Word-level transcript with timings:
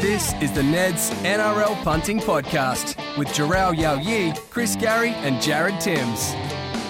This 0.00 0.32
is 0.40 0.50
the 0.52 0.62
Neds 0.62 1.10
NRL 1.24 1.74
Punting 1.84 2.20
Podcast 2.20 2.96
with 3.18 3.28
Jharal 3.28 3.76
Yow 3.76 3.96
Yeh, 3.96 4.32
Chris 4.48 4.74
Garry, 4.74 5.10
and 5.10 5.42
Jared 5.42 5.78
Timms. 5.78 6.32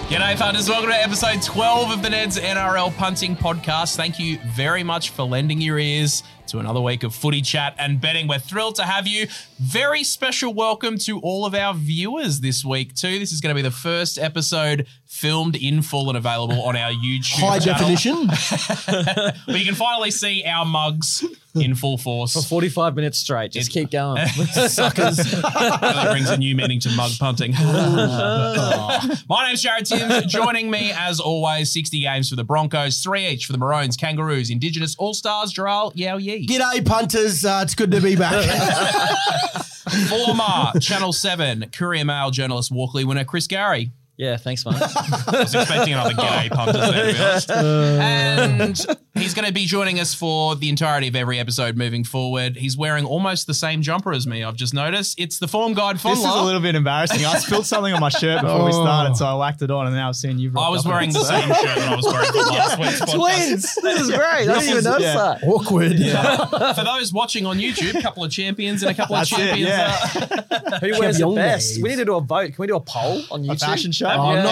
G'day, 0.07 0.37
punters. 0.37 0.69
Welcome 0.69 0.91
to 0.91 0.95
episode 0.95 1.41
12 1.41 1.91
of 1.91 2.03
the 2.03 2.07
Neds 2.07 2.39
NRL 2.39 2.95
Punting 2.95 3.35
Podcast. 3.35 3.97
Thank 3.97 4.17
you 4.17 4.39
very 4.55 4.83
much 4.83 5.09
for 5.09 5.23
lending 5.23 5.59
your 5.59 5.77
ears 5.77 6.23
to 6.51 6.59
another 6.59 6.81
week 6.81 7.03
of 7.03 7.15
footy 7.15 7.41
chat 7.41 7.73
and 7.79 8.01
betting. 8.01 8.27
We're 8.27 8.37
thrilled 8.37 8.75
to 8.75 8.83
have 8.83 9.07
you. 9.07 9.27
Very 9.57 10.03
special 10.03 10.53
welcome 10.53 10.97
to 10.99 11.17
all 11.19 11.45
of 11.45 11.55
our 11.55 11.73
viewers 11.73 12.41
this 12.41 12.65
week, 12.65 12.93
too. 12.93 13.19
This 13.19 13.31
is 13.31 13.39
going 13.39 13.55
to 13.55 13.57
be 13.57 13.61
the 13.61 13.71
first 13.73 14.19
episode 14.19 14.85
filmed 15.05 15.55
in 15.55 15.81
full 15.81 16.09
and 16.09 16.17
available 16.17 16.61
on 16.63 16.75
our 16.75 16.91
YouTube 16.91 17.39
High 17.39 17.59
channel, 17.59 17.79
definition. 17.79 18.27
where 19.45 19.57
you 19.57 19.65
can 19.65 19.75
finally 19.75 20.11
see 20.11 20.43
our 20.45 20.65
mugs 20.65 21.23
in 21.55 21.75
full 21.75 21.97
force. 21.97 22.33
For 22.33 22.41
45 22.41 22.95
minutes 22.95 23.17
straight. 23.17 23.51
Just 23.51 23.71
keep 23.71 23.91
going. 23.91 24.25
Suckers. 24.67 25.17
that 25.17 26.07
brings 26.11 26.29
a 26.29 26.37
new 26.37 26.55
meaning 26.55 26.79
to 26.81 26.89
mug 26.91 27.11
punting. 27.19 27.53
Oh. 28.03 29.15
My 29.29 29.47
name's 29.47 29.61
Jared 29.61 29.85
Timms. 29.85 30.25
Joining 30.31 30.69
me, 30.69 30.91
as 30.95 31.19
always, 31.19 31.71
60 31.71 32.01
games 32.01 32.29
for 32.29 32.35
the 32.35 32.43
Broncos, 32.43 33.01
three 33.01 33.25
each 33.27 33.45
for 33.45 33.51
the 33.51 33.57
Maroons, 33.57 33.95
Kangaroos, 33.95 34.49
Indigenous 34.49 34.95
All 34.97 35.13
Stars, 35.13 35.53
Jharal 35.53 35.91
Yow 35.95 36.17
G'day, 36.41 36.83
punters. 36.83 37.45
Uh, 37.45 37.59
it's 37.63 37.75
good 37.75 37.91
to 37.91 38.01
be 38.01 38.15
back. 38.15 38.33
Former 40.09 40.79
Channel 40.79 41.13
7 41.13 41.69
Courier 41.71 42.03
Mail 42.03 42.31
journalist 42.31 42.71
Walkley 42.71 43.03
winner 43.03 43.23
Chris 43.25 43.45
Garry. 43.45 43.91
Yeah, 44.17 44.37
thanks, 44.37 44.65
mate. 44.65 44.75
I 44.79 45.39
was 45.39 45.55
expecting 45.55 45.93
another 45.93 46.13
gay 46.13 46.49
punters 46.51 46.75
there, 46.91 47.11
to 47.11 47.13
be 47.13 47.23
honest. 47.23 47.51
And 48.01 48.77
he's 49.15 49.33
going 49.33 49.47
to 49.47 49.53
be 49.53 49.65
joining 49.65 49.99
us 49.99 50.13
for 50.13 50.55
the 50.55 50.69
entirety 50.69 51.07
of 51.07 51.15
every 51.15 51.39
episode 51.39 51.75
moving 51.75 52.03
forward. 52.03 52.55
He's 52.55 52.77
wearing 52.77 53.05
almost 53.05 53.47
the 53.47 53.53
same 53.53 53.81
jumper 53.81 54.13
as 54.13 54.27
me, 54.27 54.43
I've 54.43 54.55
just 54.55 54.73
noticed. 54.73 55.19
It's 55.19 55.39
the 55.39 55.47
Form 55.47 55.73
Guide 55.73 55.97
This 55.97 56.19
is 56.19 56.25
a 56.25 56.43
little 56.43 56.61
bit 56.61 56.75
embarrassing. 56.75 57.25
I 57.25 57.37
spilled 57.39 57.65
something 57.65 57.93
on 57.93 57.99
my 57.99 58.09
shirt 58.09 58.41
before 58.41 58.65
we 58.65 58.71
started, 58.71 59.15
so 59.15 59.25
I 59.25 59.35
whacked 59.35 59.61
it 59.61 59.71
on, 59.71 59.87
and 59.87 59.95
now 59.95 60.09
I've 60.09 60.15
seen 60.15 60.37
you. 60.39 60.51
I 60.57 60.69
was 60.69 60.85
wearing 60.85 61.11
the 61.11 61.23
same 61.23 61.47
shirt 61.47 61.77
that 61.77 61.89
I 61.91 61.95
was 61.95 62.05
wearing 62.05 62.31
for 62.31 62.37
last 62.37 62.79
week's 62.79 63.01
podcast. 63.01 63.15
Twins! 63.15 63.75
This 63.75 64.01
is 64.01 64.09
great. 64.09 64.21
I 64.21 64.59
didn't 64.59 64.69
even 64.69 64.83
notice 64.83 65.03
yeah. 65.03 65.15
that. 65.15 65.43
Awkward. 65.43 66.75
For 66.75 66.83
those 66.83 67.11
watching 67.13 67.45
on 67.45 67.57
YouTube, 67.57 67.97
a 67.97 68.01
couple 68.01 68.23
of 68.23 68.31
champions 68.31 68.83
and 68.83 68.91
a 68.91 68.93
couple 68.95 69.15
of 69.15 69.27
That's 69.29 69.31
it, 69.33 69.45
champions. 69.45 69.69
yeah. 69.69 70.45
uh, 70.51 70.79
Who 70.79 70.99
wears 70.99 71.17
it 71.17 71.19
Champion 71.21 71.35
best? 71.35 71.73
days. 71.75 71.83
We 71.83 71.89
need 71.89 71.95
to 71.97 72.05
do 72.05 72.15
a 72.15 72.21
vote. 72.21 72.45
Can 72.53 72.55
we 72.59 72.67
do 72.67 72.75
a 72.75 72.79
poll 72.79 73.21
on 73.31 73.43
YouTube? 73.43 73.59
A. 74.01 74.13
Oh, 74.17 74.33
Yeah. 74.33 74.43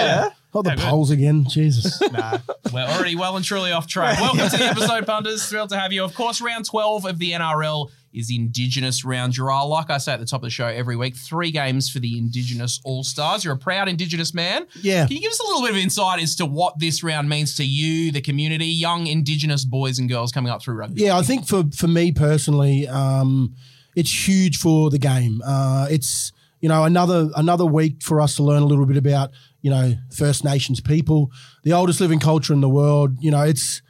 not, 0.54 0.66
not 0.66 0.76
the 0.78 0.82
polls 0.84 1.12
again. 1.12 1.46
Jesus. 1.48 2.02
Nah. 2.12 2.40
we're 2.74 2.82
already 2.82 3.16
well 3.16 3.36
and 3.36 3.46
truly 3.46 3.72
off 3.72 3.88
track. 3.88 4.20
Welcome 4.20 4.50
to 4.50 4.58
the 4.58 4.64
episode, 4.70 5.06
punters. 5.06 5.46
Thrilled 5.48 5.70
to 5.70 5.78
have 5.80 5.92
you. 5.94 6.04
Of 6.04 6.14
course, 6.16 6.42
round 6.42 6.66
12 6.66 7.06
of 7.06 7.20
the 7.20 7.32
NRL 7.32 7.90
is 8.14 8.32
Indigenous 8.32 9.06
round. 9.06 9.34
Gerard, 9.34 9.68
like 9.70 9.90
I 9.92 10.00
say 10.00 10.14
at 10.14 10.20
the 10.20 10.26
top 10.26 10.40
of 10.40 10.46
the 10.46 10.50
show 10.50 10.66
every 10.66 10.96
week, 10.96 11.16
three 11.16 11.52
games 11.52 11.90
for 11.90 12.00
the 12.00 12.18
Indigenous 12.18 12.80
All 12.84 13.04
Stars. 13.04 13.44
You're 13.46 13.54
a 13.54 13.58
proud 13.58 13.88
Indigenous 13.88 14.34
man. 14.34 14.66
Yeah. 14.82 15.06
Can 15.06 15.16
you 15.16 15.22
give 15.22 15.32
us 15.32 15.40
a 15.40 15.44
little 15.48 15.62
bit 15.62 15.72
of 15.72 15.78
insight 15.78 16.20
as 16.22 16.36
to 16.38 16.46
what 16.48 16.80
this 16.80 17.04
round 17.04 17.30
means 17.30 17.56
to 17.58 17.64
you, 17.64 18.12
the 18.12 18.22
community, 18.22 18.66
young 18.66 19.06
Indigenous 19.08 19.64
boys 19.66 20.00
and 20.00 20.10
girls 20.10 20.32
coming 20.32 20.52
up 20.52 20.64
through 20.64 20.76
rugby? 20.76 21.04
Yeah, 21.04 21.18
I 21.18 21.22
think 21.22 21.48
for 21.48 21.64
for 21.76 21.88
me 21.88 22.12
personally, 22.12 22.88
um, 22.88 23.54
it's 23.96 24.28
huge 24.28 24.58
for 24.58 24.90
the 24.90 25.00
game. 25.00 25.42
Uh, 25.46 25.88
it's 25.92 26.32
you 26.60 26.70
know 26.70 26.84
another 26.84 27.30
another 27.36 27.66
week 27.66 28.02
for 28.04 28.22
us 28.22 28.36
to 28.36 28.44
learn 28.44 28.62
a 28.62 28.66
little 28.66 28.86
bit 28.86 28.98
about 28.98 29.32
you 29.62 29.70
know 29.70 29.94
First 30.16 30.44
Nations 30.44 30.82
people, 30.82 31.32
the 31.64 31.74
oldest 31.74 32.02
living 32.02 32.20
culture 32.20 32.54
in 32.54 32.62
the 32.62 32.70
world. 32.70 33.18
You 33.20 33.32
know, 33.32 33.42
it's 33.42 33.82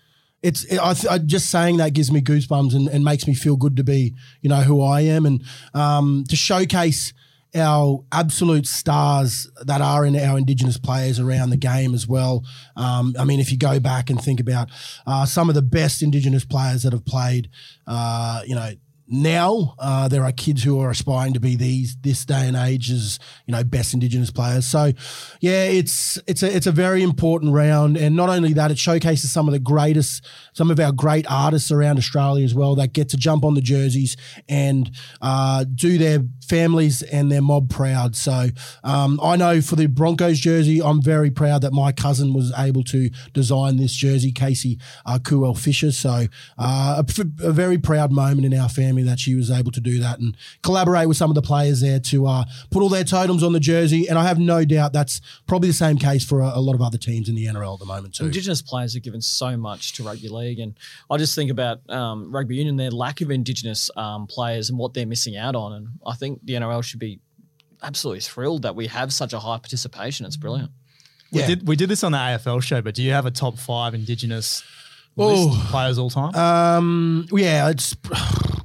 it's 0.41 0.63
it, 0.65 0.77
I, 0.77 0.95
I 1.09 1.17
just 1.17 1.49
saying 1.49 1.77
that 1.77 1.93
gives 1.93 2.11
me 2.11 2.21
goosebumps 2.21 2.73
and, 2.73 2.87
and 2.87 3.03
makes 3.03 3.27
me 3.27 3.33
feel 3.33 3.55
good 3.55 3.75
to 3.77 3.83
be 3.83 4.15
you 4.41 4.49
know 4.49 4.61
who 4.61 4.81
I 4.81 5.01
am 5.01 5.25
and 5.25 5.43
um, 5.73 6.23
to 6.29 6.35
showcase 6.35 7.13
our 7.55 8.03
absolute 8.11 8.67
stars 8.67 9.49
that 9.65 9.81
are 9.81 10.05
in 10.05 10.15
our 10.15 10.37
Indigenous 10.37 10.77
players 10.77 11.19
around 11.19 11.49
the 11.49 11.57
game 11.57 11.95
as 11.95 12.07
well. 12.07 12.43
Um, 12.75 13.15
I 13.17 13.25
mean, 13.25 13.39
if 13.39 13.51
you 13.51 13.57
go 13.57 13.79
back 13.79 14.11
and 14.11 14.21
think 14.21 14.39
about 14.39 14.69
uh, 15.07 15.25
some 15.25 15.49
of 15.49 15.55
the 15.55 15.63
best 15.63 16.03
Indigenous 16.03 16.45
players 16.45 16.83
that 16.83 16.93
have 16.93 17.05
played, 17.05 17.49
uh, 17.87 18.41
you 18.45 18.55
know. 18.55 18.71
Now 19.09 19.73
uh, 19.79 20.07
there 20.07 20.23
are 20.23 20.31
kids 20.31 20.63
who 20.63 20.79
are 20.79 20.91
aspiring 20.91 21.33
to 21.33 21.39
be 21.39 21.55
these 21.55 21.97
this 22.01 22.25
day 22.25 22.47
and 22.47 22.55
age 22.55 22.91
as 22.91 23.17
you 23.47 23.51
know 23.51 23.63
best 23.63 23.93
Indigenous 23.93 24.29
players. 24.29 24.67
So, 24.67 24.91
yeah, 25.41 25.63
it's 25.63 26.19
it's 26.27 26.43
a 26.43 26.55
it's 26.55 26.67
a 26.67 26.71
very 26.71 27.01
important 27.01 27.53
round, 27.53 27.97
and 27.97 28.15
not 28.15 28.29
only 28.29 28.53
that, 28.53 28.69
it 28.69 28.77
showcases 28.77 29.31
some 29.31 29.47
of 29.47 29.51
the 29.51 29.59
greatest, 29.59 30.25
some 30.53 30.69
of 30.69 30.79
our 30.79 30.91
great 30.91 31.25
artists 31.29 31.71
around 31.71 31.97
Australia 31.97 32.45
as 32.45 32.53
well 32.53 32.75
that 32.75 32.93
get 32.93 33.09
to 33.09 33.17
jump 33.17 33.43
on 33.43 33.55
the 33.55 33.61
jerseys 33.61 34.15
and 34.47 34.91
uh, 35.21 35.65
do 35.73 35.97
their 35.97 36.19
families 36.47 37.01
and 37.01 37.31
their 37.31 37.41
mob 37.41 37.69
proud. 37.69 38.15
So, 38.15 38.49
um, 38.83 39.19
I 39.23 39.35
know 39.35 39.61
for 39.61 39.75
the 39.75 39.87
Broncos 39.87 40.39
jersey, 40.39 40.81
I'm 40.81 41.01
very 41.01 41.31
proud 41.31 41.63
that 41.63 41.73
my 41.73 41.91
cousin 41.91 42.33
was 42.33 42.53
able 42.57 42.83
to 42.85 43.09
design 43.33 43.77
this 43.77 43.93
jersey, 43.93 44.31
Casey 44.31 44.79
uh, 45.05 45.17
Kuel 45.17 45.57
Fisher. 45.57 45.91
So, 45.91 46.27
uh, 46.59 47.03
a, 47.03 47.47
a 47.47 47.51
very 47.51 47.79
proud 47.79 48.11
moment 48.11 48.45
in 48.45 48.59
our 48.59 48.69
family 48.69 48.98
that 49.05 49.19
she 49.19 49.35
was 49.35 49.49
able 49.51 49.71
to 49.71 49.79
do 49.81 49.99
that 49.99 50.19
and 50.19 50.35
collaborate 50.63 51.07
with 51.07 51.17
some 51.17 51.31
of 51.31 51.35
the 51.35 51.41
players 51.41 51.81
there 51.81 51.99
to 51.99 52.27
uh, 52.27 52.43
put 52.71 52.81
all 52.81 52.89
their 52.89 53.03
totems 53.03 53.43
on 53.43 53.53
the 53.53 53.59
jersey. 53.59 54.07
And 54.07 54.17
I 54.17 54.23
have 54.25 54.39
no 54.39 54.65
doubt 54.65 54.93
that's 54.93 55.21
probably 55.47 55.69
the 55.69 55.73
same 55.73 55.97
case 55.97 56.23
for 56.23 56.39
a, 56.41 56.51
a 56.55 56.59
lot 56.61 56.75
of 56.75 56.81
other 56.81 56.97
teams 56.97 57.29
in 57.29 57.35
the 57.35 57.45
NRL 57.45 57.73
at 57.73 57.79
the 57.79 57.85
moment 57.85 58.15
too. 58.15 58.25
Indigenous 58.25 58.61
players 58.61 58.93
have 58.93 59.03
given 59.03 59.21
so 59.21 59.55
much 59.57 59.93
to 59.93 60.03
rugby 60.03 60.29
league, 60.29 60.59
and 60.59 60.77
I 61.09 61.17
just 61.17 61.35
think 61.35 61.51
about 61.51 61.87
um, 61.89 62.31
rugby 62.31 62.55
union, 62.57 62.75
their 62.77 62.91
lack 62.91 63.21
of 63.21 63.31
Indigenous 63.31 63.89
um, 63.95 64.27
players 64.27 64.69
and 64.69 64.77
what 64.79 64.93
they're 64.93 65.05
missing 65.05 65.37
out 65.37 65.55
on. 65.55 65.73
And 65.73 65.87
I 66.05 66.15
think 66.15 66.39
the 66.45 66.53
NRL 66.53 66.83
should 66.83 66.99
be 66.99 67.19
absolutely 67.81 68.19
thrilled 68.21 68.63
that 68.63 68.75
we 68.75 68.87
have 68.87 69.13
such 69.13 69.31
a 69.33 69.39
high 69.39 69.57
participation. 69.57 70.25
It's 70.25 70.35
brilliant. 70.37 70.71
We 71.31 71.41
Yeah. 71.41 71.47
did 71.47 71.67
we 71.67 71.75
did 71.75 71.89
this 71.89 72.03
on 72.03 72.11
the 72.11 72.17
AFL 72.17 72.59
show, 72.61 72.81
but 72.81 72.95
do 72.95 73.03
you 73.03 73.11
have 73.11 73.25
a 73.25 73.31
top 73.31 73.57
five 73.59 73.93
Indigenous 73.93 74.63
Oh. 75.17 75.45
list 75.47 75.59
players 75.69 75.97
all 75.97 76.09
time? 76.09 76.33
Um, 76.35 77.27
yeah, 77.31 77.69
it's. 77.69 77.95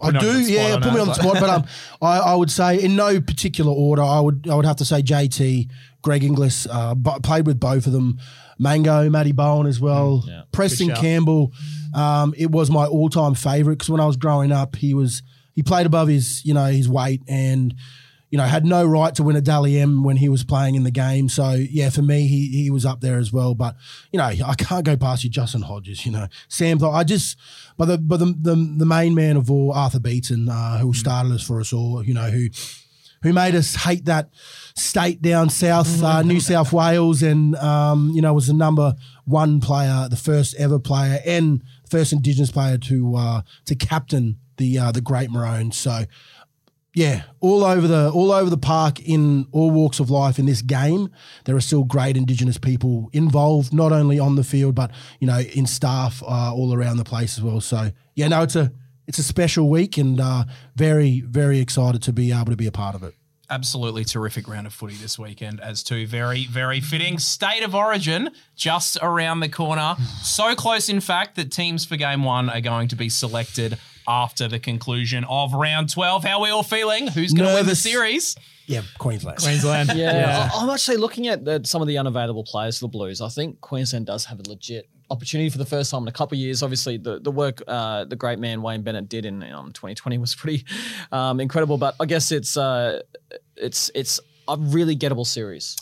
I 0.05 0.19
do, 0.19 0.41
yeah. 0.41 0.79
Put 0.79 0.93
me 0.95 1.01
on 1.01 1.09
the 1.09 1.15
spot, 1.15 1.35
but 1.41 1.51
um, 1.51 1.65
I, 2.03 2.19
I 2.19 2.35
would 2.35 2.51
say 2.51 2.83
in 2.83 2.97
no 2.97 3.21
particular 3.21 3.73
order. 3.73 4.03
I 4.03 4.21
would 4.21 4.49
I 4.51 4.55
would 4.55 4.65
have 4.67 4.77
to 4.77 4.85
say 4.85 5.03
JT, 5.03 5.69
Greg 6.03 6.25
Inglis, 6.25 6.67
uh, 6.71 6.95
played 7.23 7.47
with 7.47 7.59
both 7.61 7.87
of 7.87 7.93
them. 7.93 8.19
Mango, 8.59 9.11
Matty 9.11 9.33
Bowen 9.33 9.67
as 9.67 9.81
well. 9.81 10.23
yeah. 10.29 10.43
Preston 10.53 10.87
Good 10.87 10.95
shout. 10.95 11.03
Campbell. 11.03 11.53
Um, 11.93 12.35
it 12.37 12.51
was 12.51 12.71
my 12.71 12.87
all 12.87 13.09
time 13.09 13.35
favorite 13.35 13.77
because 13.77 13.91
when 13.91 14.01
I 14.01 14.07
was 14.07 14.17
growing 14.17 14.53
up, 14.53 14.77
he 14.77 14.95
was 14.95 15.23
he 15.55 15.63
played 15.63 15.87
above 15.87 16.09
his 16.09 16.45
you 16.45 16.55
know 16.55 16.67
his 16.67 16.89
weight 16.89 17.23
and 17.29 17.75
you 18.35 18.39
know 18.39 18.47
had 18.47 18.67
no 18.67 18.85
right 18.85 19.15
to 19.15 19.23
win 19.23 19.37
a 19.37 19.41
Dally 19.41 19.79
M 19.79 20.03
when 20.03 20.17
he 20.17 20.29
was 20.29 20.43
playing 20.43 20.75
in 20.75 20.83
the 20.83 20.91
game. 20.91 21.29
So 21.29 21.53
yeah, 21.53 21.89
for 21.91 22.03
me, 22.03 22.27
he 22.27 22.49
he 22.49 22.69
was 22.69 22.85
up 22.85 23.01
there 23.01 23.17
as 23.17 23.33
well. 23.33 23.55
But 23.55 23.77
you 24.11 24.19
know, 24.19 24.25
I 24.25 24.57
can't 24.59 24.85
go 24.85 24.97
past 24.97 25.23
you, 25.23 25.31
Justin 25.31 25.63
Hodges. 25.63 26.05
You 26.05 26.11
know, 26.11 26.27
Sam. 26.49 26.83
I 26.83 27.05
just, 27.05 27.39
but 27.77 27.85
the 27.85 27.97
but 27.97 28.17
the 28.17 28.35
the, 28.37 28.57
the 28.79 28.87
main 28.87 29.15
man 29.15 29.37
of 29.37 29.53
all, 29.53 29.73
Arthur 29.73 30.01
Beetson, 30.01 30.49
uh, 30.49 30.79
who 30.79 30.93
started 30.95 31.31
us 31.31 31.45
for 31.45 31.61
us 31.61 31.73
all. 31.73 32.03
You 32.05 32.15
know 32.15 32.29
who. 32.31 32.49
Who 33.23 33.33
made 33.33 33.55
us 33.55 33.75
hate 33.75 34.05
that 34.05 34.29
state 34.77 35.23
down 35.23 35.49
south, 35.49 36.03
uh, 36.03 36.21
New 36.21 36.41
South 36.41 36.75
Wales, 36.75 37.23
and 37.23 37.57
um, 37.57 38.11
you 38.13 38.21
know 38.21 38.35
was 38.35 38.49
the 38.49 38.53
number 38.53 38.97
one 39.25 39.61
player, 39.61 40.09
the 40.11 40.17
first 40.17 40.55
ever 40.57 40.79
player, 40.79 41.21
and 41.25 41.63
first 41.89 42.13
Indigenous 42.13 42.51
player 42.51 42.77
to 42.77 43.17
uh, 43.17 43.41
to 43.65 43.75
captain 43.75 44.37
the 44.59 44.79
uh, 44.79 44.93
the 44.93 45.01
Great 45.01 45.31
Maroons. 45.31 45.77
So 45.77 46.05
yeah, 46.95 47.25
all 47.41 47.65
over 47.65 47.89
the 47.89 48.11
all 48.11 48.31
over 48.31 48.49
the 48.49 48.57
park 48.57 49.01
in 49.01 49.47
all 49.51 49.73
walks 49.73 49.99
of 49.99 50.11
life 50.11 50.39
in 50.39 50.47
this 50.47 50.63
game, 50.63 51.11
there 51.45 51.57
are 51.57 51.61
still 51.61 51.83
great 51.83 52.17
Indigenous 52.17 52.57
people 52.57 53.11
involved, 53.13 53.75
not 53.75 53.93
only 53.93 54.19
on 54.21 54.37
the 54.37 54.45
field 54.45 54.77
but 54.77 54.93
you 55.19 55.27
know 55.27 55.41
in 55.41 55.67
staff 55.67 56.23
uh, 56.23 56.55
all 56.55 56.73
around 56.73 56.99
the 56.99 57.05
place 57.05 57.37
as 57.37 57.43
well. 57.43 57.61
So 57.61 57.91
yeah, 58.15 58.29
no, 58.29 58.43
it's 58.43 58.55
a 58.55 58.73
it's 59.09 59.19
a 59.19 59.25
special 59.25 59.69
week 59.69 59.99
and 59.99 60.21
uh, 60.21 60.45
very 60.77 61.21
very 61.21 61.59
excited 61.59 62.01
to 62.03 62.13
be 62.13 62.31
able 62.33 62.47
to 62.47 62.57
be 62.57 62.69
a 62.69 62.73
part 62.73 62.95
of 62.95 63.03
it. 63.03 63.15
Absolutely 63.51 64.05
terrific 64.05 64.49
round 64.49 64.67
of 64.67 64.73
footy 64.73 64.95
this 64.95 65.19
weekend, 65.19 65.61
as 65.61 65.83
to 65.85 66.07
very, 66.07 66.47
very 66.47 66.81
fitting. 66.81 67.19
State 67.19 67.63
of 67.63 67.75
origin 67.75 68.31
just 68.57 68.97
around 69.03 69.41
the 69.41 69.51
corner. 69.51 69.97
So 70.23 70.55
close, 70.55 70.89
in 70.89 71.01
fact, 71.01 71.37
that 71.37 71.53
teams 71.53 71.85
for 71.85 71.97
game 71.97 72.25
one 72.25 72.49
are 72.49 72.63
going 72.63 72.89
to 72.89 72.97
be 72.97 73.11
selected 73.11 73.79
after 74.09 74.49
the 74.49 74.59
conclusion 74.59 75.25
of 75.25 75.53
round 75.55 75.91
12. 75.91 76.25
How 76.25 76.39
are 76.39 76.43
we 76.43 76.51
all 76.51 76.63
feeling? 76.63 77.07
Who's 77.09 77.33
going 77.33 77.49
to 77.49 77.55
win 77.55 77.67
the 77.67 77.77
series? 77.77 78.37
Yeah, 78.67 78.83
Queensland. 78.99 79.39
Queensland. 79.39 79.91
Yeah, 79.95 80.49
I- 80.53 80.59
I'm 80.63 80.71
actually 80.71 80.97
looking 80.97 81.29
at 81.29 81.45
the, 81.45 81.61
some 81.65 81.83
of 81.83 81.89
the 81.89 81.99
unavailable 81.99 82.45
players 82.45 82.79
for 82.79 82.85
the 82.87 82.89
Blues. 82.89 83.21
I 83.21 83.29
think 83.29 83.61
Queensland 83.61 84.07
does 84.07 84.25
have 84.27 84.41
a 84.41 84.49
legit 84.49 84.89
opportunity 85.11 85.51
for 85.51 85.59
the 85.59 85.67
first 85.67 85.91
time 85.91 86.03
in 86.03 86.09
a 86.09 86.13
couple 86.13 86.35
of 86.37 86.41
years. 86.41 86.63
Obviously, 86.63 86.97
the 86.97 87.21
the 87.21 87.31
work 87.31 87.63
uh, 87.69 88.05
the 88.07 88.17
great 88.17 88.39
man 88.39 88.63
Wayne 88.63 88.83
Bennett 88.83 89.09
did 89.11 89.27
in 89.27 89.43
um, 89.53 89.67
2020 89.73 90.17
was 90.19 90.35
pretty 90.35 90.65
um, 91.13 91.41
incredible. 91.41 91.77
But 91.77 91.95
I 92.01 92.07
guess 92.07 92.33
it's 92.33 92.57
uh, 92.57 93.03
it's 93.57 93.91
it's 93.95 94.19
a 94.49 94.57
really 94.59 94.97
gettable 94.97 95.27
series. 95.27 95.77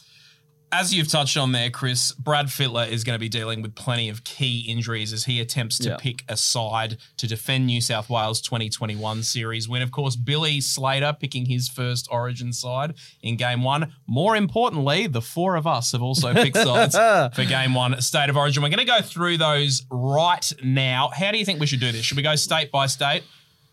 As 0.74 0.94
you've 0.94 1.08
touched 1.08 1.36
on 1.36 1.52
there, 1.52 1.68
Chris, 1.68 2.12
Brad 2.12 2.46
Fittler 2.46 2.88
is 2.88 3.04
going 3.04 3.14
to 3.14 3.20
be 3.20 3.28
dealing 3.28 3.60
with 3.60 3.74
plenty 3.74 4.08
of 4.08 4.24
key 4.24 4.60
injuries 4.66 5.12
as 5.12 5.26
he 5.26 5.38
attempts 5.38 5.76
to 5.80 5.90
Yeah. 5.90 5.96
pick 5.98 6.24
a 6.30 6.36
side 6.36 6.96
to 7.18 7.26
defend 7.26 7.66
New 7.66 7.82
South 7.82 8.08
Wales 8.08 8.40
2021 8.40 9.22
series 9.22 9.68
win. 9.68 9.82
Of 9.82 9.90
course, 9.90 10.16
Billy 10.16 10.62
Slater 10.62 11.12
picking 11.12 11.44
his 11.44 11.68
first 11.68 12.08
Origin 12.10 12.54
side 12.54 12.94
in 13.20 13.36
game 13.36 13.62
one. 13.62 13.92
More 14.06 14.34
importantly, 14.34 15.06
the 15.06 15.20
four 15.20 15.56
of 15.56 15.66
us 15.66 15.92
have 15.92 16.00
also 16.02 16.32
picked 16.32 16.56
sides 16.62 16.96
for 17.36 17.44
game 17.44 17.74
one, 17.74 18.00
State 18.00 18.30
of 18.30 18.38
Origin. 18.38 18.62
We're 18.62 18.70
going 18.70 18.78
to 18.78 18.86
go 18.86 19.02
through 19.02 19.36
those 19.36 19.82
right 19.90 20.50
now. 20.64 21.10
How 21.14 21.32
do 21.32 21.38
you 21.38 21.44
think 21.44 21.60
we 21.60 21.66
should 21.66 21.80
do 21.80 21.92
this? 21.92 22.06
Should 22.06 22.16
we 22.16 22.22
go 22.22 22.34
state 22.34 22.70
by 22.72 22.86
state, 22.86 23.24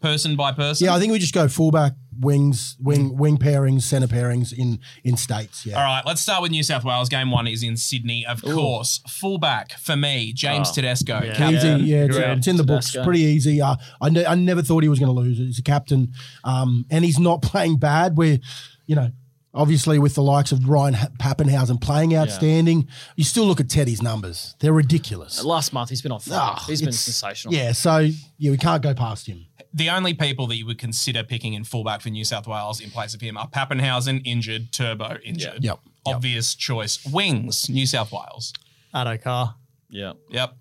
person 0.02 0.36
by 0.36 0.52
person? 0.52 0.84
Yeah, 0.84 0.96
I 0.96 1.00
think 1.00 1.14
we 1.14 1.20
just 1.20 1.34
go 1.34 1.48
fullback, 1.48 1.94
wings, 2.20 2.76
wing, 2.80 3.16
wing 3.18 3.38
pairings, 3.38 3.84
centre 3.84 4.08
pairings 4.08 4.52
in 4.52 4.80
in 5.04 5.16
states. 5.18 5.66
Yeah. 5.66 5.78
All 5.78 5.84
right, 5.84 6.04
let's 6.06 6.22
start 6.22 6.42
with 6.42 6.52
New 6.52 6.64
South 6.64 6.84
Wales. 6.84 7.10
Game 7.10 7.32
one 7.32 7.48
is 7.48 7.64
in 7.64 7.78
Sydney, 7.78 8.26
of 8.26 8.42
course. 8.42 9.02
Fullback 9.08 9.74
for 9.80 9.96
me, 9.96 10.34
James 10.34 10.70
Oh. 10.70 10.74
Tedesco. 10.74 11.22
Yeah. 11.24 11.50
Easy, 11.50 11.86
yeah, 11.86 12.04
it's, 12.06 12.18
it's 12.18 12.48
in 12.48 12.58
the 12.58 12.64
books. 12.64 12.92
Tedesco. 12.92 13.04
Pretty 13.06 13.22
easy. 13.22 13.62
Uh, 13.62 13.76
I, 14.02 14.10
ne- 14.10 14.26
I 14.26 14.36
never 14.36 14.62
thought 14.62 14.84
he 14.84 14.90
was 14.90 15.00
going 15.00 15.14
to 15.14 15.20
lose. 15.20 15.38
He's 15.38 15.60
a 15.60 15.64
captain, 15.64 16.12
um, 16.44 16.86
and 16.90 17.06
he's 17.06 17.20
not 17.20 17.42
playing 17.42 17.78
bad. 17.78 18.18
We're, 18.18 18.40
you 18.86 18.96
know, 18.96 19.12
obviously 19.54 19.98
with 20.00 20.16
the 20.16 20.22
likes 20.24 20.52
of 20.52 20.68
Ryan 20.70 20.94
Papenhuyzen 20.94 21.82
playing 21.82 22.16
outstanding. 22.16 22.88
You 23.16 23.24
still 23.24 23.46
look 23.46 23.60
at 23.60 23.70
Teddy's 23.70 24.02
numbers; 24.02 24.56
they're 24.60 24.74
ridiculous. 24.74 25.44
Last 25.44 25.74
month 25.74 25.90
he's 25.90 26.02
been 26.02 26.12
on 26.12 26.20
fire. 26.20 26.38
Ah, 26.42 26.64
he's 26.68 26.82
been 26.82 26.92
sensational. 26.92 27.54
Yeah, 27.54 27.72
so 27.72 27.98
yeah, 28.38 28.52
we 28.52 28.58
can't 28.58 28.82
go 28.84 28.94
past 28.94 29.28
him. 29.28 29.46
The 29.74 29.90
only 29.90 30.14
people 30.14 30.48
that 30.48 30.56
you 30.56 30.66
would 30.66 30.80
consider 30.80 31.24
picking 31.24 31.54
in 31.54 31.64
fullback 31.64 32.02
for 32.02 32.10
New 32.10 32.26
South 32.26 32.48
Wales 32.48 32.82
in 32.82 32.90
place 32.90 33.14
of 33.14 33.22
him 33.22 33.38
are 33.38 33.48
Papenhuyzen, 33.48 34.22
injured, 34.26 34.72
Turbo, 34.72 35.18
injured. 35.24 35.64
Yep. 35.64 35.80
Obvious 36.06 36.56
choice. 36.56 37.06
Wings, 37.06 37.70
New 37.70 37.86
South 37.86 38.12
Wales. 38.12 38.54
Addo 38.94 39.22
Carr. 39.22 39.56
Yeah. 39.90 40.14
Yep. 40.30 40.54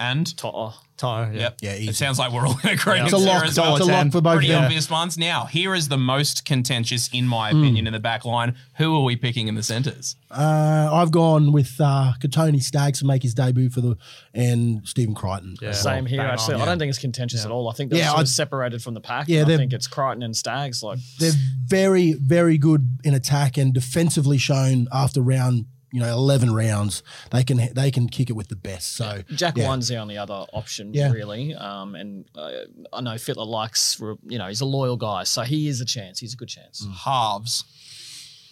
And? 0.00 0.36
Toto. 0.36 0.74
Tyre. 0.96 1.30
Yeah. 1.32 1.40
Yep. 1.40 1.54
Yeah, 1.62 1.74
easy. 1.76 1.88
It 1.90 1.96
sounds 1.96 2.18
like 2.18 2.32
we're 2.32 2.46
all 2.46 2.58
in 2.64 2.70
agreement 2.70 3.04
It's 3.12 3.14
a 3.14 3.16
there 3.18 3.26
lock. 3.34 3.42
as 3.44 3.50
It's 3.50 3.58
well. 3.58 3.76
a 3.76 3.84
lock 3.84 4.12
for 4.12 4.20
both 4.20 4.36
Pretty 4.38 4.52
of 4.52 4.62
obvious 4.64 4.90
ones. 4.90 5.16
Now, 5.18 5.44
here 5.46 5.74
is 5.74 5.88
the 5.88 5.98
most 5.98 6.44
contentious, 6.44 7.08
in 7.12 7.26
my 7.28 7.50
Hmm. 7.50 7.60
opinion, 7.62 7.86
in 7.86 7.92
the 7.92 8.00
back 8.00 8.24
line. 8.24 8.54
Who 8.78 8.94
are 8.96 9.02
we 9.02 9.16
picking 9.16 9.48
in 9.48 9.54
the 9.54 9.62
centres? 9.62 10.16
Uh, 10.30 10.88
I've 10.92 11.10
gone 11.10 11.52
with 11.52 11.74
uh, 11.80 12.12
Kotoni 12.20 12.62
Staggs 12.62 12.98
to 13.00 13.06
make 13.06 13.22
his 13.22 13.34
debut 13.34 13.70
for 13.70 13.80
the 13.80 13.96
and 14.34 14.86
Stephen 14.86 15.14
Crichton. 15.14 15.56
Yeah. 15.62 15.72
Same 15.72 16.06
here. 16.06 16.18
Bang 16.18 16.30
Actually, 16.32 16.56
yeah. 16.56 16.62
I 16.62 16.66
don't 16.66 16.78
think 16.78 16.90
it's 16.90 16.98
contentious 16.98 17.44
at 17.44 17.50
all. 17.50 17.68
I 17.68 17.72
think 17.74 17.90
they're 17.90 17.98
Yeah, 18.00 18.06
sort 18.08 18.16
of 18.18 18.20
I'd- 18.22 18.30
separated 18.30 18.82
from 18.82 18.94
the 18.94 19.00
pack. 19.00 19.28
Yeah, 19.28 19.42
I 19.42 19.44
think 19.56 19.72
it's 19.72 19.86
Crichton 19.86 20.22
and 20.22 20.36
Staggs. 20.36 20.82
Like 20.82 20.98
They're 21.18 21.32
very, 21.66 22.12
very 22.14 22.58
good 22.58 22.98
in 23.04 23.14
attack 23.14 23.56
and 23.56 23.72
defensively 23.72 24.38
shown 24.38 24.88
after 24.92 25.20
round, 25.20 25.66
you 25.96 26.02
know, 26.02 26.12
eleven 26.12 26.52
rounds. 26.52 27.02
They 27.30 27.42
can 27.42 27.72
they 27.74 27.90
can 27.90 28.06
kick 28.08 28.28
it 28.28 28.34
with 28.34 28.48
the 28.48 28.56
best. 28.56 28.96
So 28.96 29.22
Jack 29.30 29.56
yeah. 29.56 29.66
One's 29.66 29.88
the 29.88 29.96
only 29.96 30.18
other 30.18 30.44
option, 30.52 30.92
Yeah. 30.92 31.10
really. 31.10 31.54
Um, 31.54 31.94
and 31.94 32.26
uh, 32.36 32.50
I 32.92 33.00
know 33.00 33.12
Fittler 33.14 33.46
likes, 33.46 33.98
you 34.28 34.36
know, 34.38 34.46
he's 34.48 34.60
a 34.60 34.66
loyal 34.66 34.98
guy, 34.98 35.24
so 35.24 35.40
he 35.42 35.68
is 35.68 35.80
a 35.80 35.86
chance. 35.86 36.20
He's 36.20 36.34
a 36.34 36.36
good 36.36 36.48
chance. 36.50 36.86
Halves. 37.04 37.64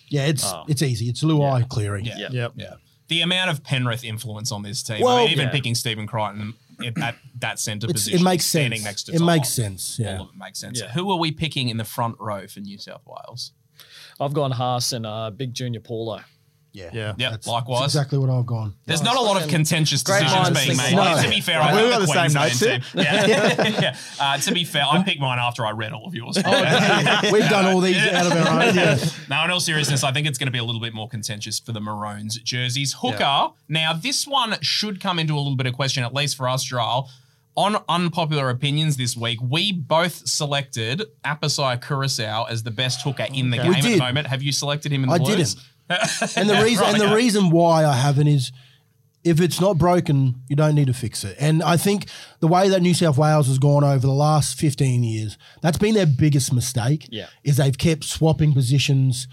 Yeah, 0.08 0.24
it's 0.26 0.44
Oh. 0.44 0.64
it's 0.68 0.80
easy. 0.80 1.06
It's 1.10 1.22
Luai 1.22 1.68
Cleary. 1.68 2.02
Yeah. 2.04 2.16
Yeah. 2.18 2.28
Yep. 2.30 2.52
Yeah. 2.56 2.74
The 3.08 3.20
amount 3.20 3.50
of 3.50 3.62
Penrith 3.62 4.04
influence 4.04 4.50
on 4.50 4.62
this 4.62 4.82
team. 4.82 5.02
Well- 5.02 5.16
I 5.18 5.22
mean, 5.24 5.32
even 5.32 5.46
Yeah. 5.46 5.52
picking 5.52 5.74
Stephen 5.74 6.06
Crichton 6.06 6.54
at 6.84 6.94
that, 6.94 7.16
that 7.40 7.58
centre 7.60 7.86
position. 7.88 8.18
it 8.18 8.22
makes 8.22 8.46
standing 8.46 8.78
sense. 8.80 8.84
Next 8.86 9.02
to 9.04 9.12
it 9.12 9.18
Tom. 9.18 9.26
makes 9.26 9.50
sense. 9.50 9.98
Yeah. 9.98 10.16
All 10.16 10.22
of 10.24 10.30
it 10.30 10.38
makes 10.38 10.58
sense. 10.58 10.80
Yeah. 10.80 10.88
Who 10.92 11.10
are 11.12 11.18
we 11.18 11.30
picking 11.30 11.68
in 11.68 11.76
the 11.76 11.84
front 11.84 12.16
row 12.18 12.46
for 12.46 12.60
New 12.60 12.78
South 12.78 13.02
Wales? 13.06 13.52
I've 14.18 14.32
gone 14.32 14.52
Haas 14.52 14.92
and 14.92 15.04
uh, 15.04 15.30
Big 15.30 15.52
Junior 15.54 15.80
Paulo. 15.80 16.22
Yeah. 16.74 16.90
Yeah. 16.92 17.14
Yep, 17.16 17.30
That's, 17.30 17.46
likewise. 17.46 17.80
that's 17.82 17.94
exactly 17.94 18.18
what 18.18 18.28
I've 18.30 18.44
gone. 18.46 18.74
There's 18.84 19.00
not 19.02 19.16
a 19.16 19.20
lot 19.20 19.40
of 19.40 19.48
contentious 19.48 20.02
great 20.02 20.22
decisions 20.24 20.50
minds 20.50 20.64
being 20.66 20.76
think 20.76 20.90
made. 20.90 20.98
alike. 21.00 21.24
To 21.24 21.30
be 21.30 21.40
fair, 21.40 21.60
Right. 21.60 21.72
I 21.72 21.80
We've 21.82 21.90
got 21.90 22.00
got 22.00 22.00
the 22.00 22.06
same 22.08 22.16
Queensland 22.32 22.34
notes 22.34 22.92
team. 22.92 23.00
Yeah. 23.00 23.80
yeah. 23.80 23.96
Uh, 24.20 24.38
to 24.38 24.52
be 24.52 24.64
fair, 24.64 24.82
I 24.90 25.00
picked 25.04 25.20
mine 25.20 25.38
after 25.38 25.64
I 25.64 25.70
read 25.70 25.92
all 25.92 26.06
of 26.06 26.14
yours. 26.16 26.36
We've 27.32 27.48
done 27.48 27.66
all 27.66 27.80
these 27.80 27.96
out 27.96 28.26
of 28.26 28.32
our 28.32 28.62
own. 28.62 28.74
Yeah. 28.74 28.98
Now, 29.28 29.44
in 29.44 29.50
all 29.52 29.60
seriousness, 29.60 30.02
I 30.04 30.12
think 30.12 30.26
it's 30.26 30.36
going 30.36 30.48
to 30.48 30.52
be 30.52 30.58
a 30.58 30.64
little 30.64 30.80
bit 30.80 30.92
more 30.94 31.08
contentious 31.08 31.58
for 31.60 31.72
the 31.72 31.80
Maroons 31.80 32.38
jerseys. 32.38 32.94
Hooker. 32.98 33.50
Now, 33.68 33.92
this 33.92 34.26
one 34.26 34.56
should 34.60 35.00
come 35.00 35.18
into 35.18 35.34
a 35.34 35.38
little 35.38 35.56
bit 35.56 35.66
of 35.66 35.72
question, 35.74 36.02
at 36.04 36.12
least 36.12 36.36
for 36.36 36.48
us, 36.48 36.64
Joel. 36.64 37.08
On 37.56 37.76
unpopular 37.88 38.50
opinions 38.50 38.96
this 38.96 39.16
week, 39.16 39.38
we 39.40 39.70
both 39.72 40.26
selected 40.26 41.04
Apisai 41.24 41.80
Koroisau 41.80 42.50
as 42.50 42.64
the 42.64 42.72
best 42.72 43.02
hooker 43.02 43.26
in 43.32 43.50
the 43.50 43.58
We 43.58 43.62
game 43.62 43.74
at 43.74 43.82
the 43.82 43.96
moment. 43.98 44.26
Have 44.26 44.42
you 44.42 44.50
selected 44.50 44.92
him 44.92 45.04
in 45.04 45.08
the 45.08 45.14
I 45.14 45.18
Blues? 45.18 45.54
didn't. 45.54 45.68
And 46.36 46.48
the 46.48 46.60
reason 46.62 46.84
and 46.86 47.00
the 47.00 47.06
Right. 47.06 47.16
reason 47.16 47.50
why 47.50 47.84
I 47.84 47.94
haven't 47.94 48.28
is 48.28 48.52
if 49.22 49.40
it's 49.40 49.60
not 49.60 49.78
broken, 49.78 50.42
you 50.48 50.56
don't 50.56 50.74
need 50.74 50.86
to 50.88 50.92
fix 50.94 51.24
it. 51.24 51.36
And 51.40 51.62
I 51.62 51.76
think 51.78 52.06
the 52.40 52.46
way 52.48 52.68
that 52.68 52.82
New 52.82 52.92
South 52.94 53.16
Wales 53.16 53.46
has 53.48 53.58
gone 53.58 53.82
over 53.84 54.06
the 54.06 54.12
last 54.12 54.58
15 54.58 55.02
years, 55.02 55.38
that's 55.62 55.78
been 55.78 55.94
their 55.94 56.06
biggest 56.06 56.52
mistake. 56.52 57.06
Yeah. 57.10 57.26
Is 57.42 57.56
they've 57.56 57.76
kept 57.76 58.04
swapping 58.04 58.52
positions. 58.52 59.26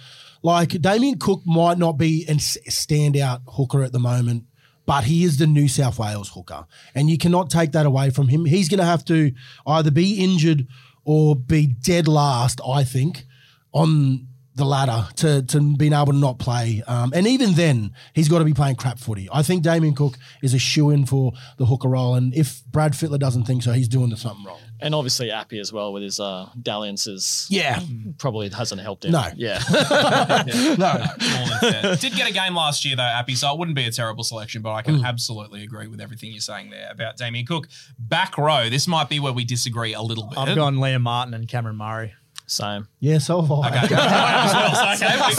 Like 0.43 0.81
Damien 0.81 1.19
Cook 1.19 1.41
might 1.45 1.77
not 1.77 1.93
be 1.97 2.25
a 2.27 2.35
standout 2.35 3.41
hooker 3.49 3.83
at 3.83 3.91
the 3.91 3.99
moment, 3.99 4.45
but 4.85 5.03
he 5.03 5.23
is 5.23 5.37
the 5.37 5.45
New 5.47 5.67
South 5.67 5.99
Wales 5.99 6.29
hooker. 6.29 6.65
And 6.95 7.09
you 7.09 7.17
cannot 7.17 7.49
take 7.49 7.73
that 7.73 7.85
away 7.85 8.09
from 8.11 8.29
him. 8.29 8.45
He's 8.45 8.69
going 8.69 8.79
to 8.79 8.85
have 8.85 9.03
to 9.05 9.33
either 9.67 9.91
be 9.91 10.13
injured 10.23 10.67
or 11.03 11.35
be 11.35 11.67
dead 11.67 12.07
last, 12.07 12.61
I 12.67 12.83
think, 12.85 13.25
on 13.73 14.27
the 14.55 14.65
ladder 14.65 15.07
to, 15.17 15.41
to 15.43 15.77
being 15.77 15.93
able 15.93 16.07
to 16.07 16.17
not 16.17 16.37
play. 16.37 16.83
Um, 16.85 17.13
and 17.15 17.25
even 17.25 17.53
then, 17.53 17.93
he's 18.13 18.27
got 18.27 18.39
to 18.39 18.45
be 18.45 18.53
playing 18.53 18.75
crap 18.75 18.99
footy. 18.99 19.29
I 19.31 19.43
think 19.43 19.63
Damien 19.63 19.95
Cook 19.95 20.17
is 20.41 20.53
a 20.53 20.59
shoe 20.59 20.89
in 20.89 21.05
for 21.05 21.31
the 21.57 21.65
hooker 21.65 21.87
role. 21.87 22.15
And 22.15 22.33
if 22.35 22.63
Brad 22.65 22.93
Fittler 22.93 23.19
doesn't 23.19 23.45
think 23.45 23.63
so, 23.63 23.71
he's 23.71 23.87
doing 23.87 24.13
something 24.15 24.45
wrong. 24.45 24.59
And 24.81 24.95
obviously 24.95 25.31
Appy 25.31 25.59
as 25.59 25.71
well 25.71 25.93
with 25.93 26.03
his 26.03 26.19
uh, 26.19 26.49
dalliances. 26.61 27.47
Yeah. 27.49 27.79
Probably 28.17 28.49
hasn't 28.49 28.81
helped 28.81 29.05
him. 29.05 29.11
No. 29.11 29.25
Yeah. 29.35 29.61
No. 30.77 30.93
More. 30.93 31.95
Did 31.95 32.13
get 32.13 32.29
a 32.29 32.33
game 32.33 32.55
last 32.55 32.83
year 32.83 32.95
though, 32.95 33.03
Appy, 33.03 33.35
so 33.35 33.53
it 33.53 33.59
wouldn't 33.59 33.75
be 33.75 33.85
a 33.85 33.91
terrible 33.91 34.23
selection, 34.23 34.61
but 34.61 34.71
I 34.71 34.81
can 34.81 35.05
absolutely 35.05 35.63
agree 35.63 35.87
with 35.87 36.01
everything 36.01 36.31
you're 36.31 36.41
saying 36.41 36.71
there 36.71 36.89
about 36.91 37.17
Damien 37.17 37.45
Cook. 37.45 37.67
Back 37.99 38.37
row, 38.37 38.69
this 38.69 38.87
might 38.87 39.09
be 39.09 39.19
where 39.19 39.33
we 39.33 39.43
disagree 39.43 39.93
a 39.93 40.01
little 40.01 40.27
bit. 40.27 40.37
I've 40.37 40.55
gone 40.55 40.77
Liam 40.77 41.01
Martin 41.01 41.33
and 41.33 41.47
Cameron 41.47 41.77
Murray. 41.77 42.13
Same. 42.51 42.85
Yeah, 42.99 43.19
so 43.19 43.41
have 43.41 43.49
I. 43.49 43.67
Okay. 43.69 43.95
okay. 45.05 45.15
we- 45.25 45.35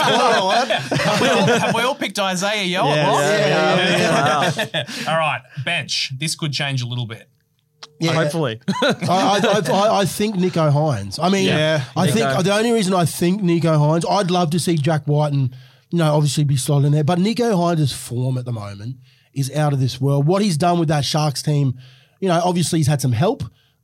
have, 0.99 1.21
we 1.21 1.29
all, 1.29 1.47
have 1.59 1.75
we 1.75 1.83
all 1.83 1.95
picked 1.95 2.19
Isaah 2.19 2.65
Yeo? 2.65 2.87
Yeah, 2.87 2.95
Yeah, 2.95 4.57
yeah, 4.57 4.67
yeah. 4.73 4.85
All 5.13 5.19
right, 5.19 5.43
bench. 5.63 6.15
This 6.19 6.35
could 6.35 6.53
change 6.53 6.81
a 6.81 6.87
little 6.87 7.07
bit. 7.07 7.29
Yeah. 8.01 8.13
Hopefully. 8.15 8.61
I, 8.83 9.63
I, 9.69 9.73
I, 9.73 9.99
I 10.01 10.05
think 10.07 10.37
Nicho 10.37 10.73
Hynes. 10.73 11.19
I 11.23 11.29
mean, 11.29 11.49
Yeah. 11.49 11.85
I 11.95 12.07
think 12.11 12.29
Nico. 12.31 12.43
the 12.43 12.55
only 12.55 12.73
reason 12.73 12.95
I 12.95 13.05
think 13.05 13.43
Nicho 13.43 13.77
Hynes, 13.77 14.05
I'd 14.11 14.31
love 14.31 14.49
to 14.51 14.59
see 14.59 14.77
Jack 14.77 15.07
Wighton 15.07 15.39
and, 15.39 15.57
you 15.91 15.99
know, 15.99 16.15
obviously 16.15 16.45
be 16.45 16.57
solid 16.57 16.87
in 16.87 16.93
there, 16.93 17.05
but 17.05 17.19
Nicho 17.19 17.53
Hynes' 17.55 17.93
form 17.93 18.39
at 18.39 18.47
the 18.47 18.53
moment 18.53 18.97
is 19.35 19.55
out 19.55 19.75
of 19.75 19.81
this 19.81 20.01
world. 20.01 20.27
What 20.27 20.41
he's 20.41 20.57
done 20.57 20.79
with 20.79 20.89
that 20.89 21.05
Sharks 21.05 21.43
team, 21.43 21.79
you 22.21 22.29
know, 22.29 22.41
obviously 22.43 22.79
he's 22.79 22.87
had 22.89 23.03
some 23.03 23.13
help, 23.13 23.43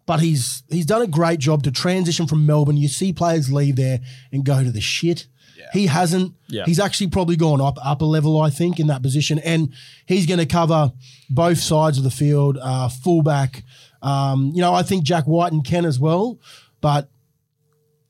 but 0.09 0.21
he's 0.21 0.63
he's 0.71 0.87
done 0.87 1.03
a 1.03 1.07
great 1.07 1.39
job 1.39 1.63
to 1.63 1.71
transition 1.71 2.27
from 2.27 2.47
Melbourne. 2.47 2.79
You 2.79 2.89
see 2.89 3.13
players 3.13 3.53
leave 3.53 3.77
there 3.77 4.01
and 4.33 4.43
go 4.43 4.65
to 4.65 4.71
the 4.71 4.81
shit. 4.81 5.27
He 5.75 5.87
hasn't. 5.87 6.33
Yeah. 6.49 6.65
He's 6.65 6.81
actually 6.81 7.09
probably 7.09 7.37
gone 7.37 7.61
up 7.61 7.77
up 7.85 8.01
a 8.01 8.07
level, 8.07 8.41
I 8.41 8.49
think, 8.49 8.81
in 8.81 8.87
that 8.87 9.03
position, 9.03 9.39
and 9.41 9.75
he's 10.07 10.25
going 10.25 10.39
to 10.39 10.47
cover 10.47 10.93
both 11.29 11.59
sides 11.59 11.99
of 11.99 12.05
the 12.05 12.11
field, 12.11 12.57
uh, 12.61 12.89
fullback. 12.89 13.63
Um, 14.01 14.51
you 14.55 14.63
know, 14.63 14.73
I 14.73 14.83
think 14.83 15.05
Jack 15.05 15.27
Wighton 15.27 15.59
and 15.59 15.67
Ken 15.67 15.85
as 15.85 16.01
well, 16.01 16.39
but 16.81 17.11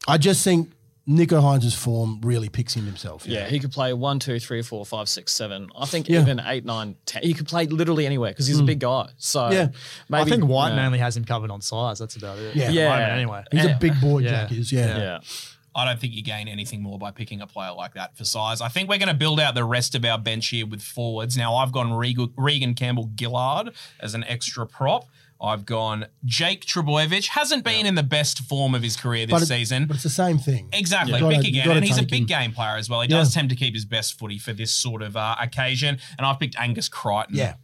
I 0.07 0.19
just 0.19 0.45
think 0.45 0.71
Nicho 1.09 1.41
Hynes' 1.41 1.75
form 1.75 2.21
really 2.23 2.51
picks 2.51 2.75
him 2.75 2.85
himself. 2.85 3.27
Yeah, 3.27 3.49
he 3.49 3.59
could 3.59 3.73
play 3.73 3.95
one, 3.95 4.19
two, 4.19 4.39
three, 4.39 4.61
four, 4.61 4.85
five, 4.85 5.09
six, 5.09 5.33
seven. 5.33 5.71
I 5.77 5.87
think 5.87 6.09
Yeah. 6.09 6.21
even 6.21 6.41
eight, 6.45 6.67
nine, 6.67 6.97
ten. 7.07 7.23
He 7.23 7.33
could 7.33 7.49
play 7.49 7.67
literally 7.67 8.05
anywhere 8.05 8.31
because 8.31 8.47
he's 8.47 8.59
a 8.59 8.61
hmm. 8.61 8.67
big 8.67 8.81
guy. 8.81 9.09
So 9.17 9.51
Yeah. 9.51 9.69
maybe 10.11 10.23
I 10.23 10.37
think 10.37 10.45
Wighton 10.45 10.77
yeah. 10.77 10.87
only 10.87 10.99
has 10.99 11.17
him 11.17 11.25
covered 11.25 11.51
on 11.51 11.63
size. 11.63 11.99
That's 11.99 12.17
about 12.17 12.39
it. 12.39 12.55
Yeah. 12.55 12.65
At 12.65 12.69
the 12.69 12.75
Yeah. 12.75 12.89
moment, 12.91 13.13
anyway. 13.13 13.45
He's 13.51 13.65
a 13.65 13.79
big 13.81 13.99
boy, 14.01 14.19
Yeah. 14.19 14.31
Jack 14.31 14.53
is. 14.53 14.71
Yeah. 14.71 14.99
Yeah. 14.99 15.19
I 15.75 15.85
don't 15.85 16.01
think 16.01 16.13
you 16.13 16.23
gain 16.23 16.49
anything 16.49 16.83
more 16.83 16.99
by 16.99 17.13
picking 17.13 17.41
a 17.41 17.47
player 17.47 17.73
like 17.73 17.95
that 17.95 18.17
for 18.17 18.25
size. 18.25 18.61
I 18.61 18.69
think 18.69 18.89
we're 18.89 18.99
going 18.99 19.09
to 19.09 19.15
build 19.15 19.39
out 19.39 19.55
the 19.55 19.65
rest 19.65 19.95
of 19.95 20.05
our 20.05 20.19
bench 20.19 20.49
here 20.49 20.67
with 20.67 20.83
forwards. 20.83 21.37
Now, 21.37 21.55
I've 21.55 21.71
gone 21.73 21.93
Reagan, 21.93 22.33
Regan 22.37 22.75
Campbell 22.75 23.11
Gillard 23.19 23.71
as 24.01 24.15
an 24.15 24.25
extra 24.25 24.67
prop. 24.67 25.09
I've 25.41 25.65
gone 25.65 26.07
Jake 26.25 26.65
Trbojevic. 26.65 27.29
Hasn't 27.29 27.65
been 27.65 27.87
in 27.87 27.95
the 27.95 28.03
best 28.03 28.41
form 28.41 28.75
of 28.75 28.83
his 28.83 28.97
career 28.97 29.25
this 29.27 29.33
But, 29.33 29.43
it- 29.43 29.47
season. 29.47 29.87
but 29.87 29.95
it's 29.95 30.03
the 30.03 30.11
same 30.11 30.39
thing. 30.39 30.69
Exactly, 30.73 31.15
You 31.15 31.21
gotta- 31.21 31.37
pick 31.37 31.47
again, 31.49 31.71
and 31.71 31.85
he's 31.85 31.99
a 31.99 32.03
big 32.03 32.23
him. 32.23 32.27
game 32.27 32.53
player 32.53 32.77
as 32.77 32.89
well. 32.91 33.03
He 33.03 33.09
Yeah. 33.09 33.19
does 33.19 33.33
tend 33.33 33.49
to 33.51 33.57
keep 33.57 33.75
his 33.75 33.85
best 33.85 34.19
footy 34.19 34.39
for 34.39 34.53
this 34.53 34.73
sort 34.73 35.01
of 35.03 35.17
uh, 35.17 35.37
occasion. 35.41 35.99
And 36.19 36.27
I've 36.27 36.41
picked 36.41 36.57
Angus 36.59 36.89
Crichton. 36.89 37.37
Yeah. 37.37 37.55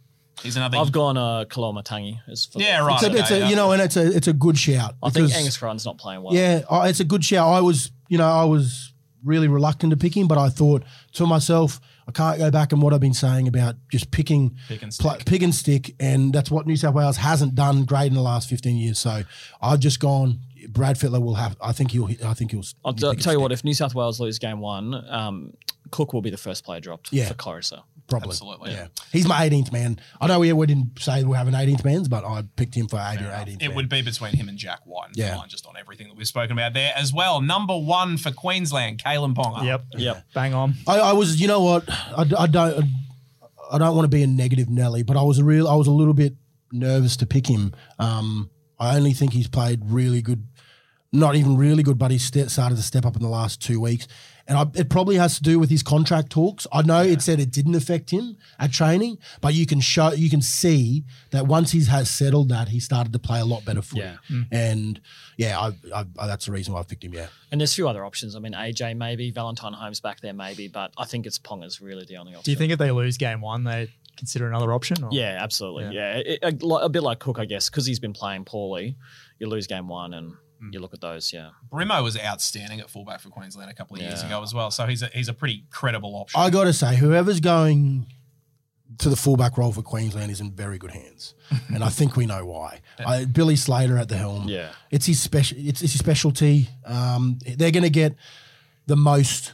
he's 0.43 0.57
another. 0.57 0.77
I've 0.77 0.91
gone 0.91 1.17
uh, 1.17 1.45
Kaloma 1.49 1.83
Tangi. 1.83 2.19
Yeah, 2.55 2.79
right. 2.85 2.95
It's 3.01 3.03
a, 3.03 3.17
it's 3.17 3.31
okay, 3.31 3.41
a 3.43 3.49
you 3.49 3.55
know, 3.55 3.71
and 3.71 3.81
it's 3.81 3.95
a 3.97 4.05
it's 4.15 4.27
a 4.27 4.33
good 4.33 4.57
shout. 4.57 4.95
I 5.01 5.09
think 5.09 5.33
Angus 5.33 5.57
Crichton's 5.57 5.85
not 5.85 5.97
playing 5.97 6.21
well. 6.23 6.33
Yeah, 6.35 6.61
it's 6.85 6.99
a 6.99 7.05
good 7.05 7.23
shout. 7.25 7.47
I 7.47 7.61
was, 7.61 7.91
you 8.09 8.17
know, 8.17 8.27
I 8.27 8.43
was 8.43 8.93
really 9.23 9.47
reluctant 9.47 9.91
to 9.91 9.97
pick 9.97 10.15
him, 10.15 10.27
but 10.27 10.37
I 10.37 10.49
thought 10.49 10.83
to 11.13 11.25
myself, 11.25 11.79
I 12.07 12.11
can't 12.11 12.37
go 12.37 12.51
back 12.51 12.71
on 12.71 12.79
what 12.81 12.93
I've 12.93 12.99
been 12.99 13.13
saying 13.15 13.47
about 13.47 13.75
just 13.91 14.11
picking, 14.11 14.55
Pick 14.67 14.83
and 14.83 14.91
pla- 14.99 15.13
stick. 15.15 15.25
pick 15.25 15.41
and 15.41 15.53
stick, 15.55 15.95
and 15.99 16.31
that's 16.31 16.51
what 16.51 16.67
New 16.67 16.75
South 16.75 16.93
Wales 16.93 17.17
hasn't 17.17 17.55
done 17.55 17.83
great 17.85 18.07
in 18.07 18.13
the 18.13 18.21
last 18.21 18.47
fifteen 18.49 18.77
years. 18.77 18.99
So 18.99 19.23
I've 19.61 19.79
just 19.79 19.99
gone. 19.99 20.39
Brad 20.69 20.97
Fittler 20.97 21.21
will 21.21 21.35
have. 21.35 21.55
I 21.61 21.71
think 21.73 21.91
he'll. 21.91 22.09
I 22.25 22.33
think 22.33 22.51
he'll. 22.51 22.63
I'll 22.83 22.93
pick 22.93 22.99
t- 23.01 23.01
tell 23.01 23.13
you 23.13 23.19
stick. 23.21 23.39
what, 23.39 23.51
if 23.51 23.63
New 23.63 23.73
South 23.73 23.95
Wales 23.95 24.19
lose 24.19 24.37
game 24.39 24.59
one, 24.59 24.93
um, 25.09 25.53
Cook 25.91 26.13
will 26.13 26.21
be 26.21 26.29
the 26.31 26.37
first 26.37 26.63
player 26.63 26.79
dropped 26.79 27.11
Yeah. 27.13 27.27
for 27.27 27.33
Koroisau. 27.35 27.81
Probably. 28.07 28.29
Absolutely. 28.29 28.71
Yeah, 28.71 28.87
he's 29.11 29.27
my 29.27 29.49
18th 29.49 29.71
man. 29.73 29.99
I 30.21 30.27
know 30.27 30.39
we, 30.39 30.53
we 30.53 30.67
didn't 30.67 30.99
say 30.99 31.23
we're 31.23 31.35
having 31.37 31.53
18th 31.55 31.83
mans, 31.83 32.07
but 32.07 32.23
I 32.23 32.43
picked 32.55 32.75
him 32.75 32.87
for 32.87 32.97
18th. 32.97 33.31
18th 33.31 33.47
It 33.63 33.67
man. 33.69 33.75
would 33.75 33.89
be 33.89 34.01
between 34.03 34.33
him 34.35 34.47
and 34.47 34.57
Jack 34.57 34.81
Wighton. 34.85 35.09
and 35.11 35.17
Yeah. 35.17 35.37
Fine, 35.37 35.49
just 35.49 35.65
on 35.65 35.75
everything 35.75 36.07
that 36.09 36.15
we've 36.15 36.27
spoken 36.27 36.51
about 36.51 36.73
there 36.73 36.91
as 36.95 37.11
well. 37.11 37.41
Number 37.41 37.75
one 37.77 38.17
for 38.17 38.31
Queensland, 38.31 39.01
Kalyn 39.03 39.33
Ponga. 39.33 39.63
Yep. 39.65 39.85
Yep. 39.97 40.23
Bang 40.35 40.53
on. 40.53 40.75
I, 40.87 40.99
I 40.99 41.13
was, 41.13 41.41
you 41.41 41.47
know 41.47 41.61
what? 41.63 41.83
I, 41.89 42.25
I 42.37 42.45
don't, 42.47 42.83
I 43.71 43.77
don't 43.79 43.95
want 43.95 44.05
to 44.05 44.15
be 44.15 44.21
a 44.21 44.27
negative 44.27 44.69
Nelly, 44.69 45.01
but 45.03 45.17
I 45.17 45.23
was 45.23 45.39
a 45.39 45.43
real, 45.43 45.67
I 45.67 45.75
was 45.75 45.87
a 45.87 45.91
little 45.91 46.13
bit 46.13 46.35
nervous 46.71 47.17
to 47.17 47.25
pick 47.25 47.47
him. 47.47 47.73
Um, 47.97 48.49
I 48.79 48.95
only 48.97 49.13
think 49.13 49.33
he's 49.33 49.47
played 49.47 49.81
really 49.85 50.21
good, 50.21 50.45
not 51.11 51.35
even 51.35 51.57
really 51.57 51.81
good, 51.81 51.97
but 51.97 52.11
he's 52.11 52.25
st- 52.25 52.51
started 52.51 52.75
to 52.75 52.83
step 52.83 53.05
up 53.05 53.15
in 53.15 53.21
the 53.23 53.29
last 53.29 53.61
two 53.61 53.79
weeks, 53.79 54.07
and 54.47 54.57
I, 54.57 54.65
it 54.79 54.89
probably 54.89 55.15
has 55.15 55.35
to 55.37 55.43
do 55.43 55.57
with 55.59 55.69
his 55.69 55.81
contract 55.83 56.29
talks. 56.29 56.67
I 56.71 56.81
know 56.83 57.01
it 57.01 57.21
said 57.21 57.39
it 57.39 57.51
didn't 57.51 57.75
affect 57.75 58.11
him 58.11 58.37
at 58.59 58.71
training, 58.71 59.17
but 59.41 59.53
you 59.55 59.65
can 59.65 59.79
show, 59.79 60.11
you 60.13 60.29
can 60.29 60.41
see 60.41 61.03
that 61.31 61.47
once 61.47 61.71
he 61.71 61.83
has 61.85 62.09
settled 62.09 62.49
that, 62.49 62.69
he 62.69 62.79
started 62.79 63.11
to 63.13 63.19
play 63.19 63.39
a 63.39 63.45
lot 63.45 63.65
better 63.65 63.81
footy, 63.81 64.01
Yeah. 64.01 64.17
Mm. 64.29 64.47
and 64.51 65.01
yeah, 65.37 65.59
I, 65.59 65.67
I, 65.93 66.05
I, 66.19 66.27
that's 66.27 66.45
the 66.45 66.51
reason 66.51 66.73
why 66.73 66.81
I 66.81 66.83
picked 66.83 67.03
him. 67.03 67.13
Yeah. 67.13 67.27
And 67.51 67.59
there's 67.59 67.71
a 67.73 67.75
few 67.75 67.87
other 67.89 68.05
options. 68.05 68.35
I 68.35 68.39
mean, 68.39 68.53
AJ 68.53 68.95
maybe, 68.97 69.31
Valentine 69.31 69.73
Holmes 69.73 69.99
back 69.99 70.21
there 70.21 70.33
maybe, 70.33 70.67
but 70.67 70.91
I 70.97 71.05
think 71.05 71.25
it's 71.25 71.39
Ponga's 71.39 71.81
really 71.81 72.05
the 72.05 72.17
only 72.17 72.33
option. 72.33 72.43
Do 72.43 72.51
you 72.51 72.57
think 72.57 72.71
if 72.71 72.77
they 72.79 72.91
lose 72.91 73.17
game 73.17 73.41
one, 73.41 73.63
they 73.63 73.89
consider 74.15 74.47
another 74.47 74.71
option? 74.73 75.03
Or? 75.03 75.09
Yeah, 75.11 75.37
absolutely. 75.41 75.93
Yeah, 75.95 76.17
It- 76.17 76.39
a, 76.43 76.65
a 76.75 76.89
bit 76.89 77.03
like 77.03 77.19
Cook, 77.19 77.39
I 77.39 77.45
guess, 77.45 77.69
because 77.69 77.85
he's 77.85 77.99
been 77.99 78.13
playing 78.13 78.45
poorly. 78.45 78.95
You 79.39 79.47
lose 79.47 79.67
game 79.67 79.87
one, 79.89 80.13
and 80.13 80.33
you 80.71 80.79
look 80.79 80.93
at 80.93 81.01
those. 81.01 81.31
Yeah, 81.33 81.49
Brimo 81.71 82.03
was 82.03 82.17
outstanding 82.17 82.79
at 82.79 82.89
fullback 82.89 83.19
for 83.21 83.29
Queensland 83.29 83.69
a 83.69 83.73
couple 83.73 83.95
of 83.95 84.01
years 84.01 84.21
Yeah. 84.21 84.27
ago 84.27 84.43
as 84.43 84.53
well. 84.53 84.71
So 84.71 84.85
he's 84.85 85.01
a, 85.01 85.07
he's 85.07 85.27
a 85.29 85.33
pretty 85.33 85.63
credible 85.69 86.15
option. 86.15 86.39
I 86.39 86.49
got 86.49 86.65
to 86.65 86.73
say, 86.73 86.95
whoever's 86.95 87.39
going 87.39 88.05
to 88.99 89.09
the 89.09 89.15
fullback 89.15 89.57
role 89.57 89.71
for 89.73 89.81
Queensland 89.81 90.31
is 90.31 90.39
in 90.41 90.51
very 90.51 90.77
good 90.77 90.91
hands, 90.91 91.33
and 91.73 91.83
I 91.83 91.89
think 91.89 92.15
we 92.15 92.25
know 92.25 92.45
why. 92.45 92.79
I, 93.05 93.25
Billy 93.25 93.55
Slater 93.55 93.97
at 93.97 94.09
the 94.09 94.17
helm. 94.17 94.47
Yeah. 94.47 94.69
it's 94.91 95.05
his 95.05 95.21
special. 95.21 95.57
It's, 95.59 95.81
it's 95.81 95.93
his 95.93 95.99
specialty. 95.99 96.69
Um, 96.85 97.39
they're 97.57 97.71
going 97.71 97.83
to 97.83 97.89
get 97.89 98.15
the 98.87 98.95
most. 98.95 99.53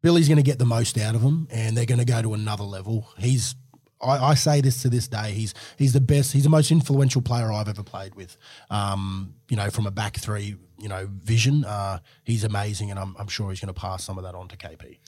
Billy's 0.00 0.26
going 0.28 0.36
to 0.38 0.42
get 0.42 0.58
the 0.58 0.64
most 0.66 0.98
out 0.98 1.14
of 1.14 1.20
him, 1.22 1.46
and 1.50 1.76
they're 1.76 1.86
going 1.86 1.98
to 2.00 2.04
go 2.04 2.20
to 2.22 2.34
another 2.34 2.64
level. 2.64 3.08
He's. 3.18 3.54
I, 4.02 4.30
I 4.30 4.34
say 4.34 4.60
this 4.60 4.82
to 4.82 4.88
this 4.88 5.08
day. 5.08 5.32
He's 5.32 5.54
he's 5.78 5.92
the 5.92 6.00
best. 6.00 6.32
He's 6.32 6.44
the 6.44 6.50
most 6.50 6.70
influential 6.70 7.22
player 7.22 7.52
I've 7.52 7.68
ever 7.68 7.82
played 7.82 8.14
with. 8.14 8.36
Um, 8.70 9.34
you 9.48 9.56
know, 9.56 9.70
from 9.70 9.86
a 9.86 9.90
back 9.90 10.16
three, 10.16 10.56
you 10.78 10.88
know, 10.88 11.08
vision. 11.22 11.64
Uh, 11.64 12.00
he's 12.24 12.44
amazing, 12.44 12.90
and 12.90 12.98
I'm, 12.98 13.14
I'm 13.18 13.28
sure 13.28 13.50
he's 13.50 13.60
going 13.60 13.72
to 13.72 13.80
pass 13.80 14.04
some 14.04 14.18
of 14.18 14.24
that 14.24 14.34
on 14.34 14.48
to 14.48 14.56
KP. 14.56 14.98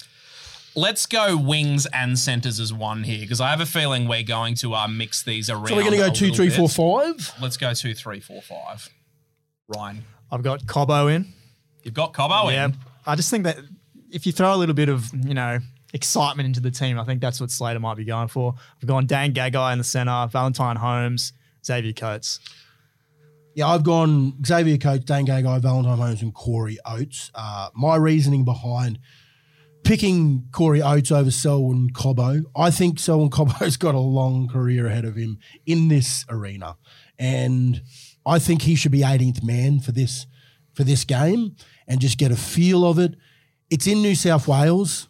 Let's 0.76 1.06
go 1.06 1.36
wings 1.36 1.86
and 1.86 2.18
centers 2.18 2.58
as 2.58 2.72
one 2.72 3.04
here 3.04 3.20
because 3.20 3.40
I 3.40 3.50
have 3.50 3.60
a 3.60 3.66
feeling 3.66 4.08
we're 4.08 4.24
going 4.24 4.56
to 4.56 4.74
uh, 4.74 4.88
mix 4.88 5.22
these 5.22 5.48
around. 5.48 5.68
So 5.68 5.76
we're 5.76 5.82
going 5.82 5.92
to 5.92 5.98
go 5.98 6.10
two, 6.10 6.32
three, 6.32 6.48
bit. 6.48 6.56
four, 6.56 6.68
five. 6.68 7.32
Let's 7.40 7.56
go 7.56 7.72
two, 7.74 7.94
three, 7.94 8.20
four, 8.20 8.42
five. 8.42 8.88
Ryan, 9.68 10.04
I've 10.30 10.42
got 10.42 10.66
Cobbo 10.66 11.14
in. 11.14 11.32
you've 11.84 11.94
got 11.94 12.12
Cobbo 12.12 12.50
yeah. 12.50 12.66
in. 12.66 12.76
I 13.06 13.14
just 13.14 13.30
think 13.30 13.44
that 13.44 13.58
if 14.10 14.26
you 14.26 14.32
throw 14.32 14.54
a 14.54 14.56
little 14.56 14.74
bit 14.74 14.88
of, 14.88 15.10
you 15.24 15.34
know, 15.34 15.58
excitement 15.94 16.46
into 16.46 16.60
the 16.60 16.70
team, 16.70 16.98
I 16.98 17.04
think 17.04 17.22
that's 17.22 17.40
what 17.40 17.50
Slater 17.50 17.80
might 17.80 17.96
be 17.96 18.04
going 18.04 18.28
for. 18.28 18.54
I've 18.82 18.86
gone 18.86 19.06
Dane 19.06 19.32
Gagai 19.32 19.72
in 19.72 19.78
the 19.78 19.84
center, 19.84 20.26
Valentine 20.30 20.76
Holmes, 20.76 21.32
Xavier 21.64 21.94
Coates. 21.94 22.40
Yeah, 23.54 23.68
I've 23.68 23.84
gone 23.84 24.44
Xavier 24.44 24.76
Coates, 24.76 25.04
Dane 25.04 25.26
Gagai, 25.26 25.60
Valentine 25.60 25.96
Holmes, 25.96 26.20
and 26.20 26.34
Corey 26.34 26.78
Oates. 26.84 27.30
Uh, 27.34 27.70
my 27.74 27.96
reasoning 27.96 28.44
behind 28.44 28.98
picking 29.84 30.48
Corey 30.50 30.82
Oates 30.82 31.12
over 31.12 31.30
Selwyn 31.30 31.90
Cobbo, 31.90 32.42
I 32.56 32.70
think 32.70 32.98
Selwyn 32.98 33.30
Cobbo's 33.30 33.76
got 33.78 33.94
a 33.94 34.00
long 34.00 34.48
career 34.48 34.86
ahead 34.86 35.04
of 35.04 35.14
him 35.14 35.38
in 35.64 35.88
this 35.88 36.26
arena, 36.28 36.76
and 37.18 37.82
I 38.26 38.38
think 38.40 38.62
he 38.62 38.74
should 38.74 38.92
be 38.92 39.00
18th 39.00 39.44
man 39.44 39.78
for 39.80 39.92
this 39.92 40.26
for 40.72 40.82
this 40.82 41.04
game 41.04 41.54
and 41.86 42.00
just 42.00 42.18
get 42.18 42.32
a 42.32 42.36
feel 42.36 42.84
of 42.84 42.98
it. 42.98 43.14
It's 43.70 43.86
in 43.86 44.02
New 44.02 44.16
South 44.16 44.48
Wales. 44.48 45.08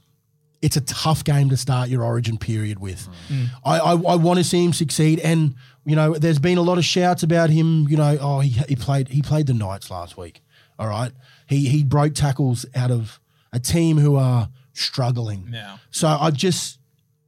It's 0.64 0.76
a 0.76 0.80
tough 0.80 1.24
game 1.24 1.50
to 1.50 1.56
start 1.56 1.90
your 1.90 2.02
origin 2.02 2.38
period 2.38 2.78
with. 2.78 3.06
Mm. 3.28 3.36
Mm. 3.36 3.48
I, 3.64 3.78
I, 3.78 3.92
I 3.92 4.16
want 4.16 4.38
to 4.38 4.44
see 4.44 4.64
him 4.64 4.72
succeed, 4.72 5.20
and 5.20 5.54
you 5.84 5.94
know, 5.94 6.14
there's 6.14 6.38
been 6.38 6.56
a 6.56 6.62
lot 6.62 6.78
of 6.78 6.84
shouts 6.84 7.22
about 7.22 7.50
him. 7.50 7.86
You 7.88 7.98
know, 7.98 8.16
oh, 8.20 8.40
he, 8.40 8.50
he 8.68 8.74
played 8.74 9.08
he 9.08 9.20
played 9.20 9.46
the 9.46 9.54
Knights 9.54 9.90
last 9.90 10.16
week. 10.16 10.40
All 10.78 10.88
right, 10.88 11.12
he 11.46 11.68
he 11.68 11.84
broke 11.84 12.14
tackles 12.14 12.64
out 12.74 12.90
of 12.90 13.20
a 13.52 13.60
team 13.60 13.98
who 13.98 14.16
are 14.16 14.48
struggling. 14.72 15.50
Yeah. 15.52 15.76
So 15.90 16.08
I 16.08 16.30
just, 16.30 16.78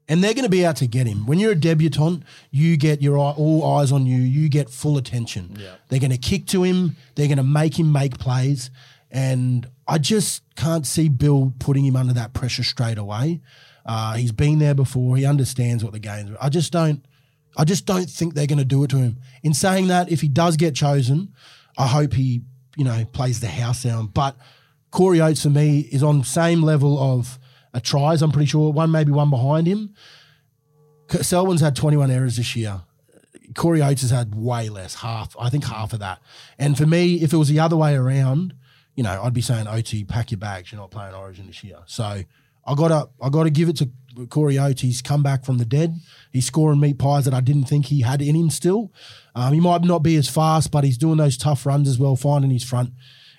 and 0.08 0.24
they're 0.24 0.34
going 0.34 0.44
to 0.44 0.50
be 0.50 0.64
out 0.66 0.76
to 0.76 0.86
get 0.86 1.06
him. 1.06 1.26
When 1.26 1.38
you're 1.38 1.52
a 1.52 1.60
debutant, 1.60 2.24
you 2.50 2.76
get 2.76 3.02
your 3.02 3.18
eye, 3.18 3.34
all 3.36 3.64
eyes 3.76 3.92
on 3.92 4.06
you. 4.06 4.18
You 4.18 4.48
get 4.48 4.70
full 4.70 4.96
attention. 4.96 5.56
Yeah. 5.58 5.74
They're 5.88 6.00
going 6.00 6.10
to 6.10 6.18
kick 6.18 6.46
to 6.46 6.62
him. 6.62 6.96
They're 7.14 7.28
going 7.28 7.36
to 7.36 7.44
make 7.44 7.78
him 7.78 7.92
make 7.92 8.18
plays, 8.18 8.70
and 9.10 9.68
I 9.88 9.98
just 9.98 10.42
can't 10.56 10.86
see 10.86 11.08
Bill 11.08 11.52
putting 11.58 11.84
him 11.84 11.96
under 11.96 12.12
that 12.14 12.32
pressure 12.32 12.64
straight 12.64 12.98
away. 12.98 13.40
Uh, 13.84 14.14
he's 14.14 14.32
been 14.32 14.58
there 14.58 14.74
before. 14.74 15.16
He 15.16 15.24
understands 15.24 15.84
what 15.84 15.92
the 15.92 16.00
game's. 16.00 16.36
I 16.40 16.48
just 16.48 16.72
don't. 16.72 17.04
I 17.56 17.64
just 17.64 17.86
don't 17.86 18.10
think 18.10 18.34
they're 18.34 18.46
going 18.46 18.58
to 18.58 18.64
do 18.64 18.84
it 18.84 18.90
to 18.90 18.98
him. 18.98 19.18
In 19.42 19.54
saying 19.54 19.86
that, 19.86 20.10
if 20.10 20.20
he 20.20 20.28
does 20.28 20.56
get 20.56 20.74
chosen, 20.74 21.32
I 21.78 21.86
hope 21.86 22.12
he, 22.12 22.42
you 22.76 22.84
know, 22.84 23.04
plays 23.12 23.40
the 23.40 23.46
house 23.46 23.84
down. 23.84 24.08
But 24.08 24.36
Corey 24.90 25.20
Oates 25.20 25.42
for 25.42 25.50
me 25.50 25.80
is 25.80 26.02
on 26.02 26.22
same 26.22 26.62
level 26.62 26.98
of 26.98 27.38
a 27.72 27.80
tries. 27.80 28.20
I'm 28.20 28.32
pretty 28.32 28.46
sure 28.46 28.72
one, 28.72 28.90
maybe 28.90 29.12
one 29.12 29.30
behind 29.30 29.66
him. 29.66 29.94
Selwyn's 31.08 31.60
had 31.60 31.76
21 31.76 32.10
errors 32.10 32.36
this 32.36 32.56
year. 32.56 32.82
Corey 33.54 33.80
Oates 33.80 34.02
has 34.02 34.10
had 34.10 34.34
way 34.34 34.68
less, 34.68 34.96
half. 34.96 35.36
I 35.38 35.48
think 35.48 35.64
half 35.64 35.92
of 35.92 36.00
that. 36.00 36.20
And 36.58 36.76
for 36.76 36.84
me, 36.84 37.16
if 37.22 37.32
it 37.32 37.36
was 37.36 37.48
the 37.48 37.60
other 37.60 37.76
way 37.76 37.94
around, 37.94 38.54
you 38.96 39.04
know, 39.04 39.22
I'd 39.22 39.32
be 39.34 39.42
saying, 39.42 39.68
OT, 39.68 40.04
pack 40.04 40.30
your 40.32 40.38
bags. 40.38 40.72
You're 40.72 40.80
not 40.80 40.90
playing 40.90 41.14
Origin 41.14 41.46
this 41.46 41.62
year." 41.62 41.78
So 41.86 42.04
I 42.66 42.74
gotta, 42.74 43.08
I 43.22 43.28
gotta 43.28 43.50
give 43.50 43.68
it 43.68 43.76
to 43.76 43.90
Corey 44.28 44.58
Oates. 44.58 44.82
He's 44.82 45.02
come 45.02 45.22
back 45.22 45.44
from 45.44 45.58
the 45.58 45.64
dead. 45.64 45.94
He's 46.32 46.46
scoring 46.46 46.80
meat 46.80 46.98
pies 46.98 47.24
that 47.26 47.34
I 47.34 47.40
didn't 47.40 47.64
think 47.64 47.86
he 47.86 48.00
had 48.00 48.20
in 48.20 48.34
him. 48.34 48.50
Still, 48.50 48.92
um, 49.34 49.52
he 49.52 49.60
might 49.60 49.82
not 49.82 50.02
be 50.02 50.16
as 50.16 50.28
fast, 50.28 50.70
but 50.72 50.82
he's 50.82 50.98
doing 50.98 51.18
those 51.18 51.36
tough 51.36 51.64
runs 51.64 51.88
as 51.88 51.98
well, 51.98 52.16
finding 52.16 52.50
his 52.50 52.64
front. 52.64 52.90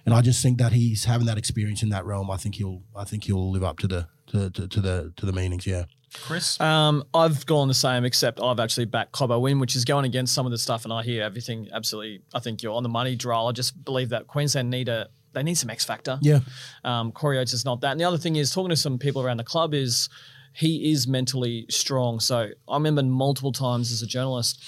And 0.06 0.14
I 0.16 0.22
just 0.22 0.42
think 0.42 0.58
that 0.60 0.72
he's 0.72 1.04
having 1.04 1.28
that 1.28 1.38
experience 1.38 1.84
in 1.84 1.90
that 1.90 2.06
realm. 2.06 2.32
I 2.32 2.38
think 2.38 2.56
he'll, 2.56 2.82
I 2.96 3.04
think 3.04 3.26
he'll 3.26 3.52
live 3.52 3.64
up 3.64 3.78
to 3.80 3.88
the, 3.88 4.08
to, 4.28 4.50
to, 4.52 4.68
to 4.70 4.80
the, 4.80 5.14
to 5.18 5.26
the 5.26 5.34
meanings. 5.34 5.68
Yeah. 5.68 5.84
Chris, 6.14 6.60
Um, 6.62 7.04
I've 7.14 7.46
gone 7.46 7.68
the 7.68 7.74
same, 7.74 8.06
except 8.06 8.40
I've 8.40 8.62
actually 8.62 8.86
backed 8.86 9.12
Cobbo 9.12 9.52
in, 9.52 9.60
which 9.60 9.76
is 9.76 9.84
going 9.84 10.06
against 10.06 10.34
some 10.34 10.46
of 10.46 10.54
the 10.54 10.58
stuff, 10.58 10.86
and 10.86 10.94
I 10.94 11.04
hear 11.04 11.24
everything 11.24 11.68
absolutely. 11.74 12.22
I 12.34 12.40
think 12.40 12.64
you're 12.64 12.74
on 12.74 12.84
the 12.84 12.90
money, 12.90 13.18
Droll. 13.18 13.50
I 13.50 13.52
just 13.52 13.84
believe 13.84 14.10
that 14.10 14.28
Queensland 14.28 14.70
need 14.70 14.88
a 14.88 15.10
they 15.38 15.44
need 15.44 15.56
some 15.56 15.70
X 15.70 15.86
factor. 15.86 16.20
Yeah. 16.22 16.40
Um, 16.84 17.12
Corey 17.12 17.38
Oates 17.38 17.54
is 17.54 17.66
not 17.66 17.82
that. 17.82 17.92
And 17.92 18.00
the 18.00 18.06
other 18.06 18.18
thing 18.18 18.36
is 18.36 18.52
talking 18.52 18.70
to 18.70 18.76
some 18.76 18.98
people 18.98 19.22
around 19.22 19.38
the 19.38 19.44
club 19.44 19.74
is 19.74 20.10
he 20.54 20.92
is 20.92 21.08
mentally 21.08 21.66
strong. 21.70 22.20
So 22.20 22.50
I 22.68 22.74
remember 22.76 23.04
multiple 23.04 23.52
times 23.52 23.92
as 23.92 24.02
a 24.02 24.08
journalist, 24.08 24.64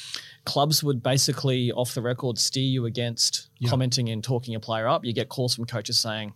clubs 0.46 0.84
would 0.84 1.04
basically 1.04 1.72
off 1.72 1.94
the 1.94 2.02
record 2.02 2.38
steer 2.38 2.64
you 2.64 2.86
against 2.86 3.50
commenting 3.68 4.10
and 4.10 4.24
talking 4.24 4.56
a 4.56 4.60
player 4.60 4.88
up. 4.88 5.04
You 5.04 5.14
get 5.14 5.30
calls 5.30 5.56
from 5.56 5.66
coaches 5.66 6.00
saying, 6.00 6.34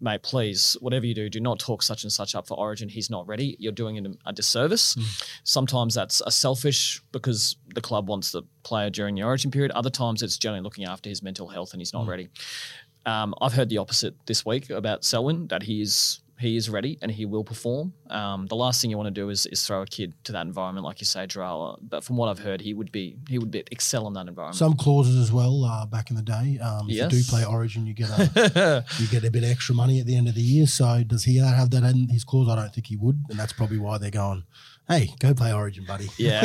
mate, 0.00 0.22
please, 0.22 0.76
whatever 0.80 1.06
you 1.06 1.14
do, 1.14 1.28
do 1.28 1.40
not 1.40 1.58
talk 1.58 1.82
such 1.82 2.02
and 2.02 2.12
such 2.12 2.34
up 2.34 2.46
for 2.46 2.58
Origin. 2.58 2.88
He's 2.88 3.08
not 3.08 3.26
ready. 3.26 3.56
You're 3.58 3.72
doing 3.72 3.96
him 3.96 4.18
a 4.26 4.32
disservice. 4.32 4.96
Sometimes 5.42 5.94
that's 5.94 6.20
a 6.26 6.30
selfish 6.30 7.02
because 7.12 7.56
the 7.74 7.80
club 7.80 8.08
wants 8.08 8.30
the 8.30 8.42
player 8.62 8.90
during 8.90 9.14
the 9.14 9.22
Origin 9.22 9.50
period. 9.50 9.70
Other 9.72 9.90
times 9.90 10.22
it's 10.22 10.36
generally 10.36 10.62
looking 10.62 10.84
after 10.84 11.08
his 11.08 11.22
mental 11.22 11.48
health 11.48 11.72
and 11.72 11.80
he's 11.80 11.92
not 11.92 12.06
ready. 12.06 12.28
Um, 13.06 13.34
I've 13.40 13.54
heard 13.54 13.68
the 13.68 13.78
opposite 13.78 14.14
this 14.26 14.44
week 14.44 14.68
about 14.68 15.04
Selwyn 15.04 15.46
that 15.46 15.62
he 15.62 15.80
is 15.80 16.20
he 16.38 16.56
is 16.56 16.68
ready 16.68 16.98
and 17.02 17.10
he 17.10 17.24
will 17.24 17.44
perform. 17.44 17.94
Um, 18.10 18.46
the 18.46 18.56
last 18.56 18.80
thing 18.82 18.90
you 18.90 18.96
want 18.96 19.06
to 19.06 19.10
do 19.20 19.30
is, 19.30 19.46
is 19.46 19.66
throw 19.66 19.82
a 19.82 19.86
kid 19.86 20.12
to 20.24 20.32
that 20.32 20.46
environment, 20.46 20.84
like 20.84 21.00
you 21.00 21.06
say, 21.06 21.26
Jarrell. 21.26 21.78
But 21.80 22.04
from 22.04 22.16
what 22.16 22.28
I've 22.28 22.38
heard, 22.40 22.60
he 22.60 22.74
would 22.74 22.92
be 22.92 23.16
he 23.28 23.38
would 23.38 23.50
be 23.50 23.64
excel 23.70 24.06
in 24.06 24.12
that 24.14 24.28
environment. 24.28 24.56
Some 24.56 24.74
clauses 24.74 25.16
as 25.16 25.32
well. 25.32 25.64
Uh, 25.64 25.86
back 25.86 26.10
in 26.10 26.16
the 26.16 26.22
day, 26.22 26.58
um, 26.62 26.88
if 26.90 26.96
Yes. 26.96 27.12
you 27.12 27.18
do 27.20 27.24
play 27.28 27.44
Origin, 27.44 27.86
you 27.86 27.94
get 27.94 28.10
a 28.10 28.84
you 28.98 29.06
get 29.08 29.24
a 29.24 29.30
bit 29.30 29.44
extra 29.44 29.74
money 29.74 29.98
at 30.00 30.06
the 30.06 30.16
end 30.16 30.28
of 30.28 30.34
the 30.34 30.42
year. 30.42 30.66
So 30.66 31.02
does 31.06 31.24
he 31.24 31.38
have 31.38 31.70
that 31.70 31.82
in 31.84 32.08
his 32.08 32.24
clause? 32.24 32.48
I 32.48 32.56
don't 32.56 32.72
think 32.74 32.86
he 32.88 32.96
would, 32.96 33.24
and 33.30 33.38
that's 33.38 33.52
probably 33.52 33.78
why 33.78 33.98
they're 33.98 34.10
going. 34.10 34.44
Hey, 34.88 35.10
go 35.18 35.34
play 35.34 35.52
Origin, 35.52 35.84
buddy. 35.84 36.08
yeah, 36.16 36.42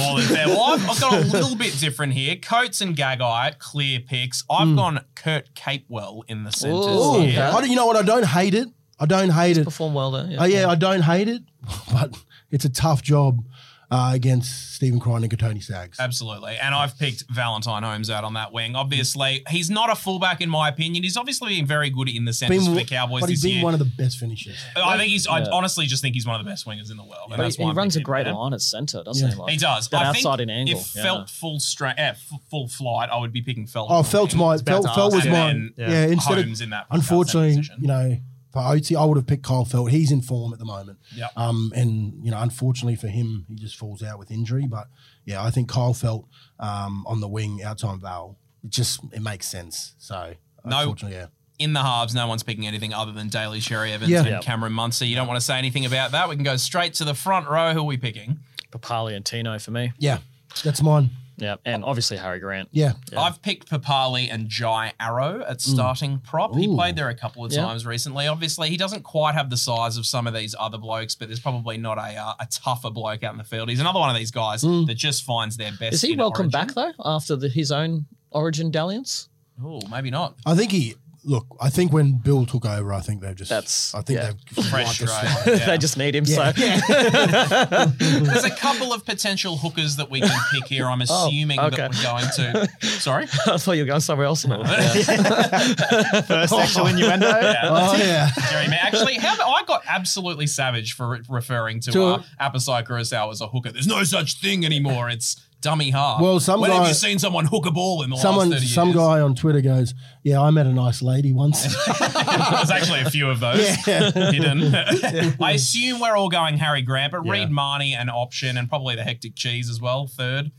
all 0.00 0.18
in 0.18 0.24
fair. 0.26 0.48
Well, 0.48 0.62
I've, 0.74 0.90
I've 0.90 1.00
got 1.00 1.12
a 1.22 1.24
little 1.26 1.56
bit 1.56 1.78
different 1.78 2.14
here. 2.14 2.36
Coates 2.36 2.80
and 2.80 2.96
Gagai, 2.96 3.58
clear 3.58 4.00
picks. 4.00 4.42
I've 4.50 4.74
gone 4.74 5.04
Kurt 5.14 5.54
Capewell 5.54 6.22
in 6.28 6.44
the 6.44 6.50
centres 6.50 6.86
Ooh, 6.86 7.20
here. 7.20 7.42
I 7.42 7.60
don't, 7.60 7.70
you 7.70 7.76
know 7.76 7.86
what? 7.86 7.96
I 7.98 8.02
don't 8.02 8.26
hate 8.26 8.54
it. 8.54 8.68
I 9.00 9.06
don't 9.06 9.30
hate 9.30 9.58
it. 9.58 9.64
Perform 9.64 9.94
well 9.94 10.10
there. 10.10 10.36
Oh 10.38 10.44
yeah, 10.44 10.68
I 10.68 10.74
don't 10.74 11.02
hate 11.02 11.28
it, 11.28 11.42
but 11.92 12.16
it's 12.50 12.64
a 12.64 12.68
tough 12.68 13.02
job 13.02 13.44
uh, 13.90 14.10
against 14.14 14.74
Stephen 14.74 15.00
Crichton 15.00 15.24
and 15.24 15.32
Kotoni 15.32 15.62
Staggs. 15.62 15.98
Absolutely. 15.98 16.56
And 16.60 16.74
I've 16.74 16.98
picked 16.98 17.24
Valentine 17.30 17.82
Holmes 17.82 18.10
out 18.10 18.22
on 18.24 18.34
that 18.34 18.52
wing. 18.52 18.76
Obviously, 18.76 19.42
he's 19.48 19.70
not 19.70 19.90
a 19.90 19.94
fullback 19.94 20.40
in 20.40 20.50
my 20.50 20.68
opinion. 20.68 21.02
He's 21.04 21.16
obviously 21.16 21.56
been 21.56 21.66
very 21.66 21.88
good 21.90 22.08
in 22.08 22.24
the 22.24 22.32
centres 22.32 22.64
Been- 22.66 22.74
for 22.74 22.80
the 22.80 22.84
Cowboys 22.86 23.20
but 23.22 23.30
he's 23.30 23.40
this 23.42 23.48
been 23.50 23.56
year. 23.56 23.64
one 23.64 23.72
of 23.74 23.78
the 23.80 23.86
best 23.86 24.18
finishers. 24.18 24.56
I 24.76 24.96
think 24.98 25.10
he's. 25.10 25.26
I 25.26 25.42
honestly 25.50 25.86
just 25.86 26.02
think 26.02 26.14
he's 26.14 26.26
one 26.26 26.38
of 26.38 26.44
the 26.44 26.50
best 26.50 26.66
wingers 26.66 26.90
in 26.90 26.96
the 26.96 27.02
world. 27.04 27.32
and 27.32 27.40
that's 27.40 27.56
he, 27.56 27.62
why 27.62 27.70
he 27.70 27.74
runs 27.76 27.96
a 27.96 28.00
great 28.00 28.26
line 28.26 28.52
at 28.52 28.60
centre, 28.60 29.02
doesn't 29.02 29.26
Yeah. 29.28 29.34
he? 29.34 29.40
Like, 29.40 29.50
He 29.52 29.56
does. 29.56 29.88
That 29.88 30.02
I 30.02 30.08
outside 30.08 30.36
think 30.38 30.50
in 30.50 30.50
angle. 30.50 30.78
If 30.80 30.94
yeah. 30.94 31.04
Feldt 31.04 31.30
full 31.30 31.58
strength, 31.58 31.98
eh, 31.98 32.08
f- 32.10 32.32
full 32.50 32.68
flight, 32.68 33.08
I 33.10 33.18
would 33.18 33.32
be 33.32 33.40
picking 33.42 33.66
Feldt. 33.66 33.86
Oh, 33.88 33.94
on 33.96 34.02
the 34.02 34.08
Feldt's 34.08 34.34
my 34.34 34.56
Feldt, 34.58 34.82
to 34.82 34.88
Feldt 34.88 35.12
was 35.14 35.24
mine. 35.26 35.72
And 35.78 35.90
Yeah, 35.92 36.06
instead 36.06 36.44
Holmes 36.44 36.60
of 36.60 36.64
in 36.64 36.70
that- 36.70 36.86
unfortunately, 36.90 37.54
that 37.56 37.64
same 37.64 37.76
position. 37.76 37.76
you 37.80 37.88
know, 37.88 38.18
for 38.52 38.60
OT, 38.62 38.96
I 38.96 39.04
would 39.04 39.16
have 39.16 39.26
picked 39.26 39.42
Kyle 39.44 39.64
Feldt. 39.64 39.90
He's 39.90 40.10
in 40.10 40.22
form 40.22 40.52
at 40.52 40.58
the 40.58 40.64
moment. 40.64 40.98
Yep. 41.14 41.30
Um, 41.36 41.72
and 41.76 42.24
you 42.24 42.30
know, 42.30 42.40
unfortunately 42.40 42.96
for 42.96 43.08
him, 43.08 43.44
he 43.48 43.54
just 43.56 43.76
falls 43.76 44.02
out 44.02 44.18
with 44.18 44.30
injury. 44.30 44.66
But 44.66 44.86
yeah, 45.24 45.42
I 45.44 45.50
think 45.50 45.68
Kyle 45.68 45.92
Feldt 45.94 46.24
um, 46.58 47.04
on 47.06 47.20
the 47.20 47.28
wing 47.28 47.62
outside 47.62 48.00
Val. 48.00 48.38
It 48.64 48.70
just 48.70 49.00
it 49.12 49.20
makes 49.22 49.46
sense. 49.46 49.94
So 49.98 50.34
No. 50.64 50.78
unfortunately, 50.80 51.18
yeah. 51.18 51.26
in 51.58 51.72
the 51.74 51.82
halves, 51.82 52.14
no 52.14 52.26
one's 52.26 52.42
picking 52.42 52.66
anything 52.66 52.92
other 52.94 53.12
than 53.12 53.28
Daly 53.28 53.60
Cherry-Evans 53.60 54.10
Yeah. 54.10 54.18
and 54.20 54.28
Yeah. 54.28 54.40
Cameron 54.40 54.72
Munster. 54.72 55.04
You 55.04 55.14
don't 55.16 55.28
want 55.28 55.38
to 55.38 55.44
say 55.44 55.58
anything 55.58 55.84
about 55.86 56.12
that. 56.12 56.28
We 56.28 56.34
can 56.34 56.44
go 56.44 56.56
straight 56.56 56.94
to 56.94 57.04
the 57.04 57.14
front 57.14 57.48
row. 57.48 57.72
Who 57.74 57.80
are 57.80 57.84
we 57.84 57.96
picking? 57.96 58.40
Papalii 58.72 59.14
and 59.14 59.24
Tino 59.24 59.58
for 59.58 59.70
me. 59.70 59.92
Yeah, 59.98 60.18
that's 60.64 60.82
mine. 60.82 61.10
Yeah, 61.38 61.56
and 61.64 61.84
obviously 61.84 62.16
Harry 62.16 62.40
Grant. 62.40 62.68
Yeah. 62.72 62.92
I've 63.16 63.40
picked 63.42 63.70
Papalii 63.70 64.28
and 64.30 64.48
Jai 64.48 64.92
Arrow 64.98 65.44
at 65.48 65.60
starting 65.60 66.18
prop. 66.18 66.54
He 66.54 66.66
Mm. 66.66 66.72
Ooh. 66.72 66.74
played 66.76 66.96
there 66.96 67.08
a 67.08 67.14
couple 67.14 67.44
of 67.44 67.52
Yeah. 67.52 67.62
times 67.62 67.86
recently. 67.86 68.26
Obviously, 68.26 68.70
he 68.70 68.76
doesn't 68.76 69.02
quite 69.04 69.34
have 69.34 69.48
the 69.48 69.56
size 69.56 69.96
of 69.96 70.04
some 70.04 70.26
of 70.26 70.34
these 70.34 70.54
other 70.58 70.78
blokes, 70.78 71.14
but 71.14 71.28
there's 71.28 71.40
probably 71.40 71.78
not 71.78 71.96
a 71.96 72.16
uh, 72.16 72.32
a 72.40 72.46
tougher 72.50 72.90
bloke 72.90 73.22
out 73.22 73.32
in 73.32 73.38
the 73.38 73.44
field. 73.44 73.68
He's 73.68 73.80
another 73.80 74.00
one 74.00 74.10
of 74.10 74.16
these 74.16 74.30
guys 74.32 74.62
that 74.62 74.94
just 74.96 75.22
finds 75.24 75.56
their 75.56 75.72
best. 75.72 75.94
Is 75.94 76.02
he 76.02 76.12
in 76.12 76.18
welcome 76.18 76.46
Origin. 76.46 76.50
back 76.50 76.74
though 76.74 76.92
after 77.04 77.36
the, 77.36 77.48
his 77.48 77.70
own 77.72 78.06
Origin 78.30 78.70
dalliance? 78.70 79.28
Oh, 79.64 79.80
maybe 79.90 80.10
not. 80.10 80.34
I 80.44 80.54
think 80.54 80.72
he 80.72 80.96
look. 81.28 81.46
I 81.60 81.70
think 81.70 81.92
when 81.92 82.12
Bill 82.18 82.46
took 82.46 82.64
over, 82.64 82.92
I 82.92 83.00
think 83.00 83.20
they've 83.20 83.36
just. 83.36 83.50
That's- 83.50 83.92
I 83.94 84.02
think 84.02 84.18
yeah. 84.18 84.32
they've 84.54 84.64
Fresh, 84.66 85.00
wiped 85.00 85.00
the 85.00 85.06
right? 85.06 85.58
Yeah. 85.58 85.66
they 85.66 85.78
just 85.78 85.96
need 85.96 86.14
him. 86.16 86.24
Yeah. 86.26 86.52
So 86.52 87.84
There's 87.98 88.44
a 88.44 88.50
couple 88.50 88.92
of 88.92 89.04
potential 89.04 89.56
hookers 89.56 89.96
that 89.96 90.10
we 90.10 90.20
can 90.20 90.30
pick 90.52 90.66
here. 90.66 90.86
I'm 90.86 91.00
assuming 91.02 91.58
Oh, 91.60 91.66
okay. 91.66 91.76
that 91.88 91.94
we're 91.94 92.02
going 92.02 92.68
to. 92.80 92.86
Sorry. 93.00 93.24
I 93.46 93.56
thought 93.58 93.72
you 93.72 93.82
were 93.82 93.86
going 93.88 94.00
somewhere 94.00 94.26
else. 94.26 94.44
Yeah. 94.46 94.62
First 96.22 96.54
sexual 96.54 96.86
innuendo. 96.86 97.26
Oh 97.28 97.96
yeah. 97.96 98.30
Jerry, 98.50 98.68
man. 98.68 98.78
Actually, 98.82 99.14
how 99.16 99.34
I 99.52 99.64
got 99.64 99.82
absolutely 99.86 100.46
savage 100.46 100.94
for 100.94 101.18
referring 101.28 101.80
to, 101.80 101.92
To- 101.92 102.04
uh, 102.04 102.22
Apisai 102.40 102.84
Koroisau 102.84 103.30
as 103.30 103.40
a 103.40 103.46
hooker. 103.48 103.70
There's 103.72 103.86
no 103.86 104.02
such 104.04 104.40
thing 104.40 104.64
anymore. 104.64 105.08
It's 105.10 105.36
dummy 105.60 105.90
half. 105.90 106.20
Well, 106.20 106.38
some 106.40 106.60
when 106.60 106.70
have 106.70 106.82
guy- 106.82 106.88
you 106.88 106.94
seen 106.94 107.18
someone 107.18 107.44
hook 107.46 107.66
a 107.66 107.70
ball 107.70 108.02
in 108.02 108.10
the 108.10 108.16
Someone, 108.16 108.50
last 108.50 108.60
30 108.62 108.72
some 108.72 108.88
years? 108.88 108.96
guy 108.98 109.20
on 109.20 109.34
Twitter 109.34 109.60
goes, 109.60 109.94
"Yeah, 110.22 110.40
I 110.40 110.50
met 110.50 110.66
a 110.66 110.72
nice 110.72 111.02
lady 111.02 111.32
once." 111.32 111.62
There's 111.98 112.70
actually 112.70 113.00
a 113.00 113.10
few 113.10 113.28
of 113.30 113.40
those 113.40 113.66
hidden. 113.84 114.74
I 115.40 115.52
assume 115.52 116.00
we're 116.00 116.16
all 116.16 116.28
going 116.28 116.58
Harry 116.58 116.82
Grant, 116.82 117.12
but 117.12 117.20
Reed 117.28 117.50
Mahoney 117.50 117.94
an 117.94 118.08
option, 118.08 118.56
and 118.56 118.68
probably 118.68 118.94
the 118.96 119.04
hectic 119.04 119.34
cheese 119.36 119.68
as 119.70 119.80
well. 119.80 120.06
Third. 120.06 120.50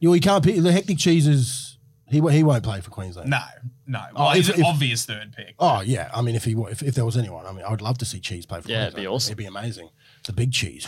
you, 0.00 0.12
you 0.14 0.20
can't 0.20 0.44
pick 0.44 0.56
the 0.56 0.72
hectic 0.72 0.98
cheeses. 0.98 1.78
He 2.10 2.20
he 2.30 2.42
won't 2.42 2.62
play 2.64 2.80
for 2.80 2.88
Queensland. 2.88 3.28
No, 3.28 3.38
no. 3.86 3.98
Oh, 3.98 4.14
well, 4.14 4.28
Oh, 4.28 4.30
he's 4.30 4.48
if- 4.48 4.54
an 4.54 4.60
if- 4.62 4.66
obvious 4.66 5.04
third 5.04 5.34
pick. 5.36 5.54
Oh 5.58 5.82
yeah, 5.82 6.10
I 6.14 6.22
mean, 6.22 6.36
if 6.36 6.44
he 6.44 6.54
wa- 6.54 6.68
if, 6.68 6.82
if 6.82 6.94
there 6.94 7.04
was 7.04 7.18
anyone, 7.18 7.44
I 7.44 7.52
mean, 7.52 7.66
I 7.66 7.70
would 7.70 7.82
love 7.82 7.98
to 7.98 8.06
see 8.06 8.18
Cheese 8.18 8.46
play 8.46 8.62
for 8.62 8.68
Yeah, 8.70 8.84
it'd 8.86 8.96
be 8.96 9.06
awesome. 9.06 9.32
It'd 9.32 9.36
be 9.38 9.44
amazing. 9.44 9.90
The 10.24 10.32
big 10.32 10.50
cheese. 10.52 10.86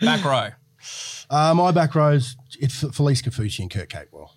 Back 0.00 0.24
row. 0.24 0.48
Uh, 1.30 1.54
my 1.54 1.70
back 1.70 1.94
rows, 1.94 2.36
it's 2.60 2.82
Felise 2.82 3.22
Kaufusi 3.22 3.60
and 3.60 3.70
Kurt 3.70 3.88
Capewell. 3.88 4.30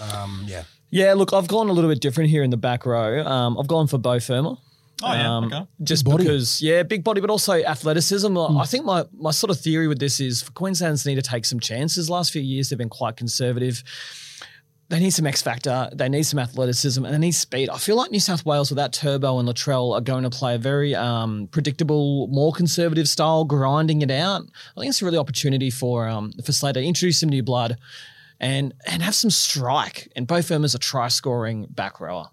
Um, 0.00 0.44
yeah, 0.46 0.64
yeah, 0.90 1.14
look, 1.14 1.32
I've 1.32 1.48
gone 1.48 1.68
a 1.68 1.72
little 1.72 1.90
bit 1.90 2.00
different 2.00 2.30
here 2.30 2.42
in 2.42 2.50
the 2.50 2.56
back 2.56 2.84
row. 2.84 3.24
Um, 3.24 3.58
I've 3.58 3.68
gone 3.68 3.86
for 3.86 3.98
Beau 3.98 4.20
Fermor. 4.20 4.56
Oh, 5.04 5.12
yeah. 5.12 5.36
Um, 5.36 5.44
okay. 5.44 5.66
Just 5.82 6.04
body. 6.04 6.24
because, 6.24 6.62
yeah, 6.62 6.82
big 6.82 7.02
body, 7.02 7.20
but 7.20 7.30
also 7.30 7.54
athleticism. 7.54 8.36
I 8.36 8.64
think 8.66 8.84
my 8.84 9.04
my 9.12 9.30
sort 9.30 9.50
of 9.50 9.58
theory 9.58 9.88
with 9.88 9.98
this 9.98 10.20
is 10.20 10.42
for 10.42 10.52
Queensland's 10.52 11.06
need 11.06 11.16
to 11.16 11.22
take 11.22 11.44
some 11.44 11.60
chances. 11.60 12.08
Last 12.08 12.30
few 12.32 12.42
years 12.42 12.68
they've 12.68 12.78
been 12.78 12.88
quite 12.88 13.16
conservative. 13.16 13.82
They 14.92 14.98
need 15.00 15.12
some 15.12 15.26
X 15.26 15.40
factor. 15.40 15.88
They 15.94 16.10
need 16.10 16.24
some 16.24 16.38
athleticism, 16.38 17.02
and 17.02 17.14
they 17.14 17.18
need 17.18 17.32
speed. 17.32 17.70
I 17.70 17.78
feel 17.78 17.96
like 17.96 18.10
New 18.10 18.20
South 18.20 18.44
Wales 18.44 18.68
without 18.68 18.92
Turbo 18.92 19.38
and 19.38 19.48
Latrell 19.48 19.94
are 19.96 20.02
going 20.02 20.22
to 20.24 20.28
play 20.28 20.54
a 20.54 20.58
very 20.58 20.94
um, 20.94 21.48
predictable, 21.50 22.26
more 22.26 22.52
conservative 22.52 23.08
style, 23.08 23.46
grinding 23.46 24.02
it 24.02 24.10
out. 24.10 24.42
I 24.76 24.80
think 24.80 24.90
it's 24.90 25.00
a 25.00 25.06
really 25.06 25.16
opportunity 25.16 25.70
for 25.70 26.06
um, 26.06 26.30
for 26.44 26.52
Slater 26.52 26.82
to 26.82 26.86
introduce 26.86 27.20
some 27.20 27.30
new 27.30 27.42
blood, 27.42 27.78
and 28.38 28.74
and 28.86 29.02
have 29.02 29.14
some 29.14 29.30
strike. 29.30 30.12
And 30.14 30.26
both 30.26 30.48
them 30.48 30.62
as 30.62 30.74
a 30.74 30.78
try 30.78 31.08
scoring 31.08 31.68
back 31.70 31.98
rower. 31.98 32.26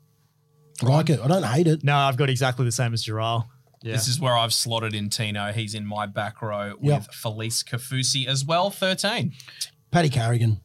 I 0.84 0.86
like 0.88 1.10
it. 1.10 1.22
I 1.22 1.30
don't 1.30 1.43
hate 1.43 1.67
it. 1.67 1.82
No, 1.86 1.95
I've 1.95 2.17
got 2.17 2.30
exactly 2.30 2.65
the 2.65 2.74
same 2.74 2.93
as 2.93 3.06
Giral. 3.06 3.45
Yeah. 3.84 3.93
This 3.93 4.10
is 4.10 4.19
where 4.19 4.36
I've 4.36 4.54
slotted 4.54 4.93
in 4.93 5.10
Tino. 5.10 5.54
He's 5.54 5.74
in 5.76 5.86
my 5.86 6.08
back 6.08 6.41
row 6.41 6.76
Yep. 6.82 7.00
with 7.00 7.08
Felise 7.15 7.63
Kaufusi 7.63 8.28
as 8.28 8.43
well, 8.43 8.69
13. 8.69 9.32
Paddy 9.91 10.10
Carrigan, 10.10 10.60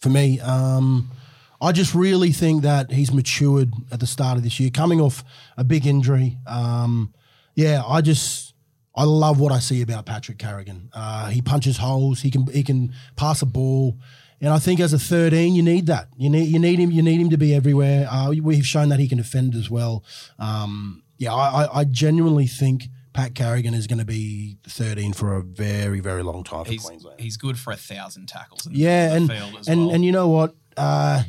for 0.00 0.08
me, 0.08 0.40
um, 0.40 1.12
I 1.60 1.72
just 1.72 1.94
really 1.94 2.30
think 2.32 2.62
that 2.62 2.92
he's 2.92 3.12
matured 3.12 3.72
at 3.90 4.00
the 4.00 4.06
start 4.06 4.36
of 4.36 4.44
this 4.44 4.60
year, 4.60 4.70
coming 4.70 5.00
off 5.00 5.24
a 5.56 5.64
big 5.64 5.86
injury. 5.86 6.38
Um, 6.46 7.12
yeah, 7.54 7.82
I 7.86 8.00
just 8.00 8.54
I 8.94 9.04
love 9.04 9.40
what 9.40 9.50
I 9.52 9.58
see 9.58 9.82
about 9.82 10.06
Patrick 10.06 10.38
Carrigan. 10.38 10.90
Uh, 10.92 11.28
he 11.30 11.42
punches 11.42 11.76
holes. 11.78 12.20
He 12.20 12.30
can 12.30 12.46
he 12.46 12.62
can 12.62 12.92
pass 13.16 13.42
a 13.42 13.46
ball, 13.46 13.96
and 14.40 14.50
I 14.52 14.58
think 14.60 14.78
as 14.78 14.92
a 14.92 14.98
thirteen, 15.00 15.54
you 15.56 15.62
need 15.62 15.86
that. 15.86 16.08
You 16.16 16.30
need 16.30 16.44
you 16.48 16.58
need 16.60 16.78
him. 16.78 16.92
You 16.92 17.02
need 17.02 17.20
him 17.20 17.30
to 17.30 17.36
be 17.38 17.54
everywhere. 17.54 18.06
Uh, 18.10 18.32
we've 18.40 18.66
shown 18.66 18.88
that 18.90 19.00
he 19.00 19.08
can 19.08 19.18
defend 19.18 19.54
as 19.56 19.68
well. 19.68 20.04
Um, 20.38 21.02
yeah, 21.16 21.34
I, 21.34 21.80
I, 21.80 21.84
genuinely 21.84 22.46
think. 22.46 22.84
Pat 23.14 23.34
Carrigan 23.34 23.74
is 23.74 23.88
going 23.88 23.98
to 23.98 24.04
be 24.04 24.58
13 24.68 25.12
for 25.12 25.34
a 25.34 25.42
very, 25.42 25.98
very 25.98 26.22
long 26.22 26.44
time 26.44 26.64
for 26.64 26.70
He's, 26.70 26.84
Queensland. 26.84 27.18
he's 27.18 27.36
good 27.36 27.58
for 27.58 27.72
a 27.72 27.76
thousand 27.76 28.28
tackles 28.28 28.64
in 28.66 28.74
Yeah, 28.76 29.08
the 29.08 29.14
and 29.16 29.28
field 29.32 29.56
as 29.58 29.66
and 29.66 29.86
well. 29.86 29.94
and 29.96 30.04
you 30.04 30.12
know 30.12 30.28
what? 30.28 30.54
Uh, 30.76 31.24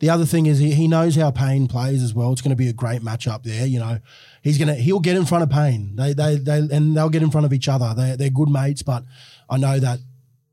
the 0.00 0.10
other 0.10 0.24
thing 0.24 0.46
is 0.46 0.58
he, 0.58 0.72
he 0.72 0.86
knows 0.86 1.16
how 1.16 1.30
Payne 1.30 1.66
plays 1.66 2.02
as 2.02 2.14
well. 2.14 2.32
It's 2.32 2.40
going 2.40 2.50
to 2.50 2.56
be 2.56 2.68
a 2.68 2.72
great 2.72 3.02
matchup 3.02 3.42
there. 3.42 3.66
You 3.66 3.80
know, 3.80 3.98
he's 4.42 4.58
gonna 4.58 4.74
he'll 4.74 5.00
get 5.00 5.16
in 5.16 5.24
front 5.24 5.42
of 5.42 5.50
Payne. 5.50 5.96
They 5.96 6.12
they 6.12 6.36
they 6.36 6.58
and 6.58 6.96
they'll 6.96 7.08
get 7.08 7.22
in 7.22 7.30
front 7.30 7.46
of 7.46 7.52
each 7.52 7.68
other. 7.68 7.94
They 7.96 8.16
they're 8.16 8.30
good 8.30 8.48
mates, 8.48 8.82
but 8.82 9.04
I 9.50 9.56
know 9.56 9.78
that 9.78 9.98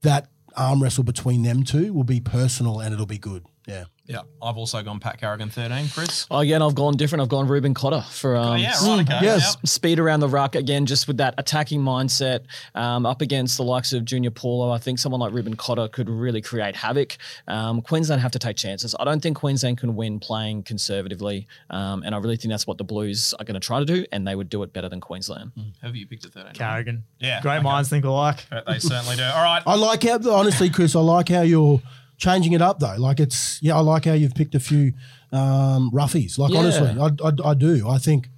that 0.01 0.29
arm 0.55 0.81
wrestle 0.81 1.03
between 1.03 1.43
them 1.43 1.63
two 1.63 1.93
will 1.93 2.03
be 2.03 2.19
personal 2.19 2.79
and 2.79 2.93
it'll 2.93 3.05
be 3.05 3.17
good. 3.17 3.45
Yeah. 3.67 3.85
Yeah, 4.07 4.21
I've 4.41 4.55
also 4.57 4.83
gone 4.83 4.99
Pat 4.99 5.19
Carrigan 5.19 5.49
13. 5.49 5.89
Chris? 5.89 6.27
Again, 6.29 6.61
I've 6.61 6.75
gone 6.75 6.95
different. 6.95 7.23
I've 7.23 7.29
gone 7.29 7.47
Reuben 7.47 7.73
Cotter 7.73 8.01
for 8.01 8.35
um, 8.35 8.45
Oh, 8.51 8.53
yeah, 8.55 8.73
right, 8.87 8.99
okay. 9.01 9.19
yes. 9.25 9.55
Yep. 9.55 9.67
speed 9.67 9.99
around 9.99 10.19
the 10.19 10.27
ruck 10.27 10.53
again, 10.55 10.85
just 10.85 11.07
with 11.07 11.17
that 11.17 11.33
attacking 11.39 11.81
mindset 11.81 12.41
um, 12.75 13.07
up 13.07 13.21
against 13.21 13.57
the 13.57 13.63
likes 13.63 13.93
of 13.93 14.05
Junior 14.05 14.29
Paulo. 14.29 14.69
I 14.71 14.77
think 14.77 14.99
someone 14.99 15.19
like 15.21 15.33
Reuben 15.33 15.55
Cotter 15.55 15.87
could 15.87 16.07
really 16.07 16.39
create 16.41 16.75
havoc. 16.75 17.17
Um, 17.47 17.81
Queensland 17.81 18.21
have 18.21 18.31
to 18.33 18.39
take 18.39 18.57
chances. 18.57 18.95
I 18.99 19.05
don't 19.05 19.21
think 19.21 19.37
Queensland 19.37 19.79
can 19.79 19.95
win 19.95 20.19
playing 20.19 20.63
conservatively, 20.63 21.47
um, 21.71 22.03
and 22.03 22.13
I 22.13 22.19
really 22.19 22.37
think 22.37 22.51
that's 22.51 22.67
what 22.67 22.77
the 22.77 22.83
Blues 22.83 23.33
are 23.39 23.43
going 23.45 23.59
to 23.59 23.65
try 23.65 23.79
to 23.79 23.85
do, 23.85 24.05
and 24.11 24.27
they 24.27 24.35
would 24.35 24.49
do 24.49 24.61
it 24.61 24.71
better 24.71 24.87
than 24.87 25.01
Queensland. 25.01 25.51
Who 25.55 25.63
have 25.87 25.95
you 25.95 26.05
picked 26.05 26.25
a 26.25 26.29
13? 26.29 26.53
Carrigan. 26.53 27.03
Yeah, 27.19 27.41
Great 27.41 27.55
okay. 27.55 27.63
minds 27.63 27.89
think 27.89 28.05
alike. 28.05 28.45
Uh, 28.51 28.61
They 28.71 28.77
certainly 28.79 29.15
do. 29.15 29.23
All 29.23 29.43
right. 29.43 29.63
I 29.65 29.75
like 29.75 30.03
how 30.03 30.19
honestly, 30.31 30.69
Chris. 30.69 30.95
I 30.95 30.99
like 30.99 31.29
how 31.29 31.41
you're 31.41 31.81
changing 32.17 32.53
it 32.53 32.61
up 32.61 32.79
though. 32.79 32.95
Like 32.97 33.19
it's 33.19 33.59
yeah. 33.61 33.75
I 33.75 33.79
like 33.79 34.05
how 34.05 34.13
you've 34.13 34.35
picked 34.35 34.55
a 34.55 34.59
few 34.59 34.93
um, 35.31 35.91
roughies. 35.91 36.37
Like 36.37 36.51
Yeah. 36.53 36.59
honestly, 36.59 36.89
I, 36.99 37.07
I 37.27 37.51
I 37.51 37.53
do. 37.53 37.87
I 37.89 37.97
think 37.97 38.29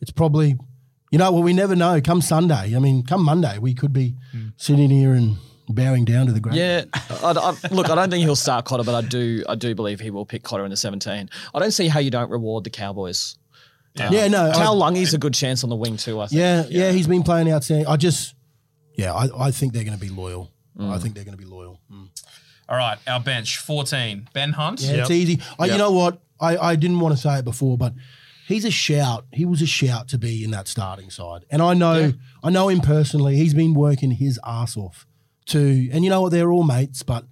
it's 0.00 0.10
probably. 0.10 0.56
You 1.12 1.18
know, 1.18 1.32
well, 1.32 1.42
we 1.42 1.52
never 1.52 1.74
know. 1.74 2.00
Come 2.00 2.20
Sunday, 2.20 2.76
I 2.76 2.78
mean, 2.78 3.02
come 3.02 3.24
Monday, 3.24 3.58
we 3.58 3.74
could 3.74 3.92
be 3.92 4.14
sitting 4.56 4.90
here 4.90 5.12
and 5.14 5.38
bowing 5.68 6.04
down 6.04 6.26
to 6.26 6.32
the 6.32 6.38
ground. 6.38 6.56
Yeah, 6.56 6.84
I, 6.94 7.32
I, 7.32 7.68
look, 7.74 7.90
I 7.90 7.96
don't 7.96 8.10
think 8.10 8.22
he'll 8.22 8.36
start 8.36 8.64
Cotter, 8.64 8.84
but 8.84 8.94
I 8.94 9.00
do, 9.00 9.42
I 9.48 9.56
do 9.56 9.74
believe 9.74 9.98
he 9.98 10.10
will 10.12 10.24
pick 10.24 10.44
Cotter 10.44 10.62
in 10.64 10.70
the 10.70 10.76
17. 10.76 11.28
I 11.52 11.58
don't 11.58 11.72
see 11.72 11.88
how 11.88 11.98
you 11.98 12.12
don't 12.12 12.30
reward 12.30 12.62
the 12.62 12.70
Cowboys. 12.70 13.36
yeah, 13.96 14.28
no, 14.28 14.50
I- 14.50 14.54
Taulagi's 14.54 15.12
a 15.12 15.18
good 15.18 15.34
chance 15.34 15.64
on 15.64 15.70
the 15.70 15.74
wing 15.74 15.96
too. 15.96 16.20
I 16.20 16.28
think. 16.28 16.38
Yeah, 16.38 16.64
yeah, 16.68 16.92
he's 16.92 17.08
been 17.08 17.24
playing 17.24 17.50
outstanding. 17.50 17.88
I 17.88 17.96
just, 17.96 18.36
yeah, 18.94 19.12
I, 19.12 19.46
I 19.48 19.50
think 19.50 19.72
they're 19.72 19.82
going 19.82 19.98
to 19.98 20.00
be 20.00 20.10
loyal. 20.10 20.52
I 20.78 20.98
think 20.98 21.16
they're 21.16 21.24
going 21.24 21.36
to 21.36 21.42
be 21.42 21.50
loyal. 21.50 21.80
Mm. 21.92 22.06
All 22.70 22.76
right. 22.76 22.98
Our 23.06 23.20
bench 23.20 23.58
14. 23.58 24.28
Ben 24.32 24.52
Hunt. 24.52 24.80
Yeah, 24.80 25.00
it's 25.00 25.10
easy. 25.10 25.40
I, 25.58 25.66
You 25.66 25.78
know 25.78 25.90
what? 25.90 26.20
I, 26.40 26.56
I 26.56 26.76
didn't 26.76 27.00
want 27.00 27.14
to 27.14 27.20
say 27.20 27.38
it 27.40 27.44
before, 27.44 27.76
but 27.76 27.92
he's 28.46 28.64
a 28.64 28.70
shout. 28.70 29.26
He 29.32 29.44
was 29.44 29.60
a 29.60 29.66
shout 29.66 30.08
to 30.08 30.18
be 30.18 30.42
in 30.44 30.52
that 30.52 30.68
starting 30.68 31.10
side, 31.10 31.44
and 31.50 31.60
I 31.60 31.74
know, 31.74 32.12
I 32.42 32.50
know 32.50 32.68
him 32.68 32.80
personally. 32.80 33.36
He's 33.36 33.52
been 33.52 33.74
working 33.74 34.12
his 34.12 34.40
ass 34.46 34.76
off 34.76 35.06
to, 35.46 35.58
and 35.92 36.02
you 36.04 36.08
know 36.10 36.22
what? 36.22 36.30
They're 36.32 36.50
all 36.50 36.62
mates, 36.64 37.02
but 37.02 37.24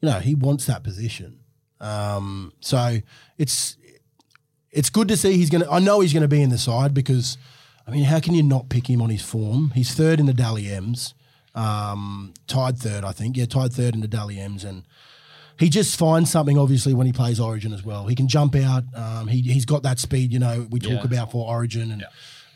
you 0.00 0.08
know 0.08 0.18
he 0.18 0.34
wants 0.34 0.66
that 0.66 0.82
position. 0.82 1.38
Um, 1.80 2.52
so 2.60 2.98
it's 3.36 3.76
it's 4.72 4.90
good 4.90 5.06
to 5.08 5.16
see 5.16 5.36
he's 5.36 5.50
going 5.50 5.62
to. 5.62 5.70
I 5.70 5.78
know 5.78 6.00
he's 6.00 6.12
going 6.12 6.22
to 6.22 6.28
be 6.28 6.42
in 6.42 6.50
the 6.50 6.58
side 6.58 6.94
because 6.94 7.38
I 7.86 7.90
mean, 7.92 8.04
how 8.04 8.18
can 8.20 8.34
you 8.34 8.42
not 8.42 8.68
pick 8.68 8.88
him 8.90 9.00
on 9.00 9.10
his 9.10 9.22
form? 9.22 9.70
He's 9.74 9.94
third 9.94 10.18
in 10.18 10.26
the 10.26 10.34
Dally 10.34 10.68
M's, 10.68 11.14
um, 11.54 12.34
tied 12.46 12.78
third, 12.78 13.04
I 13.04 13.12
think. 13.12 13.36
Yeah, 13.36 13.46
tied 13.46 13.72
third 13.72 13.94
in 13.94 14.00
the 14.00 14.08
Dally 14.08 14.38
M's, 14.38 14.64
and 14.64 14.84
he 15.58 15.68
just 15.68 15.98
finds 15.98 16.30
something 16.30 16.58
obviously 16.58 16.94
when 16.94 17.06
he 17.06 17.12
plays 17.12 17.40
Origin 17.40 17.72
as 17.72 17.82
well. 17.84 18.06
He 18.06 18.14
can 18.14 18.28
jump 18.28 18.54
out. 18.56 18.84
Um, 18.94 19.26
he 19.28 19.40
he's 19.42 19.64
got 19.64 19.82
that 19.82 19.98
speed, 19.98 20.32
you 20.32 20.38
know, 20.38 20.66
we 20.70 20.78
talk 20.80 20.90
Yeah. 20.90 21.04
about 21.04 21.32
for 21.32 21.46
Origin, 21.48 21.90
and 21.92 22.04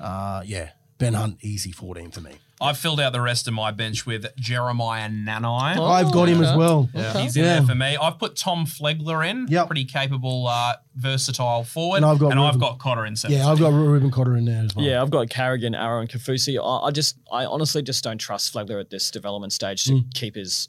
uh, 0.00 0.42
yeah, 0.44 0.70
Ben 0.98 1.14
Hunt 1.14 1.38
easy 1.42 1.72
fourteen 1.72 2.11
for 2.11 2.20
me. 2.20 2.33
I've 2.62 2.79
filled 2.79 3.01
out 3.01 3.12
the 3.12 3.20
rest 3.20 3.48
of 3.48 3.55
my 3.55 3.70
bench 3.70 4.07
with 4.07 4.27
Jeremiah 4.37 5.09
Nanai. 5.09 5.77
I've 5.79 6.12
got 6.12 6.29
him 6.29 6.40
as 6.42 6.48
okay. 6.48 6.57
well. 6.57 6.88
He's 7.16 7.37
in 7.37 7.44
Yeah. 7.44 7.59
there 7.59 7.66
for 7.66 7.75
me. 7.75 7.96
I've 7.96 8.18
put 8.18 8.37
Tom 8.37 8.66
Flegler 8.66 9.29
in. 9.29 9.46
Yep. 9.48 9.66
Pretty 9.66 9.85
capable, 9.85 10.46
uh, 10.46 10.77
versatile 10.94 11.64
forward. 11.64 11.96
And 11.98 12.07
I've 12.07 12.18
got 12.18 12.33
and 12.33 12.40
Reuben. 12.40 12.61
got 12.61 12.79
Cotter 12.79 13.05
in 13.05 13.16
seven. 13.16 13.37
Yeah, 13.37 13.48
I've 13.48 13.59
got 13.59 13.72
Reuben 13.72 14.11
Cotter 14.11 14.37
in 14.37 14.44
there 14.44 14.64
as 14.64 14.77
well. 14.77 14.85
Yeah, 14.85 15.03
I've 15.03 15.11
got 15.11 15.29
Carrigan, 15.29 15.75
Arrow, 15.75 16.01
and 16.01 16.09
Kaufusi. 16.09 16.59
I, 16.59 16.87
I 16.87 16.90
just, 16.90 17.16
I 17.31 17.44
honestly 17.44 17.83
just 17.83 18.05
don't 18.05 18.18
trust 18.18 18.55
Flegler 18.55 18.81
at 18.81 18.90
this 18.90 19.11
development 19.11 19.53
stage 19.53 19.85
to 19.87 20.03
keep 20.14 20.37
his 20.37 20.68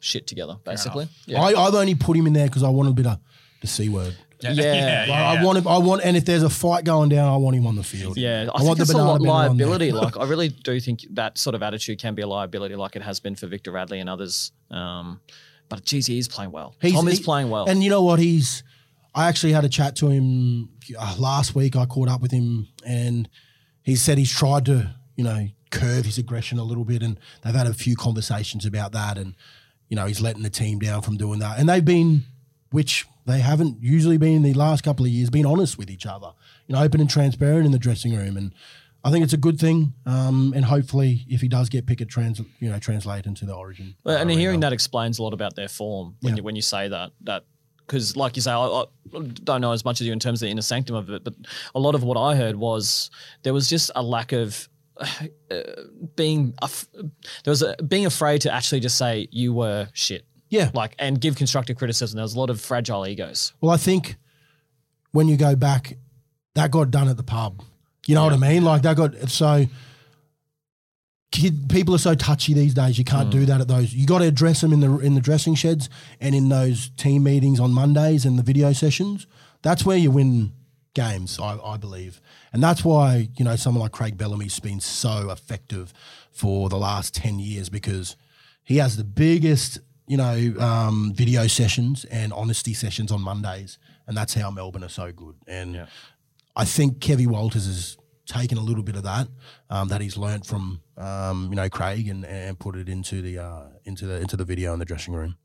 shit 0.00 0.26
together. 0.26 0.56
Basically, 0.64 1.08
yeah, 1.26 1.42
I, 1.42 1.66
I've 1.66 1.74
only 1.74 1.94
put 1.94 2.16
him 2.16 2.26
in 2.26 2.32
there 2.32 2.46
because 2.46 2.62
I 2.62 2.70
want 2.70 2.88
a 2.88 2.92
bit 2.92 3.06
of 3.06 3.18
the 3.60 3.66
c 3.66 3.88
word. 3.88 4.16
Yeah, 4.42 4.52
Yeah. 4.52 5.06
Like. 5.08 5.38
I 5.38 5.44
want 5.44 5.58
him. 5.58 5.68
I 5.68 5.78
want, 5.78 6.02
and 6.04 6.16
if 6.16 6.24
there's 6.24 6.42
a 6.42 6.50
fight 6.50 6.84
going 6.84 7.08
down, 7.08 7.32
I 7.32 7.36
want 7.36 7.56
him 7.56 7.66
on 7.66 7.76
the 7.76 7.82
field. 7.82 8.16
Yeah, 8.16 8.48
I, 8.54 8.58
I 8.58 8.64
think 8.64 8.78
it's 8.80 8.92
a 8.92 8.96
lot 8.96 9.20
banana 9.20 9.50
on 9.50 9.56
there. 9.56 9.66
liability. 9.66 9.92
like, 10.04 10.16
I 10.16 10.24
really 10.24 10.48
do 10.48 10.78
think 10.80 11.04
that 11.10 11.38
sort 11.38 11.54
of 11.54 11.62
attitude 11.62 11.98
can 11.98 12.14
be 12.14 12.22
a 12.22 12.26
liability, 12.26 12.76
like 12.76 12.96
it 12.96 13.02
has 13.02 13.20
been 13.20 13.36
for 13.36 13.46
Victor 13.46 13.72
Radley 13.72 14.00
and 14.00 14.08
others. 14.08 14.52
Um, 14.70 15.20
but 15.68 15.84
geez, 15.84 16.06
he 16.06 16.18
is 16.18 16.28
playing 16.28 16.50
well. 16.52 16.74
Tom 16.82 17.08
is 17.08 17.18
he- 17.18 17.24
playing 17.24 17.50
well. 17.50 17.66
And 17.68 17.82
you 17.82 17.90
know 17.90 18.02
what? 18.02 18.18
He's. 18.18 18.62
I 19.14 19.28
actually 19.28 19.52
had 19.52 19.64
a 19.64 19.68
chat 19.68 19.96
to 19.96 20.08
him 20.08 20.68
uh, 20.96 21.16
last 21.18 21.54
week. 21.54 21.74
I 21.74 21.84
caught 21.84 22.08
up 22.08 22.20
with 22.20 22.30
him, 22.30 22.68
and 22.86 23.28
he 23.82 23.96
said 23.96 24.18
he's 24.18 24.32
tried 24.32 24.66
to, 24.66 24.94
you 25.16 25.24
know, 25.24 25.48
curve 25.70 26.04
his 26.04 26.16
aggression 26.18 26.58
a 26.58 26.64
little 26.64 26.84
bit, 26.84 27.02
and 27.02 27.18
they've 27.42 27.54
had 27.54 27.66
a 27.66 27.74
few 27.74 27.96
conversations 27.96 28.64
about 28.64 28.92
that, 28.92 29.18
and 29.18 29.34
you 29.88 29.96
know, 29.96 30.06
he's 30.06 30.20
letting 30.20 30.42
the 30.44 30.50
team 30.50 30.78
down 30.78 31.02
from 31.02 31.16
doing 31.16 31.40
that, 31.40 31.58
and 31.58 31.68
they've 31.68 31.84
been, 31.84 32.22
which 32.70 33.06
they 33.26 33.40
haven't 33.40 33.82
usually 33.82 34.16
been 34.18 34.36
in 34.36 34.42
the 34.42 34.54
last 34.54 34.82
couple 34.82 35.04
of 35.04 35.10
years, 35.10 35.30
been 35.30 35.46
honest 35.46 35.76
with 35.78 35.90
each 35.90 36.06
other, 36.06 36.32
you 36.66 36.74
know, 36.74 36.82
open 36.82 37.00
and 37.00 37.10
transparent 37.10 37.66
in 37.66 37.72
the 37.72 37.78
dressing 37.78 38.14
room, 38.14 38.36
and. 38.36 38.52
I 39.02 39.10
think 39.10 39.24
it's 39.24 39.32
a 39.32 39.38
good 39.38 39.58
thing, 39.58 39.94
um, 40.04 40.52
and 40.54 40.62
hopefully, 40.62 41.24
if 41.26 41.40
he 41.40 41.48
does 41.48 41.70
get 41.70 41.86
picked, 41.86 42.06
trans, 42.10 42.38
you 42.58 42.68
know, 42.70 42.78
translate 42.78 43.24
into 43.24 43.46
the 43.46 43.54
origin. 43.54 43.94
Well, 44.04 44.18
and 44.18 44.30
hearing 44.30 44.60
that 44.60 44.74
explains 44.74 45.18
a 45.18 45.22
lot 45.22 45.32
about 45.32 45.56
their 45.56 45.68
form 45.68 46.16
when 46.20 46.34
Yeah. 46.34 46.36
you 46.36 46.42
when 46.42 46.54
you 46.54 46.60
say 46.60 46.86
that 46.88 47.12
that 47.22 47.44
because 47.78 48.14
like 48.14 48.36
you 48.36 48.42
say, 48.42 48.50
I, 48.52 48.58
I 48.58 48.84
don't 49.42 49.62
know 49.62 49.72
as 49.72 49.86
much 49.86 50.02
as 50.02 50.06
you 50.06 50.12
in 50.12 50.18
terms 50.20 50.42
of 50.42 50.46
the 50.48 50.50
inner 50.50 50.60
sanctum 50.60 50.96
of 50.96 51.08
it, 51.08 51.24
but 51.24 51.32
a 51.74 51.80
lot 51.80 51.94
of 51.94 52.02
what 52.04 52.18
I 52.18 52.36
heard 52.36 52.56
was 52.56 53.10
there 53.42 53.54
was 53.54 53.70
just 53.70 53.90
a 53.96 54.02
lack 54.02 54.32
of. 54.32 54.68
Uh, 55.50 55.62
being 56.14 56.54
af- 56.62 56.86
there 56.92 57.50
was 57.50 57.62
a, 57.62 57.74
being 57.82 58.06
afraid 58.06 58.40
to 58.42 58.52
actually 58.52 58.78
just 58.80 58.96
say 58.98 59.26
you 59.32 59.52
were 59.52 59.88
shit 59.94 60.24
yeah, 60.50 60.70
like 60.74 60.94
and 60.98 61.20
give 61.20 61.36
constructive 61.36 61.76
criticism 61.78 62.16
there 62.16 62.22
was 62.24 62.34
a 62.34 62.38
lot 62.38 62.50
of 62.50 62.60
fragile 62.60 63.06
egos 63.06 63.54
Well, 63.60 63.72
I 63.72 63.78
think 63.78 64.16
when 65.12 65.28
you 65.28 65.36
go 65.36 65.56
back, 65.56 65.96
that 66.54 66.70
got 66.70 66.90
done 66.90 67.08
at 67.08 67.16
the 67.16 67.22
pub. 67.22 67.62
You 68.06 68.14
know 68.14 68.24
what 68.24 68.32
I 68.32 68.36
mean? 68.36 68.64
Like 68.64 68.82
that 68.82 68.96
got 68.96 69.14
so. 69.28 69.66
Kid, 71.32 71.68
people 71.68 71.94
are 71.94 71.98
so 71.98 72.16
touchy 72.16 72.54
these 72.54 72.74
days. 72.74 72.98
You 72.98 73.04
can't 73.04 73.30
do 73.30 73.44
mm. 73.44 73.46
that 73.46 73.60
at 73.60 73.68
those. 73.68 73.94
You 73.94 74.04
got 74.04 74.18
to 74.18 74.24
address 74.24 74.62
them 74.62 74.72
in 74.72 74.80
the 74.80 74.98
in 74.98 75.14
the 75.14 75.20
dressing 75.20 75.54
sheds 75.54 75.88
and 76.20 76.34
in 76.34 76.48
those 76.48 76.90
team 76.96 77.22
meetings 77.22 77.60
on 77.60 77.70
Mondays 77.70 78.24
and 78.24 78.36
the 78.36 78.42
video 78.42 78.72
sessions. 78.72 79.28
That's 79.62 79.84
where 79.84 79.96
you 79.96 80.10
win 80.10 80.52
games, 80.92 81.38
I, 81.38 81.56
I 81.58 81.76
believe, 81.76 82.20
and 82.52 82.60
that's 82.60 82.84
why 82.84 83.28
you 83.36 83.44
know 83.44 83.54
someone 83.54 83.82
like 83.82 83.92
Craig 83.92 84.18
Bellamy's 84.18 84.58
been 84.58 84.80
so 84.80 85.30
effective 85.30 85.92
for 86.32 86.68
the 86.68 86.78
last 86.78 87.14
ten 87.14 87.38
years 87.38 87.68
because 87.68 88.16
he 88.64 88.78
has 88.78 88.96
the 88.96 89.04
biggest 89.04 89.78
you 90.10 90.16
know 90.16 90.36
um, 90.58 91.12
video 91.14 91.46
sessions 91.46 92.04
and 92.06 92.32
honesty 92.32 92.74
sessions 92.74 93.10
on 93.12 93.20
Mondays, 93.20 93.78
and 94.06 94.16
that's 94.16 94.34
how 94.34 94.50
Melbourne 94.50 94.84
are 94.84 94.88
so 95.02 95.12
good. 95.12 95.36
And 95.46 95.86
I 96.56 96.64
think 96.64 96.98
Kevy 96.98 97.26
Walters 97.26 97.66
has 97.66 97.96
taken 98.26 98.58
a 98.58 98.60
little 98.60 98.82
bit 98.82 98.96
of 98.96 99.02
that 99.04 99.28
um, 99.70 99.88
that 99.88 100.00
he's 100.00 100.16
learnt 100.16 100.44
from 100.46 100.80
um, 100.96 101.46
you 101.50 101.56
know 101.56 101.68
Craig 101.68 102.08
and, 102.08 102.24
and 102.24 102.58
put 102.58 102.74
it 102.76 102.88
into 102.88 103.22
the 103.22 103.38
uh, 103.38 103.62
into 103.84 104.06
the 104.06 104.16
into 104.20 104.36
the 104.36 104.44
video 104.44 104.72
in 104.72 104.78
the 104.80 104.84
dressing 104.84 105.14
room. 105.14 105.36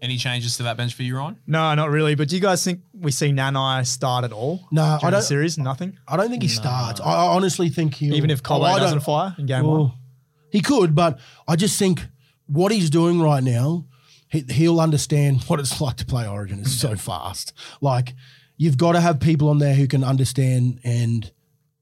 Any 0.00 0.16
changes 0.16 0.56
to 0.58 0.62
that 0.64 0.76
bench 0.76 0.94
for 0.94 1.02
you, 1.02 1.16
Ryan? 1.16 1.38
No, 1.46 1.74
not 1.74 1.90
really. 1.90 2.14
But 2.14 2.28
do 2.28 2.36
you 2.36 2.42
guys 2.42 2.62
think 2.64 2.80
we 2.92 3.10
see 3.10 3.30
Nanai 3.32 3.84
start 3.84 4.24
at 4.24 4.32
all? 4.32 4.60
No, 4.70 4.98
I 5.02 5.10
don't- 5.10 5.22
series, 5.22 5.58
nothing. 5.58 5.98
I 6.06 6.16
don't 6.16 6.30
think 6.30 6.42
he 6.42 6.48
starts. 6.48 7.00
I, 7.00 7.04
I 7.04 7.26
honestly 7.34 7.68
think 7.68 7.94
he'll 7.94 8.14
Even 8.14 8.30
if 8.30 8.40
Cobbo 8.42 8.74
Oh, 8.74 8.78
doesn't 8.78 8.98
don't- 8.98 9.04
fire 9.04 9.34
in 9.38 9.46
game 9.46 9.64
Well, 9.66 9.78
one. 9.78 9.92
He 10.50 10.60
could, 10.60 10.94
but 10.94 11.18
I 11.48 11.56
just 11.56 11.78
think 11.80 12.06
what 12.46 12.70
he's 12.70 12.90
doing 12.90 13.20
right 13.20 13.42
now, 13.42 13.86
he, 14.30 14.44
he'll 14.50 14.80
understand 14.80 15.42
what 15.48 15.60
it's 15.60 15.80
like 15.80 15.96
to 15.96 16.06
play 16.06 16.26
Origin. 16.26 16.60
It's 16.60 16.72
so 16.74 16.96
fast. 16.96 17.52
Like 17.80 18.14
you've 18.56 18.76
got 18.78 18.92
to 18.92 19.00
have 19.00 19.20
people 19.20 19.48
on 19.48 19.58
there 19.58 19.74
who 19.74 19.86
can 19.86 20.02
understand 20.04 20.80
and 20.84 21.30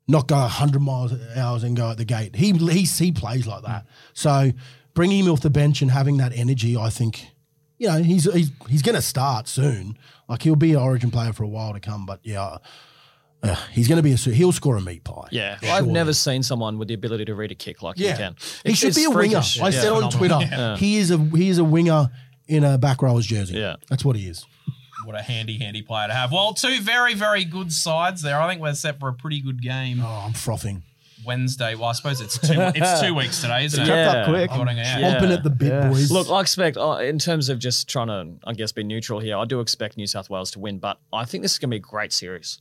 not 0.09 0.29
go 0.29 0.37
100 0.37 0.81
miles 0.81 1.13
hours 1.37 1.63
and 1.65 1.77
go 1.77 1.91
at 1.91 1.97
the 1.97 2.05
gate. 2.05 2.37
He 2.37 2.53
he 2.53 2.83
he 2.85 3.13
plays 3.13 3.47
like 3.47 3.65
that. 3.65 3.87
So 4.13 4.53
bringing 4.95 5.25
him 5.25 5.33
off 5.33 5.41
the 5.41 5.51
bench 5.51 5.83
and 5.83 5.91
having 5.91 6.19
that 6.19 6.33
energy, 6.37 6.77
I 6.77 6.91
think, 6.91 7.27
you 7.79 7.89
know, 7.89 8.03
he's 8.03 8.25
he's 8.33 8.51
he's 8.69 8.83
going 8.83 8.95
to 8.95 9.03
start 9.03 9.49
soon. 9.49 9.99
Like 10.29 10.43
he'll 10.43 10.55
be 10.57 10.73
an 10.75 10.79
Origin 10.81 11.11
player 11.11 11.33
for 11.33 11.43
a 11.45 11.49
while 11.49 11.73
to 11.73 11.81
come. 11.81 12.07
But 12.07 12.21
yeah. 12.23 12.59
Uh, 13.43 13.55
he's 13.71 13.87
going 13.87 13.97
to 13.99 14.03
be 14.03 14.13
a 14.13 14.17
he'll 14.17 14.51
score 14.51 14.77
a 14.77 14.81
meat 14.81 15.05
pie. 15.05 15.29
yeah 15.31 15.59
For 15.59 15.67
i've 15.67 15.87
never 15.87 16.15
seen 16.15 16.43
someone 16.43 16.79
with 16.79 16.89
the 16.89 16.95
ability 16.95 17.27
to 17.27 17.35
read 17.35 17.53
a 17.53 17.55
kick 17.55 17.83
like 17.83 17.99
he 17.99 18.07
can 18.07 18.35
He 18.65 18.73
should 18.75 18.95
be 18.95 19.05
a 19.05 19.11
winger. 19.11 19.37
I 19.39 19.69
Yeah. 19.69 19.71
said 19.71 19.93
on 19.93 20.11
Twitter, 20.11 20.39
Yeah. 20.41 20.77
he 20.79 20.97
is 20.97 21.11
a 21.11 21.19
he 21.19 21.51
is 21.51 21.59
a 21.59 21.65
winger 21.65 22.09
in 22.49 22.65
a 22.65 22.79
back 22.79 23.03
rower's 23.03 23.27
jersey. 23.27 23.59
Yeah. 23.59 23.77
that's 23.89 24.05
what 24.05 24.17
he 24.17 24.29
is. 24.29 24.45
What 25.05 25.15
a 25.15 25.23
handy, 25.23 25.59
handy 25.59 25.83
player 25.83 26.09
to 26.09 26.15
have. 26.15 26.33
Well, 26.33 26.53
two 26.55 26.81
very, 26.81 27.15
very 27.15 27.45
good 27.45 27.73
sides 27.73 28.23
there. 28.23 28.41
I 28.41 28.49
think 28.49 28.61
we're 28.61 28.75
set 28.75 28.99
for 28.99 29.09
a 29.09 29.13
pretty 29.13 29.41
good 29.41 29.63
game 29.63 30.01
Oh, 30.03 30.25
I'm 30.27 30.33
frothing, 30.33 30.83
Wednesday. 31.25 31.75
Well, 31.77 31.85
I 31.85 31.93
suppose 31.93 32.21
it's 32.21 32.39
two. 32.39 32.55
it's 32.57 33.01
two 33.03 33.15
weeks 33.15 33.41
today, 33.41 33.67
isn't 33.67 33.81
it? 33.81 33.87
Yeah. 33.87 34.11
Up 34.23 34.29
quick. 34.29 34.51
Recording, 34.51 34.79
yeah. 34.79 34.99
Yeah. 34.99 35.33
At 35.33 35.43
the 35.45 35.51
bit, 35.51 35.69
Yeah. 35.69 35.89
boys. 35.91 36.11
Look, 36.11 36.29
I 36.31 36.41
expect, 36.41 36.77
uh, 36.77 36.99
in 37.03 37.19
terms 37.21 37.49
of 37.49 37.59
just 37.61 37.89
trying 37.89 38.09
to, 38.09 38.33
I 38.49 38.53
guess, 38.55 38.73
be 38.73 38.83
neutral 38.83 39.21
here, 39.21 39.37
I 39.37 39.45
do 39.45 39.61
expect 39.61 39.97
New 39.97 40.07
South 40.09 40.29
Wales 40.29 40.51
to 40.53 40.59
win, 40.59 40.79
but 40.79 40.99
I 41.13 41.25
think 41.25 41.43
this 41.43 41.53
is 41.53 41.59
going 41.59 41.71
to 41.71 41.75
be 41.75 41.79
a 41.79 41.81
great 41.81 42.13
series. 42.13 42.61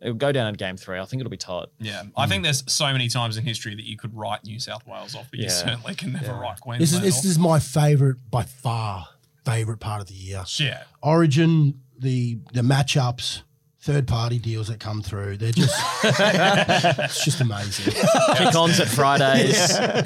It'll 0.00 0.14
go 0.14 0.32
down 0.32 0.48
in 0.48 0.54
game 0.54 0.76
three. 0.76 0.98
I 0.98 1.04
think 1.06 1.20
it'll 1.20 1.30
be 1.30 1.36
tight. 1.38 1.66
Yeah, 1.80 2.02
I 2.16 2.26
think 2.26 2.44
there's 2.44 2.62
so 2.70 2.92
many 2.92 3.08
times 3.08 3.36
in 3.38 3.44
history 3.44 3.74
that 3.74 3.84
you 3.84 3.96
could 3.96 4.14
write 4.14 4.44
New 4.44 4.60
South 4.60 4.86
Wales 4.86 5.14
off, 5.14 5.28
but 5.30 5.40
you 5.40 5.48
certainly 5.48 5.94
can 5.94 6.12
never 6.12 6.32
write 6.34 6.60
Queensland 6.60 7.04
this 7.04 7.14
is 7.16 7.22
this 7.22 7.24
is 7.32 7.38
my 7.38 7.58
favorite 7.58 8.18
by 8.30 8.42
far 8.42 9.08
favorite 9.44 9.78
part 9.80 10.00
of 10.00 10.06
the 10.08 10.14
year. 10.14 10.44
yeah. 10.58 10.84
Origin, 11.02 11.80
the 11.98 12.38
the 12.52 12.62
matchups, 12.62 13.42
third 13.84 14.08
party 14.08 14.38
deals 14.38 14.68
that 14.68 14.80
come 14.80 15.02
through, 15.02 15.36
they're 15.36 15.52
just 15.52 15.78
it's 16.04 17.22
just 17.22 17.40
amazing. 17.42 17.92
Kick 17.92 18.54
ons 18.54 18.80
at 18.80 18.88
Fridays. 18.88 19.70
Uh, 19.76 20.02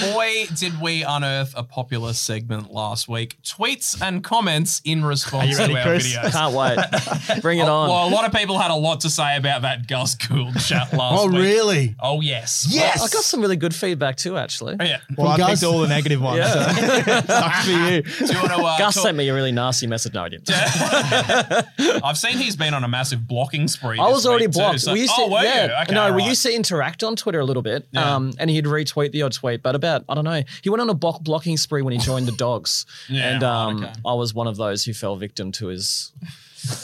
boy, 0.14 0.46
did 0.54 0.80
we 0.80 1.02
unearth 1.02 1.54
a 1.56 1.64
popular 1.64 2.12
segment 2.12 2.70
last 2.72 3.08
week. 3.08 3.36
Tweets 3.42 4.00
and 4.00 4.22
comments 4.22 4.80
in 4.84 5.04
response 5.04 5.58
ready, 5.58 5.72
to 5.74 5.78
our 5.80 5.86
Chris? 5.86 6.14
videos. 6.16 6.30
Can't 6.30 6.54
wait. 6.54 6.78
Bring 7.42 7.58
it 7.58 7.68
on. 7.68 7.88
Well, 7.88 8.08
a 8.08 8.10
lot 8.10 8.24
of 8.24 8.32
people 8.32 8.56
had 8.58 8.70
a 8.70 8.76
lot 8.76 9.00
to 9.00 9.10
say 9.10 9.36
about 9.36 9.62
that 9.62 9.88
Gus 9.88 10.14
Gould 10.14 10.56
chat 10.60 10.92
last 10.92 11.24
week. 11.24 11.34
oh, 11.34 11.36
week. 11.36 11.42
really? 11.42 11.96
Oh, 12.00 12.20
yes. 12.20 12.66
Yes. 12.70 12.98
I 13.02 13.08
got 13.12 13.24
some 13.24 13.40
really 13.40 13.56
good 13.56 13.74
feedback 13.74 14.16
too, 14.16 14.36
actually. 14.36 14.76
Oh, 14.78 14.84
yeah. 14.84 15.00
Well, 15.16 15.26
I 15.28 15.36
Gus- 15.36 15.60
picked 15.60 15.64
all 15.72 15.80
the 15.80 15.88
negative 15.88 16.20
ones. 16.22 16.44
So. 16.46 16.60
Sucks 17.26 17.64
for 17.64 17.70
you. 17.72 18.02
Do 18.02 18.32
you 18.32 18.38
want 18.38 18.52
to, 18.52 18.62
uh, 18.62 18.78
Gus 18.78 18.94
talk- 18.94 19.02
sent 19.02 19.16
me 19.16 19.28
a 19.28 19.34
really 19.34 19.50
nasty 19.52 19.88
message. 19.88 20.14
No, 20.14 20.22
I 20.22 20.28
didn't. 20.28 20.46
I've 22.04 22.18
seen 22.18 22.38
he's 22.38 22.56
been 22.56 22.74
on 22.74 22.84
a 22.84 22.88
massive 22.88 23.26
blocking 23.26 23.68
spree. 23.68 23.98
I 23.98 24.08
was 24.08 24.26
already 24.26 24.46
blocked. 24.46 24.80
so- 24.80 24.92
we 24.92 25.00
used 25.00 25.14
to, 25.14 25.22
oh, 25.22 25.30
were 25.30 25.42
yeah, 25.42 25.66
you? 25.66 25.72
Okay, 25.82 25.94
no, 25.94 26.12
we 26.12 26.24
used 26.24 26.42
to 26.44 26.54
interact 26.54 27.02
on 27.02 27.16
Twitter 27.16 27.40
a 27.40 27.44
little 27.44 27.62
bit, 27.62 27.86
Yeah. 27.92 28.14
um, 28.16 28.32
and 28.38 28.50
he'd 28.50 28.64
retweet 28.64 29.12
the 29.12 29.22
odd 29.22 29.32
tweet. 29.32 29.62
But 29.62 29.74
about 29.74 30.04
I 30.08 30.14
don't 30.14 30.24
know, 30.24 30.42
he 30.62 30.70
went 30.70 30.80
on 30.80 30.90
a 30.90 30.94
block 30.94 31.22
blocking 31.22 31.56
spree 31.56 31.82
when 31.82 31.92
he 31.92 31.98
joined 31.98 32.26
the 32.26 32.32
Dogs, 32.32 32.86
Yeah, 33.08 33.34
and 33.34 33.42
right, 33.42 33.48
um, 33.50 33.84
okay. 33.84 33.92
I 34.06 34.14
was 34.14 34.34
one 34.34 34.46
of 34.46 34.56
those 34.56 34.84
who 34.84 34.92
fell 34.94 35.16
victim 35.16 35.52
to 35.52 35.68
his 35.68 36.12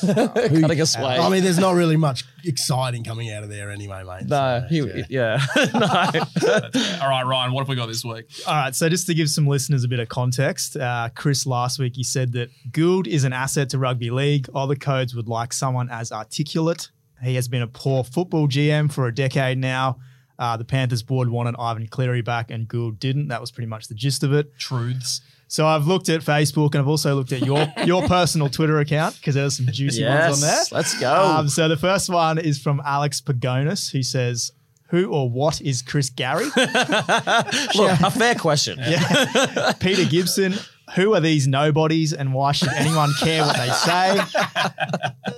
cutting 0.00 0.80
us 0.80 0.96
away. 0.96 1.18
I 1.18 1.28
mean, 1.28 1.42
there's 1.42 1.58
not 1.58 1.74
really 1.74 1.96
much 1.96 2.24
exciting 2.44 3.04
coming 3.04 3.30
out 3.32 3.42
of 3.42 3.48
there 3.50 3.70
anyway, 3.70 4.02
mate. 4.04 4.26
no, 4.28 4.60
So, 4.60 4.66
he, 4.68 5.04
yeah. 5.08 5.40
yeah, 5.56 5.66
no. 5.74 5.80
All 7.02 7.08
right, 7.08 7.24
Ryan, 7.26 7.52
what 7.52 7.60
have 7.60 7.68
we 7.68 7.76
got 7.76 7.86
this 7.86 8.04
week? 8.04 8.26
All 8.46 8.54
right, 8.54 8.74
so 8.74 8.88
just 8.88 9.06
to 9.06 9.14
give 9.14 9.28
some 9.30 9.46
listeners 9.46 9.84
a 9.84 9.88
bit 9.88 10.00
of 10.00 10.08
context, 10.08 10.76
uh, 10.76 11.08
Chris 11.14 11.46
last 11.46 11.78
week 11.78 11.96
he 11.96 12.02
said 12.04 12.32
that 12.32 12.50
Gould 12.72 13.06
is 13.06 13.24
an 13.24 13.32
asset 13.32 13.70
to 13.70 13.78
rugby 13.78 14.10
league. 14.10 14.48
Other 14.54 14.76
codes 14.76 15.14
would 15.14 15.28
like 15.28 15.52
someone 15.52 15.88
as 15.90 16.12
articulate. 16.12 16.90
He 17.22 17.34
has 17.36 17.48
been 17.48 17.62
a 17.62 17.66
poor 17.68 18.04
football 18.04 18.48
GM 18.48 18.92
for 18.92 19.06
a 19.06 19.14
decade 19.14 19.58
now. 19.58 19.98
Uh, 20.38 20.56
the 20.56 20.64
Panthers 20.64 21.02
board 21.02 21.28
wanted 21.28 21.54
Ivan 21.58 21.86
Cleary 21.86 22.20
back, 22.20 22.50
and 22.50 22.66
Gould 22.66 22.98
didn't. 22.98 23.28
That 23.28 23.40
was 23.40 23.52
pretty 23.52 23.68
much 23.68 23.86
the 23.86 23.94
gist 23.94 24.24
of 24.24 24.32
it. 24.32 24.58
Truths. 24.58 25.20
So 25.54 25.68
I've 25.68 25.86
looked 25.86 26.08
at 26.08 26.20
Facebook 26.20 26.74
and 26.74 26.80
I've 26.80 26.88
also 26.88 27.14
looked 27.14 27.30
at 27.30 27.46
your 27.46 27.64
your 27.84 28.02
personal 28.08 28.48
Twitter 28.48 28.80
account 28.80 29.14
because 29.14 29.36
there's 29.36 29.56
some 29.56 29.66
juicy 29.66 30.04
ones 30.04 30.34
on 30.34 30.40
there. 30.40 30.50
Yes, 30.50 30.72
let's 30.72 30.98
go. 30.98 31.14
Um, 31.14 31.48
so 31.48 31.68
the 31.68 31.76
first 31.76 32.10
one 32.10 32.38
is 32.38 32.60
from 32.60 32.82
Alex 32.84 33.20
Pagonis, 33.20 33.92
who 33.92 34.02
says, 34.02 34.50
"Who 34.88 35.12
or 35.12 35.30
what 35.30 35.60
is 35.60 35.80
Chris 35.80 36.10
Garry?" 36.10 36.46
Look, 37.76 38.00
a 38.00 38.10
fair 38.10 38.34
question. 38.34 38.80
Peter 39.78 40.04
Gibson, 40.04 40.54
who 40.96 41.14
are 41.14 41.20
these 41.20 41.46
nobodies 41.46 42.12
and 42.12 42.34
why 42.34 42.50
should 42.50 42.70
anyone 42.70 43.12
care 43.20 43.42
what 43.42 43.56
they 43.56 43.70
say? 43.70 44.20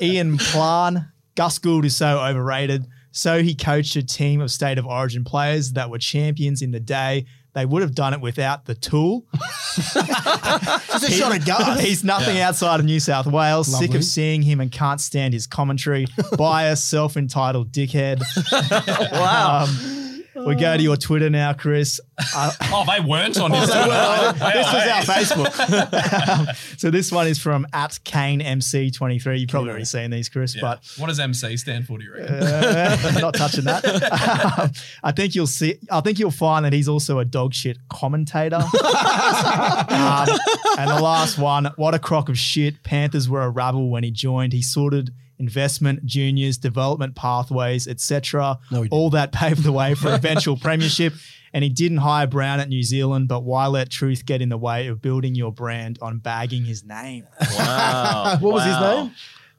Ian 0.00 0.38
Plan, 0.38 1.12
Gus 1.35 1.59
Gould 1.59 1.85
is 1.85 1.94
so 1.94 2.20
overrated. 2.20 2.87
So 3.11 3.42
he 3.42 3.55
coached 3.55 3.96
a 3.96 4.02
team 4.02 4.40
of 4.40 4.50
state 4.50 4.79
of 4.79 4.87
origin 4.87 5.24
players 5.24 5.72
that 5.72 5.90
were 5.90 5.98
champions 5.98 6.62
in 6.62 6.70
the 6.70 6.81
day. 6.81 7.26
They 7.57 7.64
would 7.64 7.81
have 7.81 7.95
done 7.95 8.12
it 8.12 8.21
without 8.21 8.66
the 8.66 8.75
tool. 8.75 9.25
Just 9.75 9.97
a 9.97 11.11
shot 11.11 11.35
of 11.35 11.42
gas. 11.47 11.81
He's 11.81 12.05
nothing 12.05 12.38
outside 12.38 12.81
of 12.81 12.85
New 12.85 13.01
South 13.01 13.27
Wales. 13.27 13.79
Sick 13.79 13.95
of 13.95 14.05
seeing 14.05 14.42
him 14.42 14.61
and 14.61 14.71
can't 14.71 15.01
stand 15.01 15.33
his 15.33 15.47
commentary. 15.47 16.05
Bias, 16.37 16.85
self 16.85 17.16
entitled 17.16 17.73
dickhead. 17.73 18.23
Wow. 19.11 19.64
Um, 19.64 20.06
we 20.46 20.54
go 20.54 20.76
to 20.76 20.82
your 20.82 20.96
Twitter 20.96 21.28
now, 21.30 21.52
Chris. 21.52 22.00
Uh, 22.35 22.50
Oh, 22.72 22.85
they 22.87 23.00
weren't 23.00 23.38
on 23.38 23.50
his. 23.52 23.66
this 23.68 23.74
was 23.74 24.87
our 24.88 25.02
Facebook. 25.02 26.48
Um, 26.48 26.54
so 26.78 26.90
this 26.90 27.11
one 27.12 27.26
is 27.26 27.38
from 27.38 27.66
at 27.72 27.98
Kane 28.04 28.40
MC23. 28.40 29.40
You've 29.40 29.48
probably 29.50 29.70
already 29.70 29.85
seen 29.85 30.11
these, 30.11 30.28
Chris, 30.28 30.56
but 30.61 30.82
what 30.98 31.06
does 31.09 31.18
MC 31.20 31.56
stand 31.56 31.87
for? 31.87 31.98
Do 31.98 32.04
you 32.04 32.12
reckon? 32.14 32.35
uh, 32.37 33.18
not 33.20 33.35
touching 33.35 33.64
that. 33.64 33.85
Um, 33.85 34.70
I 35.02 35.12
think 35.12 35.35
you'll 35.35 35.46
see. 35.46 35.76
I 35.90 36.00
think 36.00 36.18
you'll 36.18 36.30
find 36.30 36.64
that 36.64 36.72
he's 36.72 36.88
also 36.88 37.18
a 37.18 37.24
dog 37.24 37.54
shit 37.54 37.78
commentator. 37.88 38.56
Um, 38.56 40.28
and 40.78 40.90
the 40.90 41.00
last 41.02 41.38
one, 41.38 41.70
what 41.76 41.94
a 41.94 41.98
crock 41.98 42.28
of 42.28 42.38
shit. 42.38 42.82
Panthers 42.82 43.28
were 43.28 43.42
a 43.42 43.50
rabble 43.50 43.90
when 43.90 44.04
he 44.04 44.11
joined. 44.11 44.52
He 44.52 44.62
sorted 44.62 45.12
investment, 45.38 46.05
juniors, 46.05 46.59
development 46.59 47.14
pathways, 47.14 47.87
etc. 47.87 48.59
No. 48.70 48.87
All 48.90 49.11
that 49.11 49.33
paved 49.33 49.62
the 49.62 49.72
way 49.72 49.94
for 49.94 50.09
eventual 50.14 50.57
premiership. 50.57 51.14
And 51.53 51.62
he 51.62 51.70
didn't 51.70 51.99
hire 51.99 52.27
Brown 52.27 52.61
at 52.61 52.68
New 52.68 52.83
Zealand, 52.83 53.29
but 53.29 53.42
why 53.42 53.66
let 53.66 53.88
truth 53.88 54.27
get 54.27 54.42
in 54.42 54.51
the 54.51 54.59
way 54.59 54.88
of 54.88 55.01
building 55.01 55.35
your 55.35 55.53
brand 55.53 55.99
on 56.03 56.18
bagging 56.18 56.64
his 56.64 56.85
name? 56.85 57.27
Wow. 57.57 58.37
what 58.40 58.53
was 58.53 58.64
his 58.64 58.79
name? 58.79 59.14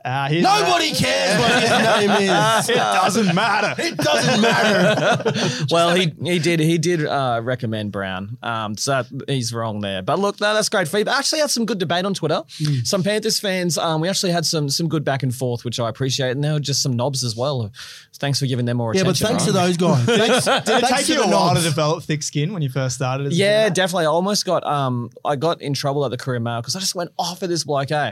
Uh, 0.05 0.29
his 0.29 0.41
Nobody 0.43 0.91
cares 0.93 1.39
what 1.39 1.61
his 1.61 1.69
name 2.07 2.11
is. 2.11 2.69
it 2.69 2.75
doesn't 2.75 3.35
matter. 3.35 3.81
It 3.81 3.97
doesn't 3.97 4.41
matter. 4.41 5.33
Well, 5.71 5.95
he 5.95 6.13
he 6.23 6.39
did 6.39 6.59
he 6.59 6.77
did 6.77 7.05
uh, 7.05 7.41
recommend 7.43 7.91
Brown, 7.91 8.37
um, 8.41 8.77
so 8.77 9.03
that, 9.03 9.25
he's 9.27 9.53
wrong 9.53 9.81
there. 9.81 10.01
But 10.01 10.19
look, 10.19 10.39
no, 10.39 10.53
that's 10.53 10.69
great 10.69 10.87
feedback. 10.87 11.17
Actually, 11.19 11.39
had 11.41 11.49
some 11.49 11.65
good 11.65 11.77
debate 11.79 12.05
on 12.05 12.13
Twitter. 12.13 12.43
Some 12.83 13.03
Panthers 13.03 13.39
fans, 13.39 13.77
um, 13.77 13.99
we 14.01 14.07
actually 14.07 14.31
had 14.31 14.45
some 14.45 14.69
some 14.69 14.87
good 14.87 15.03
back 15.03 15.23
and 15.23 15.33
forth, 15.35 15.65
which 15.65 15.79
I 15.79 15.89
appreciate, 15.89 16.31
and 16.31 16.43
there 16.43 16.53
were 16.53 16.59
just 16.59 16.81
some 16.81 16.93
knobs 16.93 17.23
as 17.23 17.35
well. 17.35 17.71
Thanks 18.19 18.39
for 18.39 18.45
giving 18.45 18.65
them 18.65 18.77
more 18.77 18.93
Yeah, 18.95 19.01
attention. 19.01 19.23
but 19.25 19.29
thanks 19.29 19.45
to 19.45 19.51
those 19.51 19.77
guys. 19.77 20.05
Thanks, 20.05 20.45
Did 20.65 20.83
it 20.83 20.87
take 20.87 21.07
you 21.09 21.15
the 21.17 21.23
a 21.23 21.27
while 21.29 21.53
to 21.55 21.61
develop 21.61 22.03
thick 22.03 22.23
skin 22.23 22.51
when 22.53 22.61
you 22.63 22.69
first 22.69 22.95
started? 22.95 23.27
as 23.27 23.37
Yeah, 23.37 23.69
definitely. 23.69 24.05
I 24.05 24.09
almost 24.09 24.45
got 24.45 24.65
um 24.65 25.09
I 25.25 25.35
got 25.35 25.61
in 25.61 25.73
trouble 25.73 26.03
at 26.05 26.11
the 26.11 26.17
Courier 26.17 26.39
Mail 26.39 26.61
because 26.61 26.75
I 26.75 26.79
just 26.79 26.95
went 26.95 27.11
off 27.19 27.43
at 27.43 27.49
this 27.49 27.63
bloke. 27.63 27.91
Eh? 27.91 28.11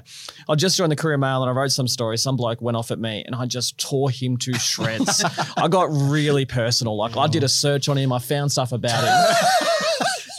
I 0.50 0.56
just 0.56 0.78
joined 0.78 0.92
the 0.92 0.96
Courier 0.96 1.18
Mail 1.18 1.42
and 1.42 1.50
I 1.50 1.54
wrote 1.54 1.72
some 1.76 1.88
story. 1.88 2.18
Some 2.18 2.36
bloke 2.38 2.62
went 2.62 2.78
off 2.78 2.90
at 2.92 3.00
me 3.00 3.24
and 3.26 3.36
I 3.36 3.46
just 3.46 3.78
tore 3.78 4.10
him 4.10 4.38
to 4.38 4.54
shreds. 4.54 5.24
I 5.58 5.68
got 5.68 5.90
really 5.92 6.46
personal. 6.46 6.96
Like 6.98 7.16
I 7.18 7.28
did 7.28 7.44
a 7.44 7.50
search 7.50 7.90
on 7.90 7.98
him. 7.98 8.12
I 8.14 8.20
found 8.20 8.52
stuff 8.52 8.72
about 8.72 9.04
him. 9.04 9.36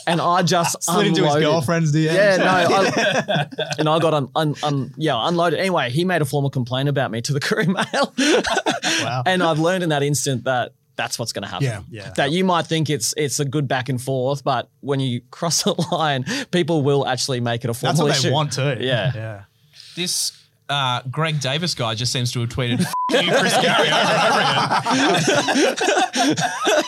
And 0.09 0.21
I 0.21 0.41
just 0.41 0.81
slid 0.81 1.07
into 1.07 1.25
his 1.25 1.35
girlfriend's 1.35 1.93
DMs. 1.93 2.13
Yeah, 2.13 2.37
no, 2.37 2.45
I, 2.45 3.47
and 3.77 3.89
I 3.89 3.99
got 3.99 4.13
un, 4.13 4.29
un, 4.37 4.55
un, 4.63 4.93
yeah 4.95 5.27
unloaded. 5.27 5.59
Anyway, 5.59 5.89
he 5.89 6.05
made 6.05 6.21
a 6.21 6.25
formal 6.25 6.49
complaint 6.49 6.87
about 6.87 7.11
me 7.11 7.19
to 7.23 7.33
the 7.33 7.41
Courier 7.41 7.67
Mail, 7.67 8.13
Wow. 9.03 9.23
and 9.25 9.43
I've 9.43 9.59
learned 9.59 9.83
in 9.83 9.89
that 9.89 10.03
instant 10.03 10.45
that 10.45 10.71
that's 10.95 11.19
what's 11.19 11.33
going 11.33 11.43
to 11.43 11.49
happen. 11.49 11.65
Yeah. 11.65 11.81
Yeah. 11.89 12.13
That 12.15 12.31
you 12.31 12.45
might 12.45 12.67
think 12.67 12.89
it's 12.89 13.13
it's 13.17 13.41
a 13.41 13.45
good 13.45 13.67
back 13.67 13.89
and 13.89 14.01
forth, 14.01 14.45
but 14.45 14.69
when 14.79 15.01
you 15.01 15.19
cross 15.29 15.63
the 15.63 15.73
line, 15.91 16.23
people 16.51 16.83
will 16.83 17.05
actually 17.05 17.41
make 17.41 17.65
it 17.65 17.69
a 17.69 17.73
formal 17.73 17.93
That's 17.93 18.01
what 18.01 18.11
issue. 18.17 18.29
they 18.29 18.33
want 18.33 18.53
too. 18.53 18.77
Yeah. 18.79 19.11
Yeah. 19.13 19.43
This 19.97 20.31
uh, 20.69 21.01
Greg 21.09 21.39
Davis 21.39 21.73
guy 21.75 21.95
just 21.95 22.11
seems 22.11 22.31
to 22.33 22.41
have 22.41 22.49
tweeted 22.49 22.79
you, 23.11 23.31
Chris 23.37 23.53
Garry 23.61 23.87
over 23.87 24.11
and 24.11 24.21
over 24.29 24.39
again. 24.39 26.35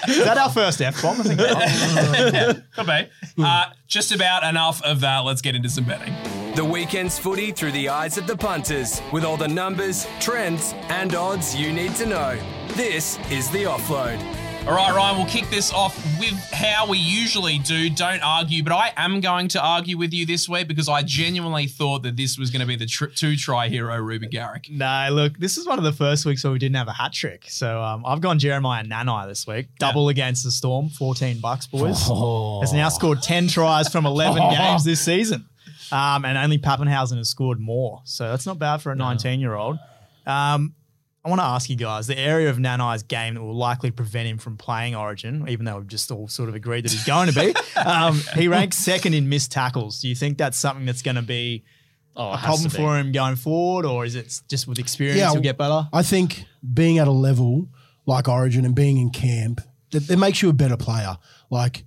Is 0.09 0.23
that 0.25 0.37
our 0.37 0.49
first 0.49 0.81
F 0.81 1.01
bomb? 1.01 1.19
I 1.19 1.23
think. 1.23 1.39
that- 1.39 2.63
Could 2.75 2.85
be. 2.85 3.43
Uh, 3.43 3.65
just 3.87 4.11
about 4.11 4.43
enough 4.43 4.81
of 4.83 4.99
that. 5.01 5.19
Let's 5.19 5.41
get 5.41 5.55
into 5.55 5.69
some 5.69 5.85
betting. 5.85 6.13
The 6.55 6.65
weekend's 6.65 7.17
footy 7.17 7.51
through 7.51 7.71
the 7.71 7.89
eyes 7.89 8.17
of 8.17 8.27
the 8.27 8.35
punters, 8.35 9.01
with 9.13 9.23
all 9.23 9.37
the 9.37 9.47
numbers, 9.47 10.05
trends, 10.19 10.73
and 10.89 11.15
odds 11.15 11.55
you 11.55 11.71
need 11.71 11.95
to 11.95 12.05
know. 12.05 12.37
This 12.73 13.17
is 13.31 13.49
the 13.51 13.63
offload. 13.63 14.19
All 14.67 14.75
right, 14.75 14.93
Ryan, 14.93 15.17
we'll 15.17 15.25
kick 15.25 15.49
this 15.49 15.73
off 15.73 15.95
with 16.19 16.33
how 16.51 16.87
we 16.87 16.99
usually 16.99 17.57
do. 17.59 17.89
Don't 17.89 18.21
argue, 18.21 18.61
but 18.63 18.71
I 18.73 18.93
am 18.97 19.19
going 19.19 19.47
to 19.49 19.61
argue 19.61 19.97
with 19.97 20.13
you 20.13 20.27
this 20.27 20.47
week 20.47 20.67
because 20.67 20.87
I 20.87 21.01
genuinely 21.01 21.65
thought 21.65 22.03
that 22.03 22.15
this 22.17 22.37
was 22.37 22.51
going 22.51 22.59
to 22.59 22.67
be 22.67 22.75
the 22.75 22.85
tr- 22.85 23.05
two 23.07 23.35
try 23.35 23.67
hero, 23.67 23.97
Reuben 23.97 24.29
Garrick. 24.29 24.67
no, 24.69 25.07
look, 25.11 25.39
this 25.39 25.57
is 25.57 25.65
one 25.65 25.79
of 25.79 25.83
the 25.85 25.91
first 25.93 26.23
weeks 26.23 26.43
where 26.43 26.53
we 26.53 26.59
didn't 26.59 26.75
have 26.75 26.87
a 26.87 26.93
hat 26.93 27.13
trick. 27.13 27.45
So 27.47 27.81
um, 27.81 28.05
I've 28.05 28.21
gone 28.21 28.37
Jeremiah 28.37 28.83
Nanai 28.83 29.27
this 29.27 29.47
week. 29.47 29.69
Double 29.79 30.09
against 30.09 30.43
the 30.43 30.51
Storm, 30.51 30.89
14 30.89 31.39
bucks, 31.39 31.65
boys. 31.65 32.03
Has 32.61 32.71
now 32.71 32.89
scored 32.89 33.23
10 33.23 33.47
tries 33.47 33.89
from 33.89 34.05
11 34.05 34.37
games 34.51 34.83
this 34.83 35.01
season. 35.03 35.45
Um, 35.91 36.25
and 36.25 36.37
only 36.37 36.59
Papenhuyzen 36.59 37.17
has 37.17 37.29
scored 37.29 37.59
more. 37.59 38.01
So 38.03 38.29
that's 38.29 38.45
not 38.45 38.59
bad 38.59 38.83
for 38.83 38.91
a 38.91 38.95
19 38.95 39.39
year 39.39 39.55
old. 39.55 39.79
Um, 40.27 40.75
I 41.23 41.29
want 41.29 41.39
to 41.39 41.45
ask 41.45 41.69
you 41.69 41.75
guys 41.75 42.07
the 42.07 42.17
area 42.17 42.49
of 42.49 42.57
Nanai's 42.57 43.03
game 43.03 43.33
that 43.33 43.41
will 43.41 43.55
likely 43.55 43.91
prevent 43.91 44.27
him 44.27 44.37
from 44.37 44.55
playing 44.55 44.95
Origin, 44.95 45.45
even 45.49 45.65
though 45.65 45.77
we've 45.77 45.87
just 45.87 46.09
all 46.11 46.27
sort 46.29 46.47
of 46.47 46.55
agreed 46.55 46.85
that 46.85 46.91
he's 46.91 47.03
going 47.05 47.29
to 47.31 47.35
be. 47.35 47.53
Um, 47.75 48.21
he 48.35 48.49
ranks 48.49 48.77
second 48.77 49.13
in 49.13 49.29
missed 49.29 49.51
tackles. 49.53 50.01
Do 50.01 50.09
you 50.09 50.15
think 50.15 50.37
that's 50.37 50.57
something 50.57 50.85
that's 50.85 51.01
going 51.01 51.15
to 51.15 51.21
be 51.21 51.63
Oh, 52.15 52.33
a 52.33 52.37
problem 52.37 52.69
for 52.69 52.97
him 52.97 53.13
going 53.13 53.37
forward, 53.37 53.85
or 53.85 54.03
is 54.03 54.15
it 54.15 54.41
just 54.49 54.67
with 54.67 54.77
experience 54.77 55.19
Yeah, 55.19 55.31
he'll 55.31 55.41
get 55.41 55.57
better? 55.57 55.87
I 55.93 56.03
think 56.03 56.43
being 56.73 56.97
at 56.97 57.07
a 57.07 57.11
level 57.11 57.69
like 58.05 58.27
Origin 58.27 58.65
and 58.65 58.75
being 58.75 58.97
in 58.97 59.09
camp, 59.11 59.61
that, 59.91 60.09
it 60.09 60.17
makes 60.17 60.41
you 60.41 60.49
a 60.49 60.53
better 60.53 60.75
player. 60.75 61.17
Like, 61.49 61.85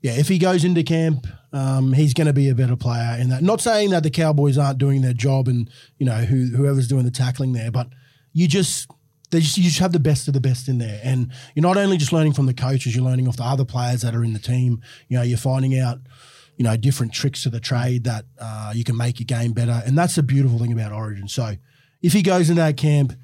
yeah, 0.00 0.12
if 0.12 0.28
he 0.28 0.38
goes 0.38 0.64
into 0.64 0.82
camp, 0.82 1.26
um, 1.52 1.92
he's 1.92 2.14
going 2.14 2.28
to 2.28 2.32
be 2.32 2.48
a 2.48 2.54
better 2.54 2.76
player 2.76 3.18
in 3.20 3.28
that. 3.28 3.42
Not 3.42 3.60
saying 3.60 3.90
that 3.90 4.02
the 4.02 4.10
Cowboys 4.10 4.56
aren't 4.56 4.78
doing 4.78 5.02
their 5.02 5.12
job 5.12 5.48
and 5.48 5.68
you 5.98 6.06
know 6.06 6.16
who, 6.24 6.56
whoever's 6.56 6.88
doing 6.88 7.04
the 7.04 7.10
tackling 7.10 7.52
there, 7.52 7.70
but 7.70 7.88
you 8.34 8.46
just 8.46 8.90
they 9.30 9.40
just 9.40 9.56
you 9.56 9.64
just 9.64 9.78
have 9.78 9.92
the 9.92 10.00
best 10.00 10.28
of 10.28 10.34
the 10.34 10.40
best 10.40 10.68
in 10.68 10.78
there, 10.78 11.00
and 11.02 11.32
you're 11.54 11.62
not 11.62 11.78
only 11.78 11.96
just 11.96 12.12
learning 12.12 12.34
from 12.34 12.46
the 12.46 12.54
coaches, 12.54 12.94
you're 12.94 13.04
learning 13.04 13.26
off 13.26 13.36
the 13.36 13.44
other 13.44 13.64
players 13.64 14.02
that 14.02 14.14
are 14.14 14.22
in 14.22 14.34
the 14.34 14.38
team. 14.38 14.82
You 15.08 15.16
know, 15.16 15.22
you're 15.22 15.38
finding 15.38 15.78
out 15.78 16.00
you 16.56 16.64
know 16.64 16.76
different 16.76 17.12
tricks 17.12 17.42
to 17.44 17.50
the 17.50 17.60
trade 17.60 18.04
that 18.04 18.26
uh, 18.38 18.72
you 18.74 18.84
can 18.84 18.96
make 18.96 19.18
your 19.18 19.24
game 19.24 19.52
better, 19.52 19.82
and 19.86 19.96
that's 19.96 20.16
the 20.16 20.22
beautiful 20.22 20.58
thing 20.58 20.72
about 20.72 20.92
Origin. 20.92 21.28
So 21.28 21.54
if 22.02 22.12
he 22.12 22.22
goes 22.22 22.50
in 22.50 22.56
that 22.56 22.76
camp 22.76 23.14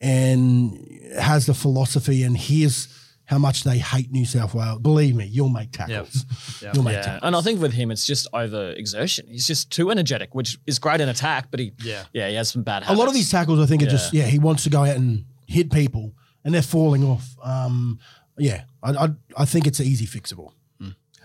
and 0.00 1.00
has 1.18 1.46
the 1.46 1.54
philosophy 1.54 2.22
and 2.22 2.36
hears 2.36 2.86
how 3.28 3.36
much 3.38 3.62
they 3.62 3.76
hate 3.78 4.10
New 4.10 4.24
South 4.24 4.54
Wales, 4.54 4.80
believe 4.80 5.14
me, 5.14 5.26
you'll 5.26 5.50
make 5.50 5.70
tackles. 5.70 6.24
You'll 6.74 6.82
make 6.82 6.94
Yeah, 6.94 7.02
tackles. 7.02 7.20
and 7.24 7.36
I 7.36 7.40
think 7.42 7.60
with 7.60 7.72
him, 7.74 7.90
it's 7.90 8.06
just 8.06 8.26
over 8.32 8.70
exertion. 8.70 9.26
He's 9.28 9.46
just 9.46 9.70
too 9.70 9.90
energetic, 9.90 10.34
which 10.34 10.58
is 10.66 10.78
great 10.78 11.00
in 11.02 11.08
attack, 11.10 11.48
but 11.50 11.60
he, 11.60 11.72
Yeah. 11.82 12.04
yeah, 12.14 12.28
he 12.30 12.34
has 12.36 12.50
some 12.50 12.62
bad 12.62 12.84
A 12.88 12.94
lot 12.94 13.06
of 13.06 13.12
these 13.14 13.30
tackles, 13.30 13.60
I 13.60 13.66
think, 13.66 13.82
are 13.82 13.86
just 13.86 14.14
yeah. 14.14 14.24
He 14.24 14.38
wants 14.38 14.62
to 14.64 14.70
go 14.70 14.80
out 14.84 14.96
and 14.96 15.26
hit 15.46 15.70
people, 15.70 16.14
and 16.42 16.54
they're 16.54 16.62
falling 16.62 17.04
off. 17.04 17.36
Um, 17.42 17.98
yeah, 18.38 18.64
I, 18.82 18.90
I 18.92 19.08
I 19.36 19.44
think 19.44 19.66
it's 19.66 19.80
easy 19.80 20.06
fixable. 20.06 20.52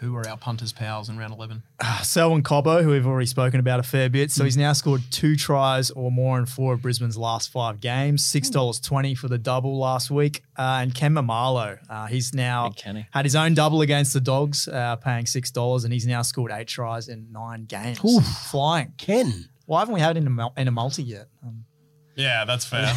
Who 0.04 0.14
are 0.18 0.28
our 0.28 0.36
punters' 0.36 0.74
pals 0.74 1.08
in 1.08 1.18
round 1.18 1.34
11? 1.34 1.64
Selwyn 2.04 2.44
Cobbo, 2.44 2.84
who 2.84 2.90
we've 2.90 3.08
already 3.08 3.26
spoken 3.26 3.62
about 3.62 3.80
a 3.80 3.84
fair 3.84 4.10
bit. 4.10 4.32
So 4.32 4.44
he's 4.44 4.58
now 4.58 4.74
scored 4.74 5.02
two 5.12 5.38
tries 5.38 5.92
or 5.92 6.12
more 6.12 6.38
in 6.38 6.46
four 6.46 6.74
of 6.74 6.82
Brisbane's 6.82 7.18
last 7.18 7.52
five 7.52 7.80
games. 7.80 8.22
$6.20 8.24 9.18
for 9.18 9.30
the 9.30 9.38
double 9.38 9.80
last 9.80 10.12
week. 10.12 10.44
Uh, 10.58 10.80
and 10.82 10.94
Ken 10.94 11.14
Maumalo, 11.14 11.80
uh, 11.90 12.08
he's 12.08 12.34
now 12.34 12.68
Big 12.68 12.78
Kenny. 12.78 13.08
had 13.12 13.24
his 13.24 13.36
own 13.36 13.54
double 13.54 13.80
against 13.82 14.12
the 14.14 14.20
Dogs, 14.20 14.68
uh, 14.68 14.98
paying 14.98 15.24
$6, 15.24 15.84
and 15.86 15.94
he's 15.94 16.06
now 16.06 16.22
scored 16.22 16.52
eight 16.52 16.68
tries 16.68 17.08
in 17.08 17.32
nine 17.32 17.64
games. 17.64 18.04
Oof. 18.04 18.26
Flying. 18.26 18.94
Ken, 18.98 19.48
Why 19.68 19.80
haven't 19.80 19.94
we 19.94 20.02
had 20.02 20.18
it 20.18 20.26
in 20.26 20.38
a, 20.38 20.50
in 20.58 20.68
a 20.68 20.72
multi 20.72 21.04
yet? 21.04 21.28
Um, 21.42 21.64
Yeah, 22.16 22.46
that's 22.46 22.66
fair. 22.66 22.94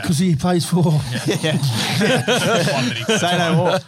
because 0.00 0.18
he 0.18 0.34
plays 0.36 0.64
for. 0.64 0.82
One 0.82 0.94
that 2.88 2.94
he 2.96 3.18
say 3.18 3.38
no 3.38 3.56
more. 3.56 3.78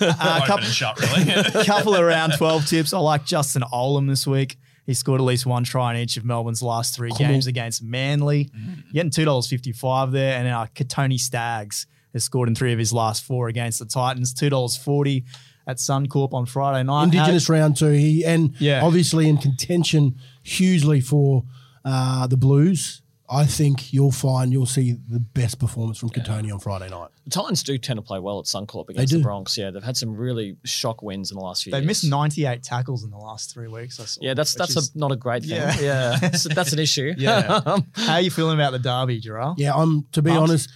uh, 0.00 0.40
open 0.42 0.64
and 0.64 0.72
shut, 0.72 1.00
really. 1.00 1.64
couple 1.64 1.94
of 1.94 2.04
round 2.04 2.34
12 2.36 2.66
tips. 2.66 2.92
I 2.92 2.98
like 2.98 3.24
Justin 3.24 3.62
Olam 3.72 4.08
this 4.08 4.26
week. 4.26 4.56
He 4.84 4.94
scored 4.94 5.20
at 5.20 5.24
least 5.24 5.46
one 5.46 5.64
try 5.64 5.92
in 5.94 6.00
each 6.00 6.16
of 6.16 6.24
Melbourne's 6.24 6.62
last 6.62 6.94
three 6.94 7.10
games 7.10 7.46
against 7.46 7.82
Manly. 7.82 8.50
Getting 8.92 9.10
$2.55 9.10 10.12
there. 10.12 10.38
And 10.38 10.46
our 10.48 10.68
Kotoni 10.68 11.18
Staggs 11.18 11.86
has 12.12 12.22
scored 12.24 12.48
in 12.48 12.54
three 12.54 12.72
of 12.72 12.78
his 12.78 12.92
last 12.92 13.24
four 13.24 13.48
against 13.48 13.78
the 13.80 13.86
Titans. 13.86 14.32
$2.40. 14.34 15.24
at 15.66 15.78
Suncorp 15.78 16.32
on 16.32 16.46
Friday 16.46 16.84
night. 16.84 17.04
Indigenous 17.04 17.48
round 17.48 17.76
two. 17.76 17.90
He 17.90 18.24
and 18.24 18.54
Yeah. 18.60 18.84
obviously 18.84 19.28
in 19.28 19.38
contention 19.38 20.14
hugely 20.44 21.00
for 21.00 21.42
uh, 21.84 22.28
the 22.28 22.36
Blues. 22.36 23.02
I 23.28 23.44
think 23.44 23.92
you'll 23.92 24.12
find 24.12 24.52
you'll 24.52 24.66
see 24.66 24.92
the 25.08 25.18
best 25.18 25.58
performance 25.58 25.98
from 25.98 26.10
Kotoni 26.10 26.52
on 26.52 26.60
Friday 26.60 26.88
night. 26.88 27.08
The 27.24 27.30
Titans 27.30 27.62
do 27.64 27.76
tend 27.76 27.98
to 27.98 28.02
play 28.02 28.20
well 28.20 28.38
at 28.38 28.44
Suncorp 28.44 28.88
against 28.88 29.12
the 29.12 29.20
Bronx. 29.20 29.58
Yeah, 29.58 29.70
they've 29.72 29.82
had 29.82 29.96
some 29.96 30.14
really 30.16 30.56
shock 30.64 31.02
wins 31.02 31.32
in 31.32 31.36
the 31.38 31.42
last 31.42 31.64
few 31.64 31.72
They've 31.72 31.82
years. 31.82 32.02
missed 32.02 32.04
98 32.10 32.62
tackles 32.62 33.02
in 33.02 33.10
the 33.10 33.16
last 33.18 33.52
three 33.52 33.66
weeks. 33.66 33.98
I 33.98 34.04
saw, 34.04 34.20
Yeah, 34.22 34.34
that's 34.34 34.54
that's 34.54 34.76
is- 34.76 34.92
a, 34.94 34.98
not 34.98 35.10
a 35.10 35.16
great 35.16 35.42
thing. 35.42 35.56
Yeah. 35.56 35.76
Yeah, 35.80 36.16
That's, 36.20 36.44
that's 36.44 36.72
an 36.72 36.78
issue. 36.78 37.14
Yeah. 37.18 37.60
How 37.94 38.12
are 38.14 38.20
you 38.20 38.30
feeling 38.30 38.54
about 38.54 38.70
the 38.72 38.78
derby, 38.78 39.18
Gerald? 39.18 39.58
Yeah, 39.58 39.74
I'm 39.74 40.04
to 40.12 40.22
be 40.22 40.30
Pumped? 40.30 40.42
honest. 40.50 40.70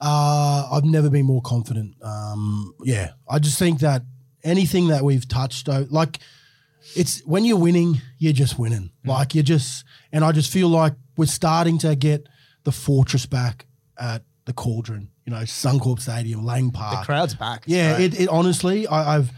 Uh, 0.00 0.68
I've 0.72 0.84
never 0.84 1.10
been 1.10 1.26
more 1.26 1.42
confident. 1.42 1.94
Um, 2.02 2.74
yeah, 2.82 3.10
I 3.28 3.38
just 3.38 3.58
think 3.58 3.80
that 3.80 4.02
anything 4.42 4.88
that 4.88 5.04
we've 5.04 5.28
touched, 5.28 5.68
like 5.68 6.18
it's 6.96 7.20
when 7.26 7.44
you're 7.44 7.58
winning, 7.58 8.00
you're 8.18 8.32
just 8.32 8.58
winning. 8.58 8.90
Like 9.04 9.34
you're 9.34 9.44
just, 9.44 9.84
and 10.10 10.24
I 10.24 10.32
just 10.32 10.50
feel 10.52 10.68
like 10.68 10.94
we're 11.16 11.26
starting 11.26 11.78
to 11.78 11.94
get 11.96 12.26
the 12.64 12.72
fortress 12.72 13.26
back 13.26 13.66
at 13.98 14.22
the 14.44 14.52
Cauldron. 14.52 15.08
You 15.24 15.32
know, 15.32 15.40
Suncorp 15.42 16.00
Stadium, 16.00 16.44
Lang 16.44 16.70
Park. 16.72 17.00
The 17.00 17.06
crowd's 17.06 17.34
back. 17.34 17.62
Yeah, 17.66 17.96
great. 17.96 18.14
it, 18.14 18.20
it 18.22 18.28
honestly, 18.28 18.86
I, 18.86 19.16
I've 19.16 19.30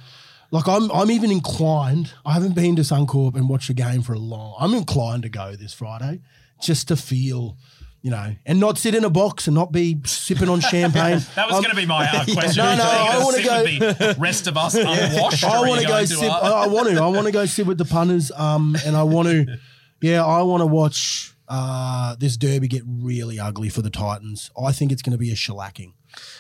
like 0.51 0.67
I'm 0.69 0.91
I'm 0.93 1.11
even 1.11 1.31
inclined. 1.31 2.13
I 2.25 2.33
haven't 2.33 2.55
been 2.55 2.77
to 2.77 2.83
Suncorp 2.83 3.35
and 3.37 3.49
watched 3.49 3.69
a 3.71 3.75
game 3.75 4.03
for 4.03 4.15
a 4.15 4.19
long. 4.19 4.57
I'm 4.59 4.73
inclined 4.75 5.25
to 5.25 5.29
go 5.29 5.57
this 5.57 5.75
Friday 5.75 6.23
just 6.63 6.89
to 6.89 6.97
feel, 6.97 7.59
you 8.01 8.11
know, 8.11 8.35
and 8.47 8.61
not 8.61 8.79
sit 8.79 8.95
in 8.95 9.05
a 9.05 9.11
box 9.11 9.47
and 9.47 9.55
not 9.55 9.73
be 9.73 10.01
sipping 10.07 10.49
on 10.49 10.61
champagne. 10.61 11.21
That 11.35 11.47
was 11.49 11.55
I'm- 11.55 11.63
going 11.65 11.75
to 11.75 11.77
be 11.77 11.85
my 11.87 12.07
uh, 12.09 12.25
question. 12.33 12.65
No, 12.65 12.77
no, 12.77 12.85
I 12.87 13.19
wanna 13.23 13.43
go- 13.43 13.65
the 13.65 14.17
rest 14.19 14.47
of 14.47 14.57
us 14.57 14.75
unwashed. 14.75 15.45
I 15.45 15.69
want 15.69 15.81
to 15.81 15.87
go 15.87 15.93
going 15.93 16.07
sit. 16.07 16.31
uh, 16.31 16.33
I, 16.33 16.65
I 16.65 16.67
want 16.69 16.89
to. 16.89 17.03
I 17.03 17.07
want 17.09 17.27
to 17.27 17.33
go 17.33 17.45
sit 17.45 17.67
with 17.67 17.77
the 17.77 17.85
punters. 17.85 18.31
Um, 18.31 18.75
and 18.87 18.97
I 18.97 19.03
want 19.03 19.29
to. 19.29 19.59
Yeah, 20.01 20.25
I 20.25 20.41
want 20.43 20.61
to 20.63 20.67
watch 20.67 21.34
uh 21.49 22.17
this 22.17 22.37
derby 22.37 22.69
get 22.69 22.83
really 22.87 23.39
ugly 23.39 23.69
for 23.69 23.83
the 23.83 23.91
Titans. 23.91 24.51
I 24.61 24.73
think 24.73 24.93
it's 24.93 25.03
going 25.03 25.13
to 25.13 25.19
be 25.19 25.31
a 25.31 25.35
shellacking. 25.35 25.93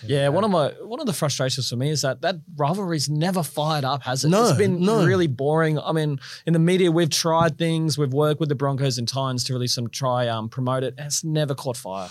Yeah, 0.06 0.28
one 0.28 0.44
of 0.44 0.50
my 0.50 0.68
one 0.82 1.00
of 1.00 1.06
the 1.06 1.12
frustrations 1.12 1.68
for 1.68 1.76
me 1.76 1.90
is 1.90 2.02
that 2.02 2.22
that 2.22 2.36
rivalry's 2.56 3.08
never 3.10 3.42
fired 3.42 3.84
up, 3.84 4.04
has 4.04 4.24
it? 4.24 4.28
No, 4.28 4.48
it's 4.48 4.56
been 4.56 4.80
no. 4.84 5.04
really 5.04 5.26
boring. 5.26 5.78
I 5.78 5.92
mean, 5.92 6.20
in 6.46 6.52
the 6.52 6.58
media, 6.58 6.90
we've 6.92 7.10
tried 7.10 7.58
things, 7.58 7.98
we've 7.98 8.12
worked 8.12 8.40
with 8.40 8.48
the 8.48 8.54
Broncos 8.54 8.98
and 8.98 9.08
Titans 9.08 9.44
to 9.44 9.52
really 9.52 9.66
some 9.66 9.88
try 9.88 10.28
um, 10.28 10.48
promote 10.48 10.84
it, 10.84 10.94
and 10.96 11.06
it's 11.06 11.24
never 11.24 11.54
caught 11.54 11.76
fire. 11.76 12.10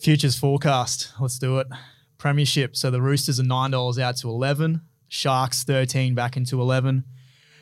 Futures 0.00 0.38
forecast. 0.38 1.12
Let's 1.20 1.38
do 1.38 1.58
it. 1.58 1.66
Premiership. 2.18 2.76
So 2.76 2.90
the 2.90 3.02
Roosters 3.02 3.38
are 3.38 3.44
nine 3.44 3.70
dollars 3.70 3.98
out 3.98 4.16
to 4.18 4.28
eleven. 4.28 4.82
Sharks 5.08 5.64
thirteen 5.64 6.14
back 6.14 6.36
into 6.36 6.60
eleven. 6.60 7.04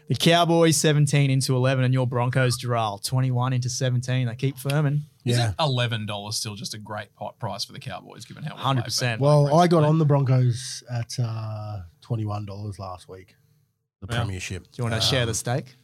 The 0.08 0.14
Cowboys 0.14 0.76
seventeen 0.76 1.30
into 1.30 1.56
eleven, 1.56 1.82
and 1.84 1.94
your 1.94 2.06
Broncos 2.06 2.58
Jharal 2.60 3.02
twenty 3.02 3.30
one 3.30 3.52
into 3.54 3.70
seventeen. 3.70 4.26
They 4.26 4.34
keep 4.34 4.56
firming. 4.56 5.02
Yeah. 5.24 5.50
it 5.50 5.54
eleven 5.58 6.04
dollars 6.04 6.36
still 6.36 6.54
just 6.54 6.74
a 6.74 6.78
great 6.78 7.14
pot 7.14 7.38
price 7.38 7.64
for 7.64 7.72
the 7.72 7.78
Cowboys, 7.78 8.26
given 8.26 8.42
how 8.44 8.54
hundred 8.54 8.84
percent? 8.84 9.20
but- 9.20 9.26
Well, 9.26 9.58
I 9.58 9.66
got 9.66 9.82
on 9.84 9.98
the 9.98 10.04
Broncos 10.04 10.82
at 10.92 11.14
uh, 11.18 11.80
twenty 12.02 12.26
one 12.26 12.44
dollars 12.44 12.78
last 12.78 13.08
week. 13.08 13.34
The 14.02 14.08
Premiership. 14.08 14.64
Do 14.64 14.70
you 14.76 14.84
want 14.84 14.94
to 14.94 15.00
share 15.00 15.24
the 15.24 15.32
steak? 15.34 15.74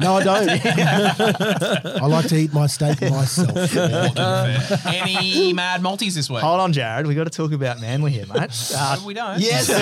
No, 0.00 0.16
I 0.16 0.22
don't. 0.24 0.48
I 2.02 2.06
like 2.06 2.26
to 2.28 2.36
eat 2.36 2.52
my 2.54 2.66
steak 2.66 3.00
myself. 3.02 3.74
More. 3.74 4.92
Any 4.92 5.52
mad 5.54 5.82
multis 5.82 6.14
this 6.14 6.30
week? 6.30 6.40
Hold 6.40 6.60
on, 6.60 6.72
Jared. 6.72 7.06
We 7.06 7.14
got 7.14 7.24
to 7.24 7.30
talk 7.30 7.52
about 7.52 7.80
Manly 7.80 8.12
here, 8.12 8.26
mate. 8.26 8.50
Uh, 8.82 8.98
we 9.04 9.14
don't. 9.14 9.38
yes, 9.40 9.68
we 9.68 9.74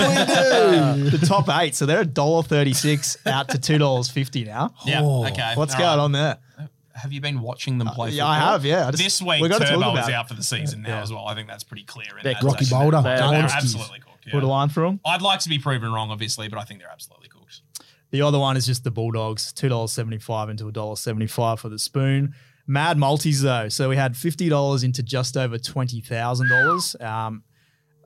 do. 1.10 1.10
the 1.16 1.26
top 1.26 1.48
eight. 1.60 1.74
So 1.74 1.86
they're 1.86 2.00
a 2.00 2.06
dollar 2.06 2.42
thirty 2.42 2.72
six 2.72 3.16
out 3.26 3.48
to 3.50 3.58
two 3.58 3.78
dollars 3.78 4.08
fifty 4.10 4.44
now. 4.44 4.72
Yeah. 4.84 5.00
Oh. 5.02 5.26
Okay. 5.26 5.52
What's 5.54 5.74
all 5.74 5.80
going 5.80 5.98
right. 5.98 6.04
on 6.04 6.12
there? 6.12 6.38
Have 6.94 7.12
you 7.12 7.20
been 7.20 7.40
watching 7.40 7.78
them 7.78 7.86
play? 7.88 8.10
yeah, 8.10 8.26
I 8.26 8.38
have, 8.38 8.64
yeah. 8.64 8.88
I 8.88 8.90
just- 8.90 9.02
this 9.02 9.22
week, 9.22 9.40
we 9.40 9.48
gotta 9.48 9.64
talk 9.64 9.74
Turbo 9.74 9.90
about 9.92 10.02
is 10.02 10.08
it. 10.08 10.14
out 10.14 10.26
for 10.28 10.34
the 10.34 10.42
season 10.42 10.82
now 10.82 10.88
Yeah. 10.96 11.02
as 11.02 11.12
well. 11.12 11.26
I 11.28 11.34
think 11.36 11.46
that's 11.46 11.62
pretty 11.62 11.84
clear. 11.84 12.08
In 12.18 12.24
They're 12.24 12.34
that 12.34 12.42
Rocky. 12.42 12.64
Boulder. 12.68 13.02
They're- 13.02 13.18
They're 13.18 13.44
absolutely 13.44 14.00
cooked. 14.00 14.26
yeah. 14.26 14.32
Put 14.32 14.42
a 14.42 14.48
line 14.48 14.68
through 14.68 14.86
them. 14.88 15.00
I'd 15.06 15.22
like 15.22 15.38
to 15.40 15.48
be 15.48 15.60
proven 15.60 15.92
wrong, 15.92 16.10
obviously, 16.10 16.48
but 16.48 16.58
I 16.58 16.64
think 16.64 16.80
they're 16.80 16.90
absolutely 16.90 17.28
cooked. 17.28 17.37
The 18.10 18.22
other 18.22 18.38
one 18.38 18.56
is 18.56 18.64
just 18.66 18.84
the 18.84 18.90
Bulldogs, 18.90 19.52
two 19.52 19.68
dollars 19.68 19.92
seventy 19.92 20.18
five 20.18 20.48
into 20.48 20.66
a 20.68 20.72
dollar 20.72 20.96
seventy 20.96 21.26
five 21.26 21.60
for 21.60 21.68
the 21.68 21.78
spoon. 21.78 22.34
Mad 22.66 22.98
multis 22.98 23.42
though, 23.42 23.68
so 23.68 23.88
we 23.88 23.96
had 23.96 24.16
fifty 24.16 24.48
dollars 24.48 24.82
into 24.84 25.02
just 25.02 25.36
over 25.36 25.58
twenty 25.58 26.00
thousand 26.00 26.48
dollars. 26.48 26.96
Um, 27.00 27.42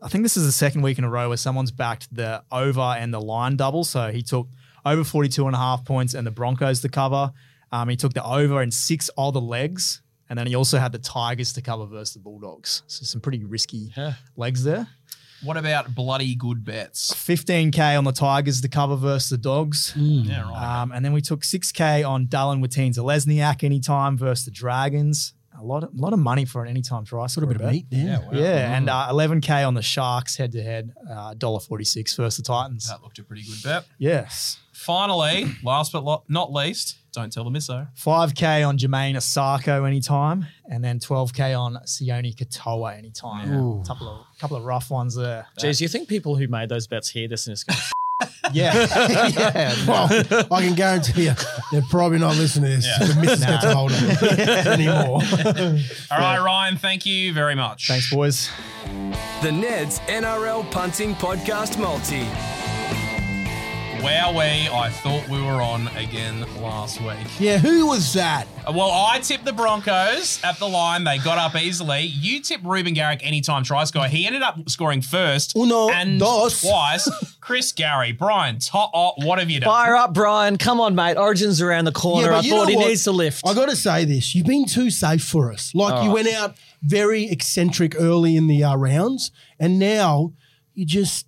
I 0.02 0.08
think 0.08 0.24
this 0.24 0.36
is 0.36 0.44
the 0.46 0.52
second 0.52 0.82
week 0.82 0.98
in 0.98 1.04
a 1.04 1.10
row 1.10 1.28
where 1.28 1.36
someone's 1.36 1.70
backed 1.70 2.12
the 2.14 2.42
over 2.50 2.80
and 2.80 3.14
the 3.14 3.20
line 3.20 3.56
double. 3.56 3.84
So 3.84 4.10
he 4.10 4.22
took 4.22 4.48
over 4.84 5.04
42 5.04 5.46
and 5.46 5.54
a 5.54 5.58
half 5.58 5.84
points 5.84 6.14
and 6.14 6.26
the 6.26 6.32
Broncos 6.32 6.80
to 6.80 6.88
cover. 6.88 7.30
Um, 7.70 7.88
he 7.88 7.94
took 7.94 8.12
the 8.12 8.24
over 8.24 8.60
and 8.62 8.74
six 8.74 9.08
other 9.16 9.38
legs. 9.38 10.02
And 10.28 10.36
then 10.36 10.48
he 10.48 10.56
also 10.56 10.78
had 10.78 10.90
the 10.90 10.98
Tigers 10.98 11.52
to 11.52 11.62
cover 11.62 11.86
versus 11.86 12.14
the 12.14 12.18
Bulldogs. 12.20 12.82
So 12.88 13.04
some 13.04 13.20
pretty 13.20 13.44
risky 13.44 13.92
Yeah. 13.96 14.14
legs 14.34 14.64
there. 14.64 14.88
What 15.44 15.56
about 15.56 15.94
bloody 15.94 16.34
good 16.34 16.64
bets? 16.64 17.12
15K 17.12 17.98
on 17.98 18.04
the 18.04 18.12
Tigers 18.12 18.60
to 18.60 18.68
cover 18.68 18.96
versus 18.96 19.30
the 19.30 19.38
Dogs. 19.38 19.92
Yeah, 19.96 20.42
right. 20.48 20.80
Um, 20.82 20.92
and 20.92 21.04
then 21.04 21.12
we 21.12 21.20
took 21.20 21.40
6K 21.40 22.08
on 22.08 22.26
Dallin 22.26 22.64
Watene-Zelezniak 22.64 23.64
anytime 23.64 24.16
versus 24.16 24.44
the 24.44 24.50
Dragons. 24.50 25.34
A 25.58 25.62
lot 25.64 25.84
of, 25.84 25.94
lot 25.94 26.12
of 26.12 26.18
money 26.18 26.44
for 26.44 26.62
an 26.64 26.68
anytime 26.68 27.04
try. 27.04 27.26
Sort 27.26 27.44
A 27.44 27.46
bit 27.48 27.60
of 27.60 27.70
meat 27.70 27.86
there. 27.90 28.26
Yeah, 28.32 28.76
and 28.76 28.88
uh, 28.88 29.08
11K 29.10 29.66
on 29.66 29.74
the 29.74 29.82
Sharks 29.82 30.36
head 30.36 30.52
to 30.52 30.62
head, 30.62 30.92
uh, 31.10 31.34
$1.46 31.34 32.16
versus 32.16 32.36
the 32.38 32.42
Titans. 32.42 32.88
that 32.88 33.02
looked 33.02 33.18
a 33.18 33.22
pretty 33.22 33.42
good 33.42 33.62
bet. 33.62 33.84
Yes. 33.98 34.58
Finally, 34.72 35.46
last 35.62 35.92
but 35.92 36.04
lo- 36.04 36.24
not 36.28 36.52
least, 36.52 36.96
don't 37.12 37.32
tell 37.32 37.44
the 37.44 37.50
misso. 37.50 37.88
5K 37.98 38.66
on 38.66 38.78
Jamayne 38.78 39.16
Isaako 39.16 39.86
anytime, 39.86 40.46
and 40.70 40.82
then 40.82 40.98
12K 40.98 41.58
on 41.58 41.74
Sione 41.84 42.34
Katoa 42.34 42.96
anytime. 42.96 43.52
Ooh. 43.52 43.82
Couple 43.86 44.08
of 44.08 44.26
couple 44.38 44.56
of 44.56 44.64
rough 44.64 44.90
ones 44.90 45.14
there. 45.14 45.46
Geez, 45.58 45.80
you 45.80 45.88
think 45.88 46.08
people 46.08 46.36
who 46.36 46.48
made 46.48 46.68
those 46.68 46.86
bets 46.86 47.08
hear 47.10 47.28
this 47.28 47.46
and 47.46 47.52
it's 47.52 47.64
going, 47.64 47.78
Yeah. 48.52 48.74
yeah. 49.28 49.74
Well, 49.86 50.08
I 50.50 50.62
can 50.62 50.74
guarantee 50.74 51.24
you, 51.26 51.34
they're 51.70 51.82
probably 51.90 52.18
not 52.18 52.36
listening 52.36 52.70
to 52.70 52.76
this. 52.76 53.14
The 53.14 53.20
missus 53.20 53.44
gets 53.44 53.64
a 53.64 53.74
hold 53.74 53.92
of 53.92 54.00
them 54.20 54.38
anymore. 54.68 55.22
All 56.10 56.18
right, 56.18 56.38
Ryan, 56.38 56.76
thank 56.76 57.06
you 57.06 57.32
very 57.32 57.54
much. 57.54 57.88
Thanks, 57.88 58.12
boys. 58.12 58.50
The 59.42 59.52
Ned's 59.52 60.00
NRL 60.00 60.70
Punting 60.70 61.14
Podcast 61.14 61.78
Multi. 61.78 62.26
Wowee, 64.02 64.68
I 64.68 64.90
thought 64.90 65.28
we 65.28 65.40
were 65.40 65.62
on 65.62 65.86
again 65.96 66.40
last 66.60 67.00
week. 67.00 67.18
Yeah, 67.38 67.58
who 67.58 67.86
was 67.86 68.12
that? 68.14 68.48
Well, 68.66 68.90
I 68.90 69.20
tipped 69.20 69.44
the 69.44 69.52
Broncos 69.52 70.42
at 70.42 70.58
the 70.58 70.68
line. 70.68 71.04
They 71.04 71.18
got 71.18 71.38
up 71.38 71.54
easily. 71.54 72.00
You 72.00 72.40
tipped 72.40 72.64
Reuben 72.64 72.94
Garrick 72.94 73.24
anytime 73.24 73.62
try 73.62 73.84
score. 73.84 74.08
He 74.08 74.26
ended 74.26 74.42
up 74.42 74.68
scoring 74.68 75.02
first 75.02 75.54
Uno, 75.56 75.88
and 75.88 76.18
dos. 76.18 76.62
twice. 76.62 77.08
Chris 77.40 77.70
Garry, 77.70 78.10
Brian, 78.10 78.58
top, 78.58 78.90
oh, 78.92 79.12
what 79.18 79.38
have 79.38 79.50
you 79.50 79.60
done? 79.60 79.68
fire 79.68 79.94
up, 79.94 80.14
Brian. 80.14 80.58
Come 80.58 80.80
on, 80.80 80.96
mate. 80.96 81.16
Origin's 81.16 81.60
around 81.62 81.84
the 81.84 81.92
corner. 81.92 82.28
but 82.30 82.44
I 82.44 82.48
thought 82.48 82.68
he 82.68 82.74
what? 82.74 82.88
needs 82.88 83.04
to 83.04 83.12
lift. 83.12 83.46
I 83.46 83.54
got 83.54 83.68
to 83.68 83.76
say 83.76 84.04
this: 84.04 84.34
you've 84.34 84.46
been 84.46 84.66
too 84.66 84.90
safe 84.90 85.22
for 85.22 85.52
us. 85.52 85.72
Like 85.76 86.02
you 86.02 86.10
went 86.10 86.26
out 86.26 86.56
very 86.82 87.30
eccentric 87.30 87.94
early 87.96 88.34
in 88.34 88.48
the 88.48 88.64
uh, 88.64 88.74
rounds, 88.74 89.30
and 89.60 89.78
now 89.78 90.32
you 90.74 90.84
just 90.84 91.26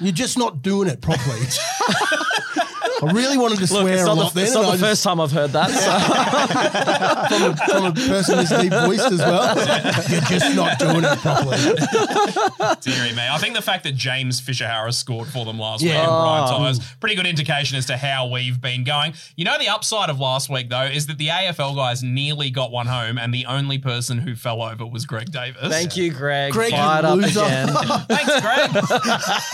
you're 0.00 0.12
just 0.12 0.38
not 0.38 0.62
doing 0.62 0.88
it 0.88 1.00
properly. 1.00 1.40
I 3.02 3.12
really 3.12 3.38
wanted 3.38 3.56
to 3.56 3.60
Look, 3.72 3.82
swear 3.82 3.94
it's 3.94 4.02
a 4.02 4.06
not, 4.06 4.16
lot 4.16 4.32
the, 4.34 4.40
then, 4.40 4.44
it's 4.46 4.54
not 4.54 4.64
I 4.66 4.72
the 4.76 4.78
first 4.82 5.02
time 5.04 5.20
I've 5.20 5.32
heard 5.32 5.50
that. 5.52 5.70
So. 5.70 5.90
from, 7.36 7.42
a, 7.52 7.56
from 7.56 7.84
a 7.86 7.92
person 8.08 8.36
this 8.38 8.50
deep 8.50 8.72
voiced 8.72 9.12
as 9.12 9.18
well. 9.20 9.56
You're 10.10 10.20
just 10.22 10.54
not 10.56 10.78
doing 10.78 11.02
it 11.04 11.18
properly. 11.18 11.56
Deary 12.80 13.12
me. 13.14 13.22
I 13.30 13.38
think 13.38 13.54
the 13.54 13.62
fact 13.62 13.84
that 13.84 13.94
James 13.94 14.40
Fisher 14.40 14.66
Harris 14.66 14.98
scored 14.98 15.28
for 15.28 15.44
them 15.44 15.58
last 15.58 15.82
week 15.82 15.92
Yeah. 15.92 16.00
and 16.00 16.08
Brian 16.08 16.40
Oh. 16.50 16.56
Um, 16.56 16.62
Tyers, 16.62 16.80
pretty 17.00 17.14
good 17.16 17.26
indication 17.26 17.76
as 17.76 17.86
to 17.86 17.96
how 17.96 18.28
we've 18.28 18.60
been 18.60 18.84
going. 18.84 19.14
You 19.36 19.44
know, 19.44 19.58
the 19.58 19.68
upside 19.68 20.10
of 20.10 20.18
last 20.20 20.48
week, 20.50 20.68
though, 20.68 20.84
is 20.84 21.06
that 21.06 21.18
the 21.18 21.28
AFL 21.28 21.74
guys 21.76 22.02
nearly 22.02 22.50
got 22.50 22.70
one 22.70 22.86
home, 22.86 23.18
and 23.18 23.32
the 23.32 23.46
only 23.46 23.78
person 23.78 24.18
who 24.18 24.34
fell 24.34 24.62
over 24.62 24.86
was 24.86 25.06
Greg 25.06 25.30
Davis. 25.30 25.68
Thank 25.68 25.96
you, 25.96 26.12
Greg. 26.12 26.52
Greg, 26.52 26.70
you 26.72 26.76
Fired 26.76 27.04
up 27.04 27.16
loser. 27.16 27.40
again. 27.40 27.68
Thanks, 28.08 28.40
Greg. 28.40 28.70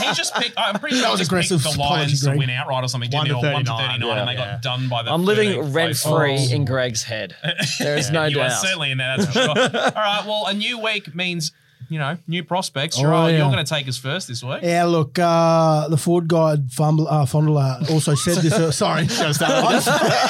he 0.09 0.15
just 0.15 0.35
picked. 0.35 0.55
I'm 0.57 0.79
pretty 0.79 0.97
sure 0.97 1.03
That 1.03 1.09
he 1.09 1.13
was 1.13 1.21
just 1.21 1.31
aggressive. 1.31 1.63
picked 1.63 1.75
the 1.75 1.81
Lions 1.81 2.23
to 2.25 2.35
win 2.37 2.51
outright 2.51 2.85
or 2.85 2.89
something. 2.89 3.11
Didn't 3.11 3.27
to 3.29 3.35
he? 3.36 3.36
Or 3.37 3.53
one 3.53 3.65
to 3.65 3.71
39, 3.73 4.01
39, 4.01 4.19
and 4.19 4.29
they 4.29 4.33
yeah. 4.35 4.53
got 4.53 4.63
done 4.63 4.89
by 4.89 5.03
the. 5.03 5.13
I'm 5.13 5.25
living 5.25 5.51
13th 5.51 5.75
rent 5.75 5.97
place. 5.97 6.47
free 6.47 6.55
in 6.55 6.65
Greg's 6.65 7.03
head. 7.03 7.37
There 7.79 7.97
is 7.97 8.11
no 8.11 8.25
you 8.25 8.41
are 8.41 8.49
doubt. 8.49 8.63
certainly 8.63 8.91
in 8.91 8.99
there, 8.99 9.17
that's 9.17 9.27
for 9.27 9.33
sure. 9.33 9.49
All 9.51 9.57
right, 9.57 10.23
well, 10.27 10.47
a 10.47 10.55
new 10.55 10.79
week 10.79 11.15
means, 11.15 11.53
you 11.89 11.99
know, 11.99 12.17
new 12.27 12.43
prospects. 12.43 12.99
Oh, 12.99 13.03
yeah. 13.03 13.39
you're 13.39 13.51
going 13.53 13.65
to 13.65 13.69
take 13.69 13.87
us 13.89 13.97
first 13.99 14.29
this 14.29 14.43
week. 14.43 14.61
Yeah, 14.63 14.85
look, 14.85 15.19
uh, 15.19 15.89
the 15.89 15.97
Ford 15.97 16.27
guide 16.27 16.71
fumble, 16.73 17.07
uh, 17.09 17.27
Fondler 17.27 17.89
also 17.91 18.15
said 18.15 18.39
this. 18.39 18.53
Uh, 18.53 18.71
sorry, 18.83 19.03
I'm, 19.03 19.83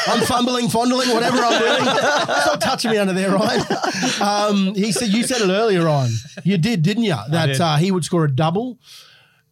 I'm 0.09 0.26
fumbling, 0.26 0.68
fondling, 0.68 1.09
whatever 1.11 1.38
I'm 1.38 1.59
doing. 1.61 1.84
Stop 1.84 2.61
touching 2.61 2.90
me 2.90 2.98
under 2.98 3.12
there, 3.12 3.30
Ryan. 3.32 3.62
Um, 4.20 4.74
he 4.74 4.92
said 4.92 5.09
you 5.09 5.22
said 5.22 5.40
it 5.40 5.50
earlier, 5.50 5.84
Ryan. 5.84 6.12
You 6.44 6.59
did, 6.59 6.82
didn't 6.82 7.04
you? 7.04 7.16
That 7.30 7.46
did. 7.46 7.61
uh, 7.61 7.76
he 7.76 7.90
would 7.90 8.04
score 8.04 8.24
a 8.24 8.30
double. 8.30 8.78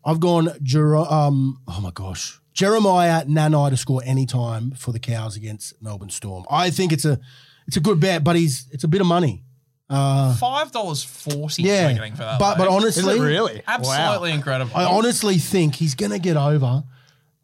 I've 0.04 0.20
gone 0.20 0.50
Jer- 0.62 0.96
um 0.96 1.60
oh 1.66 1.80
my 1.80 1.90
gosh. 1.90 2.38
Jeremiah 2.54 3.24
Nanai 3.24 3.70
to 3.70 3.76
score 3.76 4.00
any 4.04 4.26
time 4.26 4.70
for 4.70 4.92
the 4.92 4.98
cows 5.00 5.36
against 5.36 5.80
Melbourne 5.82 6.08
Storm. 6.10 6.44
I 6.50 6.70
think 6.70 6.92
it's 6.92 7.04
a 7.04 7.18
it's 7.66 7.76
a 7.76 7.80
good 7.80 8.00
bet, 8.00 8.22
but 8.24 8.36
he's 8.36 8.66
it's 8.70 8.84
a 8.84 8.88
bit 8.88 9.00
of 9.00 9.06
money. 9.06 9.42
Uh, 9.90 10.34
Five 10.36 10.72
dollars 10.72 11.02
forty. 11.02 11.62
Yeah. 11.64 11.88
we're 11.88 11.94
getting 11.94 12.12
for 12.14 12.22
that. 12.22 12.38
But 12.38 12.56
but 12.56 12.68
leg. 12.70 12.76
honestly, 12.82 13.20
really? 13.20 13.60
absolutely 13.66 14.30
incredible. 14.32 14.72
I 14.74 14.84
honestly 14.84 15.36
think 15.38 15.74
he's 15.74 15.94
gonna 15.94 16.18
get 16.18 16.36
over 16.36 16.84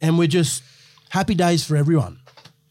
and 0.00 0.16
we're 0.18 0.28
just 0.28 0.62
happy 1.10 1.34
days 1.34 1.66
for 1.66 1.76
everyone. 1.76 2.18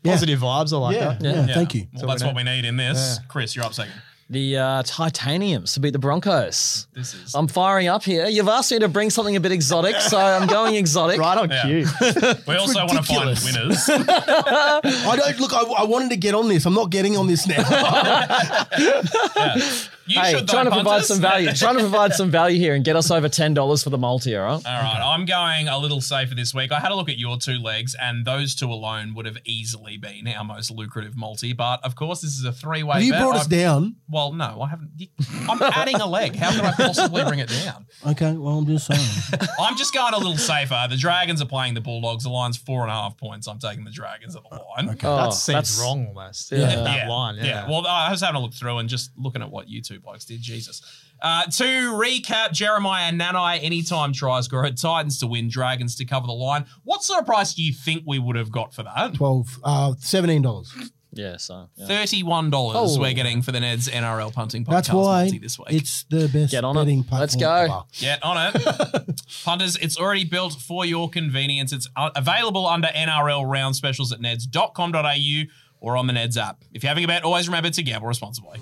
Yeah. 0.02 0.14
Positive 0.14 0.40
vibes. 0.40 0.72
I 0.74 0.78
like 0.78 0.96
Yeah, 0.96 1.10
that. 1.10 1.22
yeah, 1.22 1.46
Yeah. 1.46 1.54
thank 1.54 1.76
you. 1.76 1.88
Well, 1.94 2.08
that's 2.08 2.24
what 2.24 2.36
we 2.36 2.44
need 2.44 2.64
in 2.66 2.78
this. 2.78 3.20
Chris, 3.28 3.54
you're 3.56 3.66
up 3.66 3.74
second. 3.74 3.94
The 4.32 4.58
uh, 4.58 4.84
Titaniums 4.84 5.74
to 5.74 5.80
beat 5.80 5.92
the 5.94 5.98
Broncos. 6.00 6.86
This 6.94 7.16
is 7.16 7.34
I'm 7.34 7.48
firing 7.48 7.88
up 7.88 8.04
here. 8.04 8.28
You've 8.28 8.48
asked 8.48 8.72
me 8.72 8.78
to 8.78 8.88
bring 8.88 9.10
something 9.10 9.36
a 9.36 9.40
bit 9.40 9.52
exotic, 9.52 9.96
so 10.02 10.20
I'm 10.20 10.48
going 10.48 10.76
exotic. 10.76 11.20
Right 11.20 11.36
on 11.38 11.50
Yeah. 11.50 11.64
cue. 11.66 11.88
We 12.48 12.56
also 12.56 12.78
want 12.86 12.92
to 12.92 13.02
find 13.04 13.28
ridiculous. 13.28 13.44
winners. 13.44 13.90
I 13.90 15.16
don't 15.16 15.40
look. 15.40 15.52
I, 15.54 15.64
I 15.80 15.84
wanted 15.84 16.12
to 16.12 16.16
get 16.18 16.36
on 16.36 16.48
this. 16.48 16.68
I'm 16.68 16.76
not 16.76 16.92
getting 16.92 17.18
on 17.18 17.26
this 17.26 17.48
now. 17.48 17.64
You 20.10 20.20
Hey, 20.20 20.32
should 20.32 20.47
trying 20.49 20.66
to 20.66 20.72
though, 20.72 20.78
provide 20.78 21.05
some 21.05 21.20
value. 21.22 21.51
trying 21.53 21.76
to 21.76 21.82
provide 21.82 22.14
some 22.14 22.32
value 22.32 22.57
here 22.57 22.74
and 22.74 22.84
get 22.84 22.95
us 22.95 23.12
over 23.12 23.30
ten 23.30 23.53
dollars 23.53 23.84
for 23.84 23.91
the 23.91 23.97
multi. 23.97 24.36
All 24.36 24.43
right. 24.43 24.53
All 24.66 24.72
right, 24.82 25.01
I'm 25.14 25.26
going 25.26 25.68
a 25.68 25.78
little 25.78 26.01
safer 26.01 26.34
this 26.36 26.53
week. 26.53 26.72
I 26.72 26.80
had 26.80 26.91
a 26.91 26.95
look 26.95 27.10
at 27.10 27.18
your 27.20 27.38
two 27.38 27.60
legs, 27.60 27.95
and 28.01 28.26
those 28.26 28.55
two 28.55 28.72
alone 28.72 29.14
would 29.14 29.26
have 29.28 29.38
easily 29.45 29.97
been 29.97 30.28
our 30.28 30.43
most 30.43 30.72
lucrative 30.72 31.16
multi. 31.16 31.53
But 31.53 31.84
of 31.86 31.95
course, 31.95 32.22
this 32.22 32.32
is 32.38 32.43
a 32.43 32.51
three-way. 32.51 32.95
Have 32.95 33.03
you 33.03 33.12
bet. 33.12 33.22
brought 33.22 33.36
us 33.36 33.45
I've- 33.45 33.55
down? 33.55 33.95
Well, 34.10 34.34
no, 34.34 34.62
I 34.62 34.70
haven't. 34.70 34.89
I'm 35.47 35.62
adding 35.62 35.97
a 35.97 36.07
leg. 36.07 36.36
How 36.36 36.49
can 36.51 36.66
I 36.66 36.72
possibly 36.72 37.24
bring 37.24 37.39
it 37.39 37.49
down? 37.49 37.86
Okay, 38.07 38.34
well 38.34 38.57
I'm 38.57 38.66
just 38.66 38.88
saying. 38.88 39.39
I'm 39.60 39.78
just 39.78 39.93
going 39.93 40.14
a 40.16 40.18
little 40.18 40.38
safer. 40.38 40.88
The 40.89 40.97
Dragons 40.97 41.41
are 41.41 41.45
playing 41.45 41.76
the 41.76 41.82
Bulldogs. 41.82 42.24
The 42.24 42.30
line's 42.32 42.57
four 42.57 42.82
and 42.82 42.89
a 42.89 42.93
half 42.95 43.16
points. 43.18 43.47
I'm 43.47 43.60
taking 43.60 43.84
the 43.86 43.91
Dragons 43.91 44.36
at 44.36 44.41
the 44.49 44.55
line. 44.55 44.97
Oh, 45.03 45.18
that 45.18 45.34
seems 45.34 45.53
that's- 45.53 45.80
wrong 45.82 46.07
almost. 46.07 46.51
Yeah. 46.51 46.60
Yeah. 46.60 46.76
That 46.84 47.07
line. 47.10 47.36
Yeah. 47.38 47.70
Well, 47.70 47.86
I 47.86 48.10
was 48.10 48.22
having 48.22 48.36
a 48.38 48.39
look 48.43 48.53
through 48.55 48.80
and 48.80 48.89
just 48.89 49.12
looking 49.18 49.41
at 49.43 49.51
what 49.51 49.70
you 49.70 49.82
two 49.84 49.99
blokes 50.02 50.26
did. 50.26 50.41
Jesus. 50.41 50.82
Uh, 51.22 51.43
to 51.43 51.64
recap, 51.64 52.52
Jeremiah 52.54 53.06
and 53.10 53.20
Nanai, 53.20 53.60
anytime 53.64 54.14
try 54.14 54.39
scorer, 54.41 54.72
Titans 54.72 55.20
to 55.20 55.28
win, 55.28 55.50
Dragons 55.50 55.95
to 55.97 56.06
cover 56.06 56.28
the 56.28 56.34
line. 56.34 56.66
What 56.84 57.04
sort 57.04 57.20
of 57.20 57.26
price 57.26 57.54
do 57.54 57.64
you 57.64 57.74
think 57.74 58.04
we 58.08 58.20
would 58.20 58.36
have 58.38 58.52
got 58.52 58.74
for 58.74 58.84
that? 58.84 59.16
Twelve, 59.16 59.60
uh, 59.64 59.95
seventeen 60.00 60.41
dollars. 60.41 60.74
Yeah. 61.12 61.38
So 61.38 61.68
yeah. 61.76 61.88
$31 61.88 62.52
Oh. 62.54 63.00
we're 63.00 63.14
getting 63.14 63.41
for 63.41 63.52
the 63.52 63.58
Neds 63.58 63.89
NRL 63.89 64.32
punting 64.32 64.64
podcast 64.64 64.70
That's 64.70 64.89
why 64.91 65.24
multi 65.24 65.39
this 65.39 65.58
week. 65.58 65.68
it's 65.72 66.04
the 66.04 66.30
best 66.32 66.52
Get 66.52 66.64
on 66.64 66.78
it. 66.78 67.06
Let's 67.12 67.36
go. 67.36 67.52
ever. 67.52 67.82
Get 68.00 68.24
on 68.24 68.52
it. 68.56 69.22
Punters, 69.43 69.76
it's 69.78 69.97
already 69.97 70.24
built 70.24 70.54
for 70.54 70.86
your 70.86 71.10
convenience. 71.10 71.74
It's 71.74 71.89
uh, 71.95 72.12
available 72.16 72.68
under 72.68 72.89
NRL 72.89 73.43
round 73.50 73.76
specials 73.76 74.12
at 74.12 74.20
neds.com.au 74.20 75.43
or 75.80 75.97
on 75.97 76.06
the 76.06 76.14
Neds 76.14 76.38
app. 76.38 76.64
If 76.76 76.84
you're 76.84 76.89
having 76.89 77.06
a 77.06 77.08
bet, 77.08 77.24
always 77.24 77.47
remember 77.47 77.72
to 77.72 77.82
gamble 77.84 78.08
responsibly. 78.08 78.60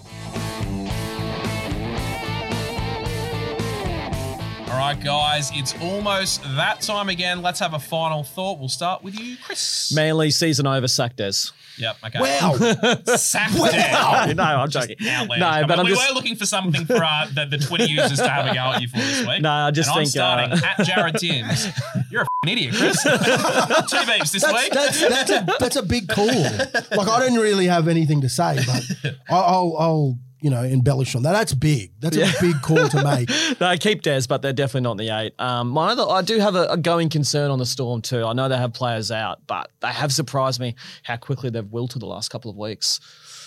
Right, 4.78 5.04
guys, 5.04 5.50
it's 5.56 5.74
almost 5.82 6.44
that 6.56 6.82
time 6.82 7.10
again. 7.10 7.42
Let's 7.42 7.60
have 7.60 7.74
a 7.74 7.80
final 7.80 8.24
thought. 8.24 8.60
We'll 8.60 8.70
start 8.70 9.04
with 9.04 9.20
you, 9.20 9.36
Chris. 9.44 9.92
Manly 9.94 10.30
season 10.30 10.68
over. 10.68 10.88
Sack 10.88 11.16
Des. 11.16 11.32
Yep, 11.80 11.98
okay. 12.06 12.20
Wow. 12.20 12.54
Sack 13.18 13.52
down. 13.72 14.36
no, 14.36 14.44
I'm 14.44 14.70
joking. 14.70 14.96
Outlandish. 15.02 15.40
No, 15.40 15.48
I 15.48 15.62
but 15.64 15.70
mean, 15.70 15.80
I'm 15.80 15.86
we 15.86 15.92
just 15.94 16.08
were 16.10 16.14
looking 16.14 16.36
for 16.36 16.46
something 16.46 16.86
for 16.86 17.04
uh, 17.04 17.28
the, 17.34 17.46
the 17.46 17.58
Twitter 17.58 17.86
users 17.86 18.20
to 18.20 18.30
have 18.30 18.46
a 18.46 18.54
go 18.54 18.60
at 18.60 18.82
you 18.82 18.88
for 18.88 18.98
this 18.98 19.28
week. 19.28 19.42
No, 19.42 19.50
I 19.52 19.72
just 19.72 19.90
and 19.90 20.00
I'm 20.00 20.06
starting 20.06 20.52
uh, 20.54 20.62
at 20.78 20.86
Jared 20.86 21.16
Timms. 21.20 21.68
You're 22.12 22.22
a 22.22 22.26
f***ing 22.26 22.54
idiot, 22.58 22.76
Chris. 22.76 23.02
Two 23.02 23.10
beeps 23.10 24.32
this 24.32 24.44
That's, 24.44 24.64
week. 24.64 24.74
that's 24.74 25.02
that's 25.02 25.30
a 25.32 25.46
that's 25.60 25.76
a 25.76 25.84
big 25.84 26.08
call. 26.08 26.28
Like 26.28 27.08
I 27.08 27.20
don't 27.28 27.40
really 27.40 27.66
have 27.66 27.88
anything 27.88 28.22
to 28.22 28.30
say, 28.30 28.58
but 28.66 29.16
I- 29.30 29.36
I'll 29.36 29.76
I'll 29.78 30.18
you 30.40 30.50
know 30.50 30.62
embellish 30.64 31.16
on 31.16 31.24
that. 31.24 31.34
That's 31.34 31.54
big. 31.54 31.92
That's 32.00 32.18
a 32.18 32.32
big 32.42 32.62
call 32.62 32.88
to 32.90 33.04
make. 33.18 33.30
no, 33.60 33.76
keep 33.78 34.02
Des, 34.02 34.24
but 34.30 34.42
they're 34.42 34.54
definitely 34.54 34.82
not 34.82 34.92
in 34.92 34.98
the 34.98 35.10
eight. 35.10 35.34
Um, 35.40 35.70
my 35.70 35.92
other, 35.92 36.04
I 36.08 36.22
do 36.22 36.40
have 36.40 36.56
a, 36.56 36.68
a 36.68 36.78
going 36.78 37.10
concern 37.10 37.50
on 37.52 37.60
the 37.60 37.66
Storm 37.66 38.02
too. 38.02 38.24
I 38.24 38.34
know 38.34 38.48
they 38.48 38.58
have 38.58 38.74
players 38.74 39.12
out, 39.12 39.40
but 39.48 39.72
they 39.80 39.88
have 39.90 40.12
surprised 40.12 40.60
me 40.60 40.76
how 41.04 41.18
quickly 41.18 41.50
they've 41.50 41.66
wilted 41.72 42.02
the 42.02 42.06
last 42.08 42.30
couple 42.30 42.52
of 42.52 42.58
weeks. 42.58 43.00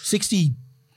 60, 0.02 0.52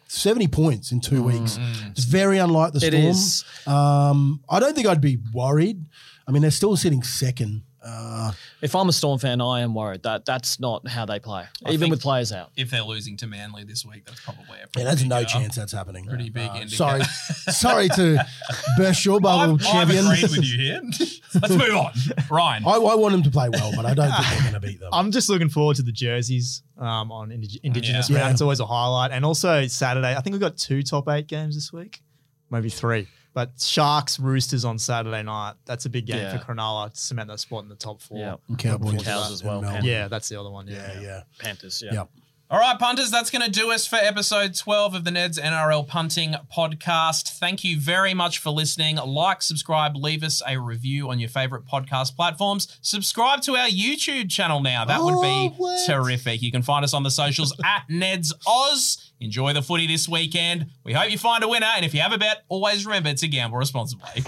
70 0.07 0.47
points 0.47 0.91
in 0.91 0.99
two 0.99 1.21
weeks. 1.23 1.59
It's 1.91 2.05
very 2.05 2.37
unlike 2.37 2.73
the 2.73 2.79
Storm. 2.79 2.93
is. 2.95 3.45
Um, 3.67 4.41
I 4.49 4.59
don't 4.59 4.73
think 4.75 4.87
I'd 4.87 5.01
be 5.01 5.19
worried. 5.33 5.85
I 6.27 6.31
mean, 6.31 6.41
they're 6.41 6.51
still 6.51 6.75
sitting 6.77 7.03
second. 7.03 7.63
Uh, 7.85 8.31
If 8.61 8.75
I'm 8.75 8.87
a 8.87 8.93
Storm 8.93 9.19
fan, 9.19 9.41
I 9.41 9.59
am 9.61 9.73
worried 9.75 10.03
that 10.03 10.25
that's 10.25 10.59
not 10.59 10.87
how 10.87 11.05
they 11.05 11.19
play, 11.19 11.45
even 11.69 11.89
with 11.89 12.01
players 12.01 12.31
out. 12.31 12.51
if 12.55 12.69
they're 12.71 12.81
losing 12.83 13.17
to 13.17 13.27
Manly 13.27 13.63
this 13.65 13.85
week, 13.85 14.05
that's 14.05 14.21
probably 14.21 14.45
a 14.57 14.61
yeah, 14.61 14.65
pretty 14.71 14.85
there's 14.85 14.99
big, 15.01 15.09
no 15.09 15.15
uh, 15.17 15.25
chance 15.25 15.55
that's 15.55 15.73
happening. 15.73 16.05
pretty 16.05 16.29
big 16.29 16.49
Uh, 16.49 16.67
sorry, 16.67 17.03
sorry 17.03 17.89
to 17.89 18.25
burst 18.77 19.03
your 19.05 19.19
bubble, 19.19 19.55
I've, 19.67 19.75
I've 19.75 19.89
agreed 19.89 20.21
with 20.23 20.43
you 20.45 20.57
here. 20.57 20.81
Let's 21.41 21.55
move 21.55 21.75
on. 21.75 21.91
Ryan. 22.29 22.63
I, 22.65 22.71
I 22.71 22.95
want 22.95 23.11
them 23.13 23.23
to 23.23 23.31
play 23.31 23.49
well, 23.49 23.71
but 23.75 23.85
I 23.85 23.93
don't 23.93 24.11
think 24.11 24.27
they're 24.29 24.41
going 24.51 24.53
to 24.61 24.67
beat 24.67 24.79
them. 24.79 24.89
I'm 24.93 25.11
just 25.11 25.27
looking 25.29 25.49
forward 25.49 25.75
to 25.77 25.81
the 25.83 25.91
jerseys 25.91 26.63
um, 26.77 27.11
on 27.11 27.29
Indig- 27.29 27.59
Indigenous 27.63 28.09
Yeah. 28.09 28.17
round. 28.17 28.27
Yeah. 28.27 28.31
It's 28.33 28.41
always 28.41 28.59
a 28.59 28.65
highlight. 28.65 29.11
And 29.11 29.25
also 29.25 29.65
Saturday, 29.67 30.15
I 30.15 30.21
think 30.21 30.33
we've 30.35 30.41
got 30.41 30.57
two 30.57 30.83
top 30.83 31.09
eight 31.09 31.27
games 31.27 31.55
this 31.55 31.73
week, 31.73 32.01
maybe 32.49 32.69
three. 32.69 33.07
But 33.33 33.59
Sharks 33.59 34.19
Roosters 34.19 34.63
on 34.63 34.77
Saturday 34.77 35.23
night. 35.23 35.53
That's 35.65 35.85
a 35.85 35.89
big 35.89 36.05
game 36.05 36.17
Yeah. 36.17 36.37
for 36.37 36.43
Cronulla 36.53 36.93
to 36.93 36.99
cement 36.99 37.27
their 37.29 37.37
spot 37.37 37.63
in 37.63 37.69
the 37.69 37.75
top 37.75 38.01
four. 38.01 38.19
Yeah. 38.19 38.35
And 38.47 38.59
Cowboys, 38.59 39.03
Cows 39.03 39.31
as 39.31 39.43
well, 39.43 39.63
and 39.65 39.83
Yeah, 39.85 40.07
that's 40.07 40.29
the 40.29 40.39
other 40.39 40.51
one. 40.51 40.67
Yeah, 40.67 40.93
yeah, 40.93 41.01
yeah. 41.01 41.21
Panthers, 41.39 41.81
yeah. 41.83 41.93
Yep. 41.93 42.09
All 42.51 42.59
right, 42.59 42.77
punters, 42.77 43.09
that's 43.09 43.31
going 43.31 43.41
to 43.41 43.49
do 43.49 43.71
us 43.71 43.87
for 43.87 43.95
episode 43.95 44.53
12 44.53 44.93
of 44.93 45.03
the 45.05 45.09
Ned's 45.09 45.39
NRL 45.39 45.87
Punting 45.87 46.35
Podcast. 46.55 47.29
Thank 47.39 47.63
you 47.63 47.79
very 47.79 48.13
much 48.13 48.37
for 48.37 48.51
listening. 48.51 48.97
Like, 48.97 49.41
subscribe, 49.41 49.95
leave 49.95 50.21
us 50.23 50.43
a 50.47 50.59
review 50.59 51.09
on 51.09 51.19
your 51.19 51.29
favorite 51.29 51.65
podcast 51.65 52.15
platforms. 52.15 52.67
Subscribe 52.83 53.41
to 53.43 53.55
our 53.55 53.69
YouTube 53.69 54.29
channel 54.29 54.59
now. 54.59 54.85
That 54.85 55.01
would 55.01 55.19
be 55.21 55.27
Oh, 55.27 55.53
what? 55.57 55.87
terrific. 55.87 56.43
You 56.43 56.51
can 56.51 56.61
find 56.61 56.83
us 56.85 56.93
on 56.93 57.01
the 57.01 57.09
socials 57.09 57.55
at 57.65 57.85
Ned's 57.89 58.31
Oz. 58.45 59.12
Enjoy 59.23 59.53
the 59.53 59.61
footy 59.61 59.87
this 59.87 60.09
weekend. 60.09 60.67
We 60.83 60.91
hope 60.91 61.09
you 61.09 61.17
find 61.17 61.43
a 61.45 61.47
winner. 61.47 61.69
And 61.75 61.85
if 61.85 61.93
you 61.93 62.01
have 62.01 62.11
a 62.11 62.17
bet, 62.17 62.43
always 62.49 62.85
remember 62.85 63.13
to 63.13 63.27
gamble 63.29 63.57
responsibly. 63.57 64.21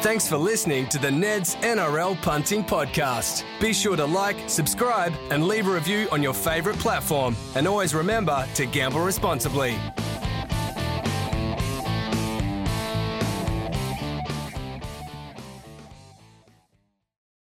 Thanks 0.00 0.28
for 0.28 0.36
listening 0.36 0.88
to 0.90 0.98
the 0.98 1.10
Ned's 1.10 1.56
NRL 1.56 2.22
Punting 2.22 2.62
Podcast. 2.62 3.42
Be 3.60 3.72
sure 3.72 3.96
to 3.96 4.04
like, 4.04 4.48
subscribe, 4.48 5.12
and 5.30 5.48
leave 5.48 5.66
a 5.66 5.72
review 5.72 6.06
on 6.12 6.22
your 6.22 6.34
favourite 6.34 6.78
platform. 6.78 7.34
And 7.56 7.66
always 7.66 7.96
remember 7.96 8.46
to 8.54 8.64
gamble 8.64 9.00
responsibly. 9.00 9.76